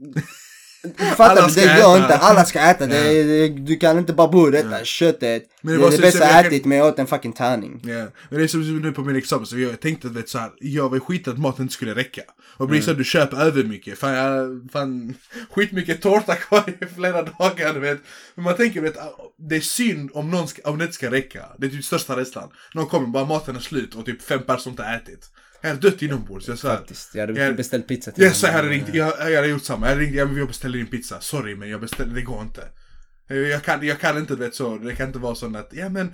Fattar 1.18 1.48
du? 1.48 1.54
Det 1.56 1.62
går 1.82 1.96
äta. 1.98 1.98
inte, 2.04 2.18
alla 2.18 2.46
ska 2.46 2.60
äta. 2.60 2.88
Det, 2.88 3.24
det, 3.24 3.48
du 3.48 3.76
kan 3.78 3.98
inte 3.98 4.14
bara 4.14 4.28
bo 4.28 4.50
detta 4.50 4.84
köttet. 4.86 5.44
Men 5.62 5.74
det, 5.74 5.78
det 5.78 5.82
var 5.82 5.88
är 5.88 5.92
det 5.92 5.96
så- 5.98 6.02
bästa 6.02 6.18
så 6.20 6.24
jag 6.26 6.34
jag 6.36 6.44
kan- 6.44 6.52
ätit 6.54 6.66
men 6.66 6.78
jag 6.78 6.88
åt 6.88 7.00
en 7.00 7.08
fucking 7.08 7.34
tärning. 7.34 7.82
Ja, 7.84 8.06
men 8.30 8.40
det 8.40 8.44
är 8.44 8.48
som 8.48 8.80
nu 8.82 8.92
på 8.92 9.02
min 9.02 9.16
examen, 9.16 9.46
så 9.46 9.60
jag 9.60 9.80
tänkte 9.80 10.08
att 10.08 10.14
vet, 10.14 10.30
så 10.30 10.38
här, 10.38 10.52
jag 10.60 10.90
var 10.90 11.00
skit 11.00 11.28
att 11.28 11.38
maten 11.40 11.62
inte 11.62 11.74
skulle 11.74 11.96
räcka. 11.96 12.22
Och 12.58 12.68
blir 12.68 12.82
så 12.82 12.92
att 12.92 12.98
du 12.98 13.04
köper 13.04 13.38
över 13.42 13.64
mycket. 13.64 14.00
Fan, 14.00 14.14
jag, 14.14 14.68
fan 14.74 15.14
skitmycket 15.52 16.02
tårta 16.02 16.36
kvar 16.36 16.64
i 16.82 16.86
flera 16.96 17.22
dagar, 17.24 17.74
vet. 17.80 18.00
Men 18.36 18.44
man 18.44 18.56
tänker, 18.56 18.82
vet, 18.82 18.96
det 19.50 19.56
är 19.56 19.60
synd 19.60 20.12
om, 20.14 20.32
någon 20.32 20.48
ska, 20.48 20.62
om 20.70 20.78
det 20.78 20.84
inte 20.84 20.96
ska 20.96 21.12
räcka. 21.12 21.46
Det 21.58 21.66
är 21.68 21.70
typ 21.72 21.86
största 21.86 22.16
rädslan. 22.18 22.50
Någon 22.74 22.86
kommer, 22.88 23.08
bara 23.08 23.26
maten 23.26 23.56
är 23.56 23.60
slut 23.60 23.96
och 23.96 24.06
typ 24.06 24.22
fem 24.22 24.44
personer 24.44 24.72
inte 24.74 24.84
ätit. 24.84 25.30
Jag 25.62 25.70
hade 25.70 25.89
dött 25.89 26.01
inombords, 26.01 26.47
jag. 26.47 26.59
Faktiskt. 26.59 27.16
Jag 27.16 27.28
hade 27.28 27.45
Jag- 27.45 27.55
beställt 27.55 27.88
pizza 27.88 28.12
till 28.12 28.24
Yes, 28.24 28.43
jag 28.43 28.51
hade 28.51 28.70
ringt, 28.70 28.93
jag, 28.93 29.14
jag 29.20 29.36
hade 29.36 29.47
gjort 29.47 29.64
samma. 29.64 29.86
Jag 29.86 29.93
hade 29.93 30.05
ringt, 30.05 30.16
jag, 30.16 30.38
jag 30.39 30.47
beställer 30.47 30.78
din 30.78 30.88
pizza. 30.88 31.22
Sorry 31.22 31.55
men 31.55 31.70
jag 31.70 31.82
beställer, 31.82 32.16
det 32.16 32.22
går 32.22 32.41
inte. 32.41 32.62
Jag, 33.28 33.38
jag 33.38 33.64
kan, 33.64 33.88
jag 33.88 33.99
kan 33.99 34.18
inte, 34.18 34.34
du 34.36 34.39
vet 34.39 34.55
så. 34.55 34.78
Det 34.78 34.95
kan 34.95 35.07
inte 35.07 35.20
vara 35.20 35.36
så 35.36 35.57
att, 35.57 35.70
ja 35.72 35.89
men 35.89 36.14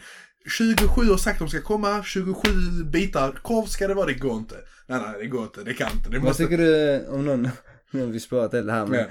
27 0.58 1.02
har 1.10 1.18
sagt 1.18 1.34
att 1.36 1.40
de 1.40 1.50
ska 1.50 1.62
komma, 1.62 2.04
27 2.04 2.50
bitar 2.92 3.32
korv 3.44 3.66
ska 3.66 3.88
det 3.88 3.94
vara, 3.94 4.06
det 4.06 4.14
går 4.14 4.38
inte. 4.38 4.56
Nej 4.88 5.00
nej, 5.02 5.16
det 5.20 5.28
går 5.28 5.44
inte, 5.44 5.64
det 5.64 5.74
kan 5.74 5.92
inte. 5.92 6.10
Det 6.10 6.18
Vad 6.18 6.24
måste... 6.28 6.44
tycker 6.44 6.58
du 6.58 7.06
om 7.08 7.26
någon, 7.26 7.50
nu 7.92 8.00
har 8.02 8.08
vi 8.08 8.20
spårat 8.20 8.52
det 8.52 8.72
här 8.72 8.86
men. 8.86 9.00
Ja. 9.00 9.06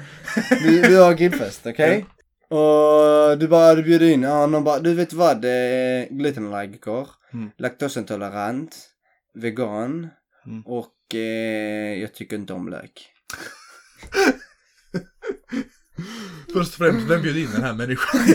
Vi, 0.64 0.80
vi 0.89 0.95
har 0.97 1.14
grillfest, 1.14 1.61
okej? 1.66 2.07
Och 2.49 3.39
du 3.39 3.49
bara, 3.49 3.74
du 3.74 3.82
bjuder 3.82 4.07
in, 4.07 4.22
ja, 4.22 4.47
någon 4.47 4.64
bara, 4.64 4.78
du 4.78 4.95
vet 4.95 5.12
vad, 5.12 5.45
eh, 5.45 5.51
glutenallergiker, 6.11 7.07
Mm. 7.32 7.51
laktosintolerant, 7.59 8.76
vegan 9.34 10.09
Mm. 10.47 10.62
och 10.66 11.14
eh, 11.14 12.01
jag 12.01 12.14
tycker 12.14 12.36
inte 12.36 12.53
om 12.53 12.68
lök. 12.68 13.12
Först 16.53 16.70
och 16.72 16.78
främst, 16.78 17.11
vem 17.11 17.22
bjöd 17.22 17.36
in 17.36 17.51
den 17.53 17.62
här 17.62 17.74
människan? 17.74 18.20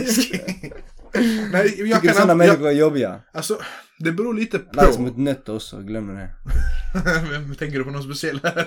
Nej, 1.52 1.74
jag 1.78 2.00
Tycker 2.00 2.00
kan... 2.00 2.14
sådana 2.14 2.34
människor 2.34 2.68
är 2.68 2.72
jobbiga. 2.72 3.20
alltså, 3.32 3.60
det 4.02 4.12
beror 4.12 4.34
lite 4.34 4.60
Lax 4.72 4.96
på. 4.96 5.02
mot 5.02 5.16
nötter 5.16 5.54
också, 5.54 5.78
glöm 5.80 6.14
det. 6.14 6.28
Tänker 7.58 7.78
du 7.78 7.84
på 7.84 7.90
någon 7.90 8.02
speciell 8.02 8.40
här? 8.42 8.66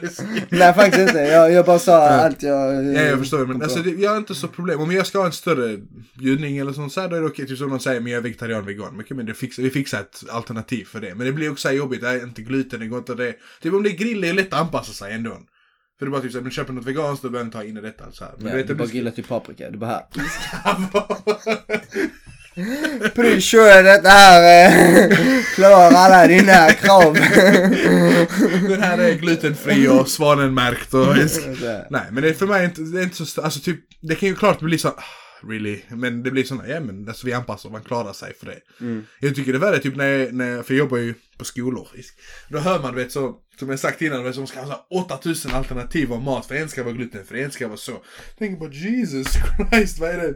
Nej 0.50 0.74
faktiskt 0.74 1.00
inte, 1.00 1.20
jag, 1.20 1.52
jag 1.52 1.66
bara 1.66 1.80
sa 1.80 2.08
allt 2.10 2.44
jag... 2.44 2.86
Ja, 2.86 3.02
jag 3.02 3.20
förstår. 3.20 3.46
Men 3.46 3.62
alltså, 3.62 3.80
det, 3.80 3.90
jag 3.90 4.10
har 4.10 4.18
inte 4.18 4.36
så 4.36 4.48
problem. 4.48 4.80
Om 4.80 4.92
jag 4.92 5.08
ska 5.08 5.18
ha 5.20 5.26
en 5.26 5.32
större 5.32 5.78
bjudning 6.20 6.58
eller 6.58 6.74
sånt 6.74 6.94
så 6.94 7.02
här, 7.02 7.10
då 7.10 7.16
är 7.16 7.22
det 7.22 7.28
okej. 7.28 7.48
Typ 7.48 7.58
som 7.58 7.70
någon 7.70 7.80
säger, 7.80 8.02
men 8.02 8.12
jag 8.12 8.20
är 8.20 8.24
vegetarian, 8.24 8.66
vegan. 8.66 8.96
Men, 8.96 9.18
men 9.18 9.26
det 9.26 9.34
fixar, 9.34 9.64
vi 9.64 9.70
fixar 9.70 10.00
ett 10.00 10.24
alternativ 10.30 10.86
för 10.86 11.02
det. 11.02 11.16
Men 11.16 11.26
det 11.26 11.34
blir 11.34 11.52
också 11.52 11.72
jobbigt. 11.72 12.02
Det 12.02 12.10
är 12.10 12.24
inte 12.24 12.42
gluten, 12.42 12.80
det 12.80 12.88
går 12.88 13.00
inte 13.00 13.16
det. 13.16 13.34
Typ 13.62 13.74
om 13.74 13.84
det 13.84 13.90
är 13.90 13.98
grill, 13.98 14.22
det 14.22 14.30
är 14.30 14.34
lätt 14.34 14.54
att 14.54 14.60
anpassa 14.60 14.94
sig 14.94 15.14
ändå. 15.14 15.38
För 16.00 16.06
det 16.06 16.10
är 16.10 16.12
bara 16.12 16.22
typ 16.22 16.32
såhär, 16.32 16.44
men 16.44 16.52
köper 16.52 16.74
något 16.74 16.86
veganskt, 16.86 17.24
då 17.24 17.30
behöver 17.30 17.46
jag 17.46 17.48
inte 17.48 17.58
ha 17.58 17.64
in 17.64 17.78
i 17.78 17.82
detta. 17.82 18.12
Så 18.12 18.24
här. 18.24 18.34
Men 18.38 18.46
Ja, 18.46 18.52
du 18.52 18.58
vet, 18.58 18.68
du 18.68 18.76
bara 18.76 18.88
grillar 18.88 19.12
typ 19.12 19.28
paprika, 19.28 19.72
du 19.72 19.78
bara 19.78 19.90
här. 19.90 20.06
Pretty 23.16 23.42
sure 23.42 23.82
detta 23.82 24.10
här 24.10 24.66
eh, 24.66 25.18
klarar 25.56 25.92
alla 25.92 26.28
dina 26.28 26.72
krav. 26.72 27.14
Den 28.70 28.82
här 28.82 28.98
är 28.98 29.14
glutenfri 29.14 29.88
och 29.88 30.08
svanenmärkt 30.10 30.94
och... 30.94 31.06
Här. 31.06 31.88
Nej, 31.90 32.02
men 32.12 32.24
det 32.24 32.30
är 32.30 32.34
för 32.34 32.48
mig 32.48 32.66
inte, 32.66 32.82
det 32.82 33.00
är 33.00 33.04
inte 33.04 33.26
så, 33.26 33.42
alltså 33.42 33.60
typ, 33.60 33.80
det 34.02 34.16
kan 34.16 34.30
ju 34.30 34.36
klart 34.36 34.60
bli 34.60 34.78
så, 34.78 34.94
really, 35.50 35.82
men 35.90 36.24
det 36.24 36.32
blir 36.32 36.44
såna, 36.44 36.68
ja 36.68 36.80
men 36.80 37.08
alltså 37.08 37.26
vi 37.28 37.34
anpassar, 37.34 37.70
man 37.70 37.84
klarar 37.84 38.14
sig 38.14 38.34
för 38.40 38.46
det. 38.46 38.60
Mm. 38.86 39.06
Jag 39.20 39.36
tycker 39.36 39.52
det 39.54 39.58
är 39.58 39.72
värre 39.72 39.80
typ 39.80 39.96
när, 39.96 40.06
jag- 40.08 40.34
när, 40.34 40.64
för 40.64 40.74
jag 40.74 40.80
jobbar 40.80 40.98
ju 40.98 41.14
på 41.38 41.46
skolor. 41.46 41.88
Då 42.50 42.60
hör 42.60 42.80
man 42.80 42.96
du 42.96 43.04
vet 43.04 43.12
så, 43.12 43.36
som 43.60 43.70
jag 43.70 43.80
sagt 43.80 44.02
innan, 44.02 44.34
som 44.34 44.48
ska 44.48 44.60
ha 44.60 44.66
så 44.66 44.72
här 44.72 45.06
8000 45.18 45.52
alternativ 45.54 46.14
av 46.14 46.22
mat, 46.22 46.46
för 46.46 46.56
en 46.56 46.70
ska 46.70 46.84
vara 46.84 46.94
glutenfri, 46.94 47.44
en 47.44 47.52
ska 47.52 47.68
vara 47.68 47.78
så. 47.78 47.92
Jag 47.92 48.38
tänker 48.40 48.60
bara 48.60 48.72
Jesus 48.72 49.28
Christ, 49.72 50.00
vad 50.00 50.10
är 50.10 50.18
det? 50.18 50.34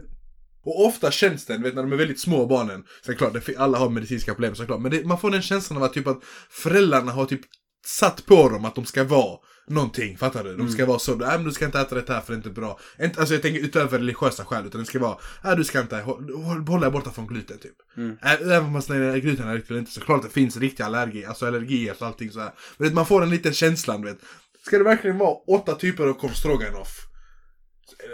Och 0.64 0.86
ofta 0.86 1.10
känns 1.10 1.46
den, 1.46 1.62
vet 1.62 1.74
när 1.74 1.82
de 1.82 1.92
är 1.92 1.96
väldigt 1.96 2.20
små 2.20 2.46
barnen, 2.46 2.84
sen 3.06 3.16
klart, 3.16 3.32
det, 3.46 3.56
alla 3.56 3.78
har 3.78 3.90
medicinska 3.90 4.34
problem 4.34 4.54
såklart, 4.54 4.80
men 4.80 4.90
det, 4.90 5.04
man 5.06 5.20
får 5.20 5.30
den 5.30 5.42
känslan 5.42 5.76
av 5.76 5.82
att 5.82 5.92
typ 5.92 6.06
att 6.06 6.20
föräldrarna 6.50 7.12
har 7.12 7.26
typ 7.26 7.40
satt 7.86 8.26
på 8.26 8.48
dem 8.48 8.64
att 8.64 8.74
de 8.74 8.84
ska 8.86 9.04
vara 9.04 9.38
någonting, 9.68 10.18
fattar 10.18 10.44
du? 10.44 10.56
De 10.56 10.68
ska 10.68 10.86
vara 10.86 10.98
så, 10.98 11.14
nej 11.14 11.28
men 11.38 11.44
du 11.44 11.52
ska 11.52 11.64
inte 11.64 11.80
äta 11.80 11.94
det 11.94 12.12
här 12.12 12.20
för 12.20 12.32
det 12.32 12.34
är 12.34 12.36
inte 12.36 12.50
bra. 12.50 12.78
Inte, 13.02 13.20
alltså 13.20 13.34
jag 13.34 13.42
tänker 13.42 13.60
utöver 13.60 13.98
religiösa 13.98 14.44
skäl, 14.44 14.66
utan 14.66 14.80
det 14.80 14.86
ska 14.86 14.98
vara, 14.98 15.18
nej 15.44 15.56
du 15.56 15.64
ska 15.64 15.80
inte 15.80 15.96
håll, 15.96 16.34
håll, 16.66 16.80
dig 16.80 16.90
borta 16.90 17.10
från 17.10 17.26
gluten 17.26 17.58
typ. 17.58 17.74
Ä- 18.22 18.54
Även 18.54 18.72
fast 18.72 18.88
gluten 18.88 19.48
är 19.48 19.54
riktigt 19.54 19.76
inte, 19.76 19.90
så 19.90 20.00
klart 20.00 20.22
det 20.22 20.28
finns 20.28 20.56
riktiga 20.56 20.86
allergier, 20.86 21.28
alltså 21.28 21.46
allergier 21.46 21.94
och 22.00 22.06
allting 22.06 22.30
så 22.30 22.40
här. 22.40 22.52
Men 22.78 22.86
vet, 22.88 22.94
man 22.94 23.06
får 23.06 23.22
en 23.22 23.30
liten 23.30 23.52
känslan, 23.52 24.00
du 24.02 24.08
vet. 24.08 24.18
Ska 24.66 24.78
det 24.78 24.84
verkligen 24.84 25.18
vara 25.18 25.34
åtta 25.48 25.74
typer 25.74 26.06
av 26.06 26.12
korv 26.14 26.32
stroganoff? 26.32 26.96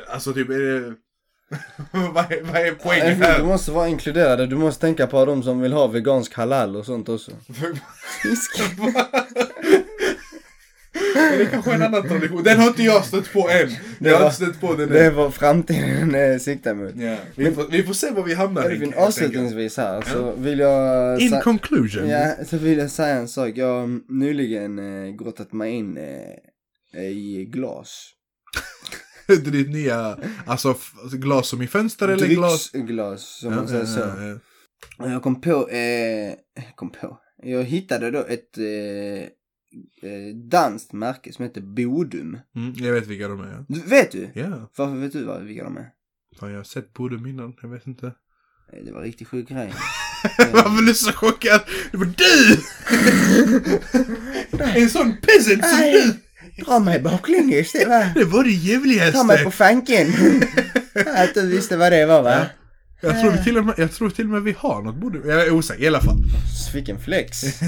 Alltså 0.09 0.33
typ, 0.33 0.49
är 0.51 0.59
det... 0.59 0.95
vad, 2.15 2.33
är, 2.33 2.43
vad 2.43 2.57
är 2.67 2.73
poängen 2.83 3.19
Du 3.19 3.25
här? 3.27 3.43
måste 3.43 3.71
vara 3.71 3.89
inkluderade, 3.89 4.47
du 4.47 4.57
måste 4.57 4.81
tänka 4.81 5.07
på 5.07 5.25
de 5.25 5.43
som 5.43 5.61
vill 5.61 5.73
ha 5.73 5.87
vegansk 5.87 6.35
halal 6.35 6.77
och 6.77 6.87
sånt 6.87 7.09
också. 7.09 7.31
Men 11.15 11.39
det 11.39 11.47
kanske 11.47 11.71
är 11.71 11.75
en 11.75 11.83
annan 11.83 12.09
tradition. 12.09 12.43
Den 12.43 12.59
har 12.61 12.67
inte 12.69 12.83
jag 12.83 13.05
stött 13.05 13.33
på 13.33 13.49
än. 13.51 13.69
Det 13.99 14.09
Jag 14.09 14.13
har 14.17 14.21
var- 14.21 14.27
inte 14.27 14.37
stött 14.37 14.61
på 14.61 14.75
den 14.75 14.89
Det 14.89 15.05
är 15.05 15.11
vad 15.11 15.35
framtiden 15.35 16.41
siktar 16.41 16.75
mot. 16.75 16.93
Ja. 16.97 17.17
Vi, 17.35 17.53
får, 17.53 17.65
vi 17.71 17.83
får 17.83 17.95
se 17.95 18.11
var 18.11 18.23
vi 18.23 18.35
hamnar. 18.35 18.71
Enkelt. 18.71 18.97
avslutningsvis 18.97 19.77
här 19.77 20.03
så 20.03 20.33
vill 20.39 20.59
jag... 20.59 21.21
In 21.21 21.31
sa- 21.31 21.41
conclusion. 21.41 22.09
Ja, 22.09 22.35
så 22.47 22.57
vill 22.57 22.79
jag 22.79 22.91
säga 22.91 23.15
en 23.15 23.29
sak. 23.29 23.51
Jag 23.55 23.81
har 23.81 24.13
nyligen 24.13 24.79
eh, 25.09 25.11
grottat 25.15 25.53
mig 25.53 25.73
in 25.73 25.97
eh, 26.95 27.03
i 27.03 27.45
glas. 27.53 28.11
Det 29.27 29.33
är 29.47 29.51
ditt 29.51 29.71
nya, 29.71 30.19
alltså 30.47 30.75
glas 31.13 31.49
som 31.49 31.63
i 31.63 31.67
fönster 31.67 32.09
eller 32.09 32.27
glas? 32.27 32.71
Drycksglas, 32.71 33.39
som 33.41 33.55
man 33.55 33.69
säger 33.69 33.85
så. 33.85 34.01
ja, 34.01 34.23
ja. 34.27 34.39
Och 34.99 35.11
jag 35.11 35.23
kom 35.23 35.41
på, 35.41 35.69
eh, 35.69 36.35
kom 36.75 36.91
på, 36.91 37.19
jag 37.43 37.65
hittade 37.65 38.11
då 38.11 38.19
ett 38.29 38.59
eh, 38.59 38.65
eh, 40.11 40.35
danskt 40.51 40.93
märke 40.93 41.33
som 41.33 41.43
heter 41.45 41.61
Bodum. 41.61 42.39
Mm, 42.57 42.75
jag 42.77 42.93
vet 42.93 43.07
vilka 43.07 43.29
de 43.29 43.41
är. 43.41 43.53
ja. 43.53 43.65
Du, 43.69 43.81
vet 43.81 44.13
du? 44.13 44.31
Ja, 44.35 44.71
Varför 44.77 44.97
vet 44.97 45.13
du 45.13 45.25
vad, 45.25 45.43
vilka 45.43 45.65
de 45.65 45.77
är? 45.77 45.89
fan 46.41 46.51
jag 46.51 46.57
har 46.59 46.65
sett 46.65 46.93
Bodum 46.93 47.27
innan, 47.27 47.55
jag 47.63 47.69
vet 47.69 47.87
inte. 47.87 48.07
Eh, 48.73 48.85
Det 48.85 48.93
var 48.93 49.03
riktigt 49.03 49.29
sjuk 49.29 49.49
grej. 49.49 49.75
Varför 50.53 50.83
är 50.83 50.87
du 50.87 50.95
så 50.95 51.13
chockad? 51.13 51.61
Det 51.93 51.97
var 51.99 52.07
du! 52.07 52.57
en 54.81 54.91
sån 54.91 55.17
peasant 55.23 55.65
som 55.65 55.79
du! 55.81 56.15
Dra 56.65 56.79
mig 56.79 57.01
baklänges, 57.01 57.73
det 57.73 57.85
var... 57.85 58.15
Det 58.15 58.25
var 58.25 58.45
det 58.45 58.51
jävligaste! 58.51 59.13
Ta 59.13 59.25
mig 59.25 59.45
på 59.45 59.51
fanken. 59.51 60.07
Att 61.17 61.35
du 61.35 61.47
visste 61.47 61.77
vad 61.77 61.93
det 61.93 62.07
var 62.07 62.23
va? 62.23 62.47
Jag 63.01 63.21
tror, 63.21 63.37
till 63.37 63.59
och 63.59 63.65
med, 63.65 63.75
jag 63.79 63.93
tror 63.93 64.11
till 64.11 64.25
och 64.25 64.31
med 64.31 64.43
vi 64.43 64.55
har 64.59 64.83
något 64.83 64.97
Bodum, 64.97 65.29
jag 65.31 65.47
är 65.47 65.51
osäker 65.51 65.83
i 65.85 65.87
alla 65.87 66.01
fall. 66.01 66.17
Vilken 66.75 67.01
flex. 67.01 67.43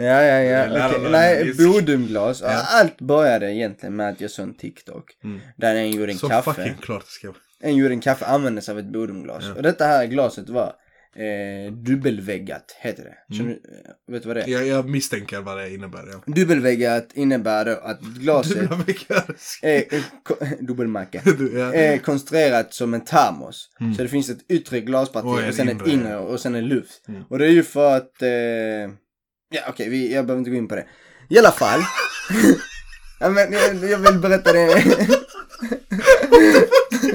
Ja, 0.00 0.22
ja, 0.22 0.40
ja. 0.40 0.88
Okej. 0.88 1.10
Nej, 1.10 1.54
Bodumglas. 1.54 2.40
Ja. 2.40 2.62
Allt 2.66 2.98
började 3.00 3.52
egentligen 3.54 3.96
med 3.96 4.08
att 4.08 4.20
jag 4.20 4.30
såg 4.30 4.48
en 4.48 4.54
TikTok. 4.56 5.04
Mm. 5.24 5.40
Där 5.56 5.74
en 5.74 5.90
gjorde 5.90 6.12
en 6.12 6.18
Så 6.18 6.28
kaffe. 6.28 6.54
fucking 6.54 6.74
klart 6.82 7.04
det 7.04 7.10
ska. 7.10 7.32
En 7.62 7.76
gjorde 7.76 7.94
en 7.94 8.00
kaffe 8.00 8.24
använde 8.24 8.62
sig 8.62 8.72
av 8.72 8.78
ett 8.78 8.92
Bodumglas. 8.92 9.44
Ja. 9.48 9.54
Och 9.54 9.62
detta 9.62 9.84
här 9.84 10.06
glaset 10.06 10.48
var 10.48 10.72
eh, 11.16 11.72
dubbelväggat, 11.72 12.76
heter 12.80 13.04
det. 13.04 13.36
Känner, 13.36 13.50
du- 13.50 13.54
eh, 13.54 14.12
vet 14.12 14.22
du 14.22 14.28
vad 14.28 14.36
det 14.36 14.42
är? 14.42 14.48
Jag, 14.48 14.66
jag 14.66 14.88
misstänker 14.88 15.40
vad 15.40 15.58
det 15.58 15.74
innebär. 15.74 16.04
Ja. 16.12 16.32
Dubbelväggat 16.34 17.08
innebär 17.14 17.66
att 17.66 18.00
glaset 18.00 18.56
är, 18.56 19.94
är 19.94 20.04
ko- 20.24 20.44
dubbelmacka. 20.66 21.20
Du, 21.24 21.58
ja. 21.58 21.72
är 21.74 21.98
konstruerat 21.98 22.74
som 22.74 22.94
en 22.94 23.04
termos. 23.04 23.70
Mm. 23.80 23.94
Så 23.94 24.02
det 24.02 24.08
finns 24.08 24.28
ett 24.30 24.50
yttre 24.50 24.80
glasparti 24.80 25.24
Och 25.26 25.32
och, 25.32 25.42
en 25.42 25.52
sen 25.52 25.68
inre, 25.68 25.82
ett 25.84 25.88
inre 25.92 26.16
och 26.18 26.40
sen 26.40 26.54
en 26.54 26.68
luft. 26.68 27.08
Mm. 27.08 27.22
Och 27.30 27.38
det 27.38 27.46
är 27.46 27.50
ju 27.50 27.62
för 27.62 27.96
att... 27.96 28.22
Eh... 28.22 28.28
Ja 29.50 29.60
okej, 29.68 29.88
vi 29.88 30.14
jag 30.14 30.26
behöver 30.26 30.38
inte 30.38 30.50
gå 30.50 30.56
in 30.56 30.68
på 30.68 30.74
det. 30.76 30.86
I 31.30 31.38
alla 31.38 31.50
fall. 31.50 31.80
ja, 33.20 33.28
men, 33.28 33.52
jag, 33.52 33.90
jag 33.90 33.98
vill 33.98 34.18
berätta 34.20 34.52
det. 34.52 34.82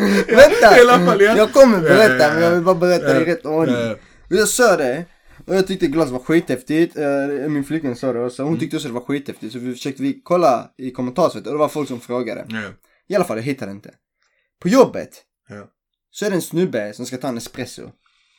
Vänta! 0.27 0.77
I 0.77 0.81
alla 0.81 1.05
fall, 1.05 1.21
ja. 1.21 1.37
Jag 1.37 1.53
kommer 1.53 1.79
berätta 1.81 2.33
men 2.33 2.43
jag 2.43 2.51
vill 2.51 2.61
bara 2.63 2.75
berätta 2.75 3.21
i 3.21 3.25
rätt 3.25 3.45
ordning. 3.45 3.95
Jag 4.29 4.47
sa 4.47 4.77
det. 4.77 5.05
Och 5.47 5.55
jag 5.55 5.67
tyckte 5.67 5.87
glaset 5.87 6.11
var 6.11 6.19
skithäftigt. 6.19 6.97
Eh, 6.97 7.49
Min 7.49 7.63
flickvän 7.63 7.95
sa 7.95 8.13
det 8.13 8.25
också. 8.25 8.43
Hon 8.43 8.59
tyckte 8.59 8.75
också 8.77 8.87
det 8.87 8.93
var 8.93 9.01
skithäftigt. 9.01 9.53
Så 9.53 9.59
vi 9.59 9.71
försökte 9.73 10.03
vi 10.03 10.21
kolla 10.23 10.69
i 10.77 10.91
kommentarsfältet 10.91 11.47
och 11.47 11.53
det 11.53 11.59
var 11.59 11.67
folk 11.69 11.87
som 11.87 11.99
frågade. 11.99 12.45
Ja. 12.49 12.61
I 13.07 13.15
alla 13.15 13.25
fall, 13.25 13.37
jag 13.37 13.43
hittade 13.43 13.71
inte. 13.71 13.91
På 14.61 14.67
jobbet 14.69 15.09
Ja. 15.49 15.67
så 16.11 16.25
är 16.25 16.29
det 16.29 16.35
en 16.35 16.41
snubbe 16.41 16.93
som 16.93 17.05
ska 17.05 17.17
ta 17.17 17.27
en 17.27 17.37
espresso. 17.37 17.81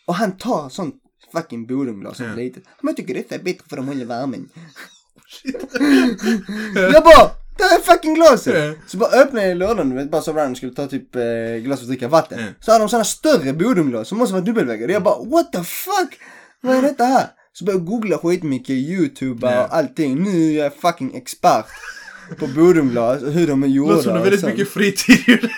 Och 0.06 0.14
han 0.14 0.36
tar 0.36 0.68
sånt 0.68 0.94
fucking 1.32 1.66
Bodumglas, 1.66 2.16
sånt 2.16 2.28
Ja. 2.30 2.36
litet. 2.36 2.64
Men 2.80 2.88
jag 2.88 2.96
tycker 2.96 3.14
detta 3.14 3.34
är 3.34 3.38
bättre 3.38 3.64
för 3.68 3.76
de 3.76 3.88
håller 3.88 4.04
värmen. 4.04 4.48
jag 6.74 7.04
bara, 7.04 7.30
det 7.56 7.64
här 7.64 7.78
är 7.78 7.82
fucking 7.82 8.14
glaset! 8.14 8.54
Ja. 8.64 8.72
Så 8.86 8.96
bara 8.96 9.10
öppnade 9.10 9.46
jag 9.48 9.56
lådan, 9.56 9.94
vet, 9.96 10.10
bara 10.10 10.22
så 10.22 10.32
Ryan 10.32 10.56
skulle 10.56 10.72
ta 10.72 10.86
typ 10.86 11.16
eh, 11.16 11.22
glas 11.62 11.80
och 11.80 11.86
dricka 11.86 12.08
vatten. 12.08 12.38
Ja. 12.40 12.46
Så 12.60 12.72
hade 12.72 12.84
de 12.84 12.88
såna 12.88 13.04
större 13.04 13.52
Bodumglas 13.52 14.08
som 14.08 14.18
måste 14.18 14.32
vara 14.32 14.44
dubbelväggade. 14.44 14.92
Jag 14.92 15.02
bara, 15.02 15.24
what 15.24 15.52
the 15.52 15.58
fuck? 15.64 16.18
Vad 16.60 16.76
är 16.76 16.82
detta 16.82 17.04
här? 17.04 17.26
Så 17.52 17.64
började 17.64 17.80
jag 17.84 17.86
googla 17.90 18.18
skitmycket, 18.18 18.70
youtube 18.70 19.46
Ja. 19.52 19.64
och 19.64 19.76
allting. 19.76 20.22
Nu 20.22 20.52
är 20.52 20.62
jag 20.62 20.74
fucking 20.74 21.16
expert 21.16 21.66
på 22.38 22.46
Bodumglas 22.46 23.22
och 23.22 23.32
hur 23.32 23.46
de 23.46 23.62
är 23.62 23.66
gjorda. 23.66 23.90
Låter 23.92 24.02
som 24.02 24.12
du 24.12 24.18
har 24.18 24.24
väldigt 24.24 24.40
sånt. 24.40 24.52
mycket 24.52 24.72
fritid. 24.72 25.48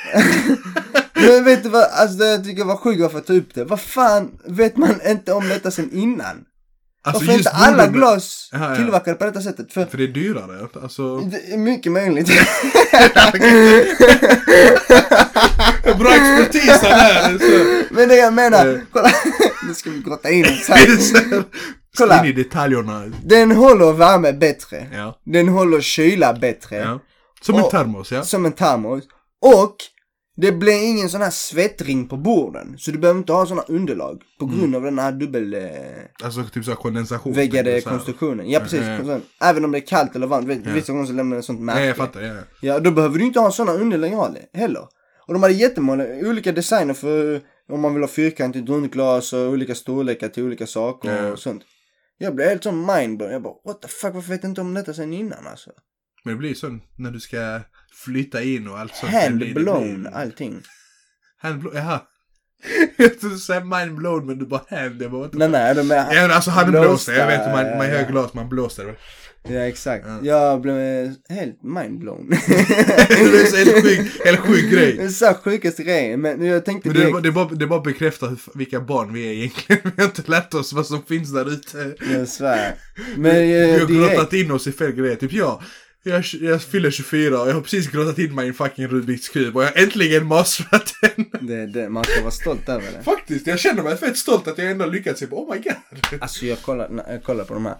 Men 1.14 1.44
vet 1.44 1.62
du 1.62 1.68
vad, 1.68 1.82
alltså 1.82 2.16
det 2.18 2.26
jag 2.30 2.44
tycker 2.44 2.64
var 2.64 2.76
sjukt 2.76 3.00
varför 3.00 3.16
jag 3.18 3.26
tog 3.26 3.36
upp 3.36 3.54
det. 3.54 3.64
Vad 3.64 3.80
fan 3.80 4.30
vet 4.44 4.76
man 4.76 5.00
inte 5.06 5.32
om 5.32 5.48
detta 5.48 5.70
sen 5.70 5.90
innan? 5.92 6.44
Alltså 7.06 7.20
varför 7.24 7.32
är 7.32 7.38
inte 7.38 7.50
alla 7.50 7.86
Bodum- 7.86 7.92
glas 7.92 8.48
Ja, 8.52 8.70
ja. 8.70 8.76
tillverkade 8.76 9.16
på 9.16 9.24
detta 9.24 9.40
sättet? 9.40 9.72
För 9.72 9.84
För 9.86 9.98
det 9.98 10.04
är 10.04 10.08
dyrare. 10.08 10.68
Alltså, 10.82 11.16
det 11.16 11.52
är 11.52 11.56
mycket 11.58 11.92
möjligt. 11.92 12.28
bra 15.98 16.10
expertis 16.14 16.82
här. 16.82 17.38
Så. 17.38 17.94
Men 17.94 18.08
det 18.08 18.16
jag 18.16 18.34
menar, 18.34 18.66
Eh. 18.66 18.78
kolla. 18.92 19.10
Nu 19.68 19.74
ska 19.74 19.90
vi 19.90 19.98
grotta 19.98 20.30
in 20.30 20.44
oss 20.44 20.68
här. 20.68 21.44
Kolla. 21.98 22.20
In 22.20 22.26
i 22.26 22.32
detaljerna. 22.32 23.04
Den 23.24 23.50
håller 23.52 23.92
värme 23.92 24.32
bättre. 24.32 24.86
Ja. 24.92 25.18
Den 25.24 25.48
håller 25.48 25.80
kyla 25.80 26.34
bättre. 26.34 26.76
ja. 26.76 27.00
Som 27.42 27.58
en 27.58 27.68
termos, 27.70 28.12
ja. 28.12 28.22
Som 28.22 28.46
en 28.46 28.52
termos. 28.52 29.04
Och 29.42 29.76
det 30.36 30.52
blir 30.52 30.84
ingen 30.88 31.08
sån 31.08 31.20
här 31.20 31.30
svettring 31.30 32.08
på 32.08 32.16
borden. 32.16 32.74
Så 32.78 32.90
du 32.90 32.98
behöver 32.98 33.18
inte 33.18 33.32
ha 33.32 33.46
såna 33.46 33.62
underlag. 33.62 34.22
På 34.38 34.44
Mm. 34.44 34.58
grund 34.58 34.76
av 34.76 34.82
den 34.82 34.98
här 34.98 35.12
dubbel... 35.12 35.54
Eh, 35.54 35.70
Alltså 36.24 36.44
typ 36.44 36.64
såhär 36.64 36.76
kondensation. 36.76 37.32
väggade 37.32 37.80
så 37.80 37.88
konstruktionen. 37.90 38.50
Ja 38.50 38.60
precis. 38.60 38.80
Sån- 38.80 39.22
Även 39.40 39.64
om 39.64 39.72
det 39.72 39.78
är 39.78 39.86
kallt 39.86 40.16
eller 40.16 40.26
varmt. 40.26 40.66
Vissa 40.66 40.92
gånger 40.92 41.06
så 41.06 41.12
lämnar 41.12 41.36
det 41.36 41.42
sånt 41.42 41.60
märke. 41.60 41.84
jag 41.84 41.96
fattar. 41.96 42.20
Ja. 42.22 42.34
Ja, 42.60 42.78
då 42.78 42.90
behöver 42.90 43.18
du 43.18 43.24
inte 43.24 43.40
ha 43.40 43.50
såna 43.50 43.72
underlag 43.72 44.36
heller. 44.52 44.82
Och 45.26 45.32
de 45.34 45.42
hade 45.42 45.54
jättemånga 45.54 46.04
olika 46.04 46.52
designer 46.52 46.94
för 46.94 47.40
om 47.68 47.80
man 47.80 47.94
vill 47.94 48.02
ha 48.02 48.08
fyrkantigt 48.08 48.68
rundglas 48.68 49.32
och 49.32 49.40
olika 49.40 49.74
storlekar 49.74 50.28
till 50.28 50.42
olika 50.42 50.66
saker 50.66 51.22
Ja. 51.24 51.32
och 51.32 51.38
sånt. 51.38 51.62
Jag 52.18 52.34
blev 52.34 52.48
helt 52.48 52.62
sån 52.64 52.86
mindblown. 52.86 53.32
Jag 53.32 53.42
bara 53.42 53.54
what 53.64 53.82
the 53.82 53.88
fuck 53.88 54.14
varför 54.14 54.28
vet 54.30 54.42
jag 54.42 54.50
inte 54.50 54.60
om 54.60 54.74
detta 54.74 54.94
sen 54.94 55.12
innan 55.12 55.46
alltså? 55.46 55.70
Men 56.26 56.34
det 56.34 56.38
blir 56.38 56.54
så 56.54 56.78
när 56.96 57.10
du 57.10 57.20
ska 57.20 57.60
flytta 58.04 58.42
in 58.42 58.68
och 58.68 58.78
allt 58.78 58.94
sånt. 58.94 59.12
Handblown 59.12 60.02
blir- 60.02 60.14
allting. 60.14 60.60
Handblown, 61.42 61.76
jaha. 61.76 62.00
Jag 62.96 63.20
trodde 63.20 63.34
du 63.34 63.38
sa 63.38 63.60
mindblown 63.60 64.26
men 64.26 64.38
du 64.38 64.46
bara 64.46 64.62
hand. 64.70 65.02
Jag 65.02 65.10
bara, 65.10 65.28
Nej 65.32 65.48
nej 65.48 65.74
de 65.74 65.90
är 65.90 66.14
Ja 66.14 66.34
alltså 66.34 66.50
han 66.50 66.70
blåsta, 66.70 66.88
blåser, 66.88 67.12
jag 67.12 67.26
vet 67.26 67.46
hur 67.46 67.52
man, 67.52 67.78
man 67.78 67.88
gör 67.88 68.06
glas, 68.10 68.34
man 68.34 68.48
blåser. 68.48 68.96
Ja 69.48 69.60
exakt. 69.60 70.06
Ja. 70.08 70.18
Jag 70.22 70.60
blev 70.60 71.14
helt 71.28 71.62
mindblown. 71.62 72.28
det 72.30 72.36
är 72.36 73.46
så 73.46 73.56
helt 73.56 73.82
sjuk, 73.84 74.38
sjuk 74.40 74.70
Det 74.70 74.76
grej. 74.76 74.98
är 74.98 75.08
så 75.08 75.34
sjukaste 75.34 75.82
grejen. 75.82 76.20
Men 76.20 76.44
jag 76.46 76.64
tänkte 76.64 76.88
Men 76.88 76.94
det, 76.96 77.00
direkt. 77.00 77.12
bara- 77.12 77.22
det, 77.22 77.32
bara, 77.32 77.48
det 77.48 77.66
bara 77.66 77.80
bekräftar 77.80 78.28
hur- 78.28 78.38
vilka 78.58 78.80
barn 78.80 79.12
vi 79.12 79.26
är 79.28 79.32
egentligen. 79.32 79.82
Vi 79.96 80.02
har 80.02 80.04
inte 80.04 80.22
lärt 80.30 80.54
oss 80.54 80.72
vad 80.72 80.86
som 80.86 81.02
finns 81.02 81.32
där 81.32 81.52
ute. 81.52 81.94
Jag 82.12 82.28
svär. 82.28 82.74
Men 83.16 83.34
Vi 83.34 83.62
eh, 83.74 83.80
har 83.80 83.86
direkt. 83.86 84.14
grottat 84.14 84.32
in 84.32 84.50
oss 84.50 84.66
i 84.66 84.72
fel 84.72 84.92
grejer. 84.92 85.16
Typ 85.16 85.32
jag, 85.32 85.62
jag, 86.06 86.24
jag 86.40 86.62
fyller 86.62 86.90
24 86.90 87.40
och 87.40 87.48
jag 87.48 87.54
har 87.54 87.60
precis 87.60 87.90
grottat 87.90 88.18
in 88.18 88.34
mig 88.34 88.44
i 88.44 88.48
en 88.48 88.54
fucking 88.54 88.86
Rubiks 88.88 89.28
kub 89.28 89.56
och 89.56 89.62
jag 89.62 89.68
har 89.68 89.82
äntligen 89.82 90.26
masterat 90.26 90.92
den. 91.02 91.46
Det, 91.46 91.66
det, 91.66 91.88
man 91.88 92.04
ska 92.04 92.20
vara 92.20 92.30
stolt 92.30 92.68
över 92.68 92.92
det. 92.92 93.02
Faktiskt, 93.02 93.46
jag 93.46 93.58
känner 93.58 93.82
mig 93.82 93.96
fett 93.96 94.16
stolt 94.16 94.48
att 94.48 94.58
jag 94.58 94.70
ändå 94.70 94.86
lyckats. 94.86 95.20
Jag 95.20 95.30
bara, 95.30 95.40
oh 95.40 95.54
my 95.54 95.60
god. 95.60 96.20
Alltså 96.22 96.46
jag 96.46 96.62
kollar, 96.62 97.04
jag 97.08 97.22
kollar 97.22 97.44
på 97.44 97.54
de 97.54 97.66
här. 97.66 97.76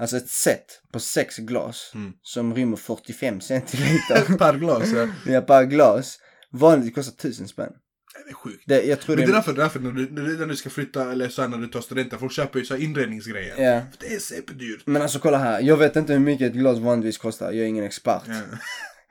Alltså 0.00 0.16
ett 0.16 0.28
set 0.28 0.80
på 0.92 1.00
sex 1.00 1.36
glas 1.36 1.90
Mm. 1.94 2.12
som 2.22 2.54
rymmer 2.54 2.76
45 2.76 3.40
centiliter 3.50 4.36
Per 4.38 4.58
glas, 4.58 4.92
ja. 4.92 5.08
ja, 5.32 5.40
per 5.40 5.64
glas. 5.64 6.18
Vanligt 6.52 6.94
kostar 6.94 7.12
1000 7.28 7.48
spänn. 7.48 7.72
Det 8.26 8.30
är 8.30 8.34
sjukt. 8.34 8.62
Det, 8.64 8.82
jag 8.82 9.00
tror 9.00 9.16
Men 9.16 9.24
det 9.26 9.30
är 9.32 9.34
därför, 9.34 9.52
därför 9.52 9.80
när, 9.80 9.92
du, 9.92 10.08
när 10.38 10.46
du- 10.46 10.56
ska 10.56 10.70
flytta 10.70 11.12
eller 11.12 11.28
så 11.28 11.42
här, 11.42 11.48
när 11.48 11.58
du 11.58 11.66
tar 11.66 11.80
studenten, 11.80 12.18
folk 12.18 12.32
köper 12.32 12.58
ju 12.58 12.64
så 12.64 12.74
här 12.74 12.82
inredningsgrejer. 12.82 13.54
Ja. 13.62 13.80
För 13.80 14.08
det 14.08 14.14
är 14.14 14.18
superdyrt. 14.18 14.80
Men 14.84 15.02
alltså 15.02 15.18
kolla 15.18 15.38
här, 15.38 15.60
jag 15.60 15.76
vet 15.76 15.96
inte 15.96 16.12
hur 16.12 16.20
mycket 16.20 16.46
ett 16.46 16.52
glas 16.52 16.78
vanligtvis 16.78 17.18
kostar, 17.18 17.46
jag 17.46 17.56
är 17.56 17.64
ingen 17.64 17.84
expert. 17.84 18.22
Ja. 18.26 18.34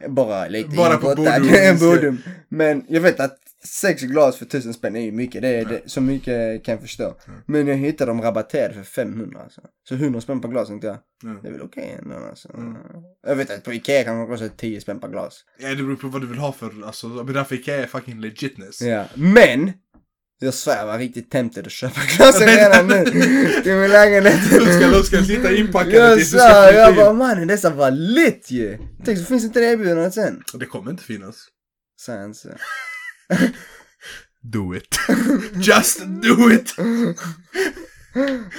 Bara 0.08 0.48
lite 0.48 0.76
Bara 0.76 0.98
på. 0.98 1.16
Bodum. 1.16 1.80
Bodum. 1.80 2.18
Men 2.50 2.86
jag 2.88 3.02
vet 3.02 3.20
att 3.20 3.38
sex 3.64 4.02
glas 4.02 4.38
för 4.38 4.45
1000 4.45 4.74
spänn 4.74 4.95
är 4.95 5.02
ju 5.02 5.12
mycket, 5.12 5.41
det 5.41 5.48
är 5.48 5.66
det, 5.66 5.82
så 5.86 6.02
mycket 6.02 6.64
kan 6.64 6.72
jag 6.72 6.82
förstå. 6.82 7.16
Men 7.45 7.68
jag 7.68 7.76
hittade 7.76 8.12
dem 8.12 8.22
rabatterade 8.22 8.74
för 8.74 8.84
500 8.84 9.39
alltså. 9.43 9.62
Så 9.89 9.95
100 9.95 10.22
spänn 10.22 10.41
per 10.41 10.50
glas 10.50 10.68
tänkte 10.68 10.88
jag. 10.88 10.98
Ja. 11.24 11.39
Det 11.41 11.48
är 11.48 11.52
väl 11.52 11.62
okej 11.62 11.98
ändå 12.02 12.16
alltså. 12.30 12.50
Jag 13.28 13.36
vet 13.36 13.52
att 13.52 13.64
på 13.64 13.74
Ikea 13.74 14.04
kan 14.04 14.20
det 14.20 14.28
kosta 14.28 14.50
10 14.50 14.82
spänn 14.82 15.00
per 15.00 15.08
glas. 15.08 15.43
Ja, 15.60 15.70
det 15.70 15.76
beror 15.76 15.95
på 15.95 16.08
vad 16.08 16.22
du 16.22 16.28
vill 16.28 16.38
ha 16.38 16.52
för, 16.52 16.86
alltså, 16.86 17.08
men 17.08 17.34
därför 17.34 17.56
Ikea 17.56 17.84
är 17.84 17.88
fucking 17.88 18.22
legitness. 18.22 18.82
Ja, 18.82 19.06
men! 19.16 19.74
Jag 20.40 20.54
svär 20.54 20.78
jag 20.78 20.86
var 20.86 20.98
riktigt 20.98 21.32
tempted 21.32 21.66
att 21.66 21.72
köpa 21.72 22.02
glasen 22.18 22.48
redan 22.48 22.88
nu 22.88 23.06
till 23.64 23.76
min 23.76 23.90
lägenhet. 23.90 24.40
Du 24.52 24.74
ska, 24.74 24.88
du 24.88 25.04
ska 25.04 25.24
sitta 25.24 25.52
inpackad 25.52 25.94
Jag 25.94 26.26
svär, 26.26 26.74
jag 26.74 26.96
bara 26.96 27.14
mannen 27.14 27.48
dessa 27.48 27.70
var 27.70 27.92
lit 27.92 28.52
ju! 28.52 28.78
Tänk 29.06 29.20
så 29.20 29.26
finns 29.26 29.44
inte 29.44 29.60
det 29.60 29.66
erbjudandet 29.66 30.14
sen. 30.14 30.44
Det 30.54 30.66
kommer 30.66 30.92
inte 30.92 31.04
finnas. 31.04 31.36
Så. 32.00 32.50
Do 34.42 34.76
it. 34.76 35.00
Just 35.56 36.00
do 36.06 36.52
it! 36.52 36.76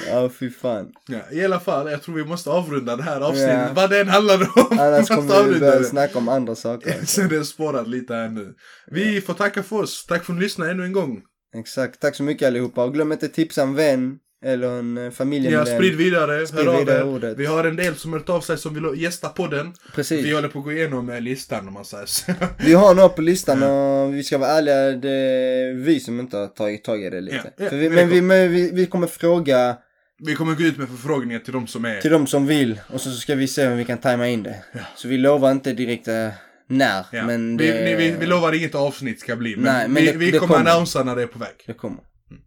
Ja 0.07 0.31
fy 0.39 0.51
fan. 0.51 0.93
Ja, 1.09 1.19
I 1.33 1.45
alla 1.45 1.61
fall, 1.61 1.91
jag 1.91 2.03
tror 2.03 2.15
vi 2.15 2.25
måste 2.25 2.51
avrunda 2.51 2.97
det 2.97 3.03
här 3.03 3.21
avsnittet. 3.21 3.55
Ja. 3.55 3.73
Vad 3.75 3.91
det 3.91 4.01
än 4.01 4.09
handlar 4.09 4.35
om. 4.59 4.79
Annars 4.79 5.09
kommer 5.09 5.45
vi 5.45 5.61
börja 5.61 5.79
det. 5.79 5.85
snacka 5.85 6.19
om 6.19 6.29
andra 6.29 6.55
saker. 6.55 7.01
Så 7.05 7.21
det 7.21 7.37
har 7.37 7.45
spårat 7.45 7.89
lite 7.89 8.15
här 8.15 8.29
nu. 8.29 8.55
Vi 8.91 9.21
får 9.21 9.35
tacka 9.35 9.63
för 9.63 9.77
oss. 9.77 10.07
Tack 10.07 10.25
för 10.25 10.33
att 10.33 10.39
ni 10.39 10.45
lyssnade 10.45 10.71
ännu 10.71 10.85
en 10.85 10.93
gång. 10.93 11.23
Exakt, 11.57 12.01
tack 12.01 12.15
så 12.15 12.23
mycket 12.23 12.47
allihopa. 12.47 12.85
Och 12.85 12.95
glöm 12.95 13.13
inte 13.13 13.29
tipsa 13.29 13.63
en 13.63 13.75
vän 13.75 14.19
eller 14.45 14.79
en 14.79 14.99
eh, 14.99 15.11
familjemedlem. 15.11 15.67
Ja, 15.69 15.77
sprid 15.77 15.97
vidare. 15.97 16.47
Sprid 16.47 16.67
hör 16.67 16.75
av 16.75 16.79
vidare 16.79 16.99
er. 16.99 17.05
ordet. 17.05 17.39
Vi 17.39 17.47
har 17.47 17.65
en 17.65 17.77
del 17.77 17.97
som 17.97 18.13
hört 18.13 18.29
av 18.29 18.41
sig 18.41 18.59
som 18.59 18.75
vill 18.75 19.03
gästa 19.03 19.29
podden. 19.29 19.73
Precis. 19.95 20.25
Vi 20.25 20.35
håller 20.35 20.49
på 20.49 20.59
att 20.59 20.65
gå 20.65 20.73
igenom 20.73 21.11
eh, 21.11 21.21
listan 21.21 21.69
om 21.69 21.75
man 21.75 21.85
säger 21.85 22.07
så. 22.07 22.33
Vi 22.59 22.75
har 22.75 22.95
några 22.95 23.09
på 23.09 23.23
listan 23.23 23.63
och 23.63 24.15
vi 24.15 24.23
ska 24.23 24.39
vara 24.39 24.51
ärliga, 24.51 24.93
det 24.93 25.11
är 25.11 25.75
vi 25.75 26.01
som 26.01 26.21
inte 26.21 26.37
har 26.37 26.47
tagit 26.47 26.85
tag 26.85 27.03
i 27.03 27.11
det 27.11 27.21
lite. 27.21 27.53
Ja, 27.57 27.65
ja, 27.65 27.69
vi, 27.73 27.91
men 27.91 28.09
vi, 28.09 28.23
men 28.23 28.53
vi, 28.53 28.71
vi 28.73 28.87
kommer 28.87 29.07
fråga 29.07 29.77
Vi 30.19 30.35
kommer 30.35 30.55
gå 30.55 30.63
ut 30.63 30.79
med 30.79 30.89
förfrågningar 30.89 31.41
till 31.41 31.53
de 31.53 31.67
som 31.67 31.85
är... 31.85 32.01
till 32.01 32.11
de 32.11 32.27
som 32.27 32.47
vill 32.47 32.81
och 32.93 33.01
så 33.01 33.11
ska 33.11 33.35
vi 33.35 33.49
se 33.49 33.69
om 33.69 33.77
vi 33.77 33.85
kan 33.85 33.99
tajma 33.99 34.29
in 34.29 34.43
det. 34.43 34.65
Så 34.97 35.09
vi 35.09 35.19
lovar 35.19 35.51
inte 35.51 35.73
direkt 35.73 36.09
eh, 36.09 36.29
när, 36.69 37.07
Ja. 37.13 37.27
men 37.27 37.57
vi, 37.57 37.67
det, 37.67 37.85
ni, 37.85 37.95
vi, 37.95 38.11
vi 38.11 38.27
lovar 38.27 38.53
inget 38.53 38.75
avsnitt 38.75 39.21
ska 39.21 39.37
bli. 39.37 39.57
Men, 39.57 39.65
Nej, 39.65 39.89
men 39.89 40.03
vi, 40.03 40.13
det- 40.13 40.19
vi 40.19 40.33
kommer 40.39 40.55
kommer. 40.57 40.71
annonsera 40.71 41.05
när 41.05 41.17
det 41.17 41.23
är 41.23 41.27
på 41.27 41.39
väg. 41.39 41.55
det 41.67 41.73
kommer. 41.75 42.01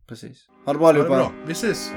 Precis. 0.09 0.37
Ha 0.65 0.73
det 0.73 0.79
bra 0.79 0.87
Ha 0.87 0.93
det 0.93 0.99
allihopa. 0.99 1.15
bra. 1.15 1.31
Vi 1.47 1.51
ses. 1.51 1.91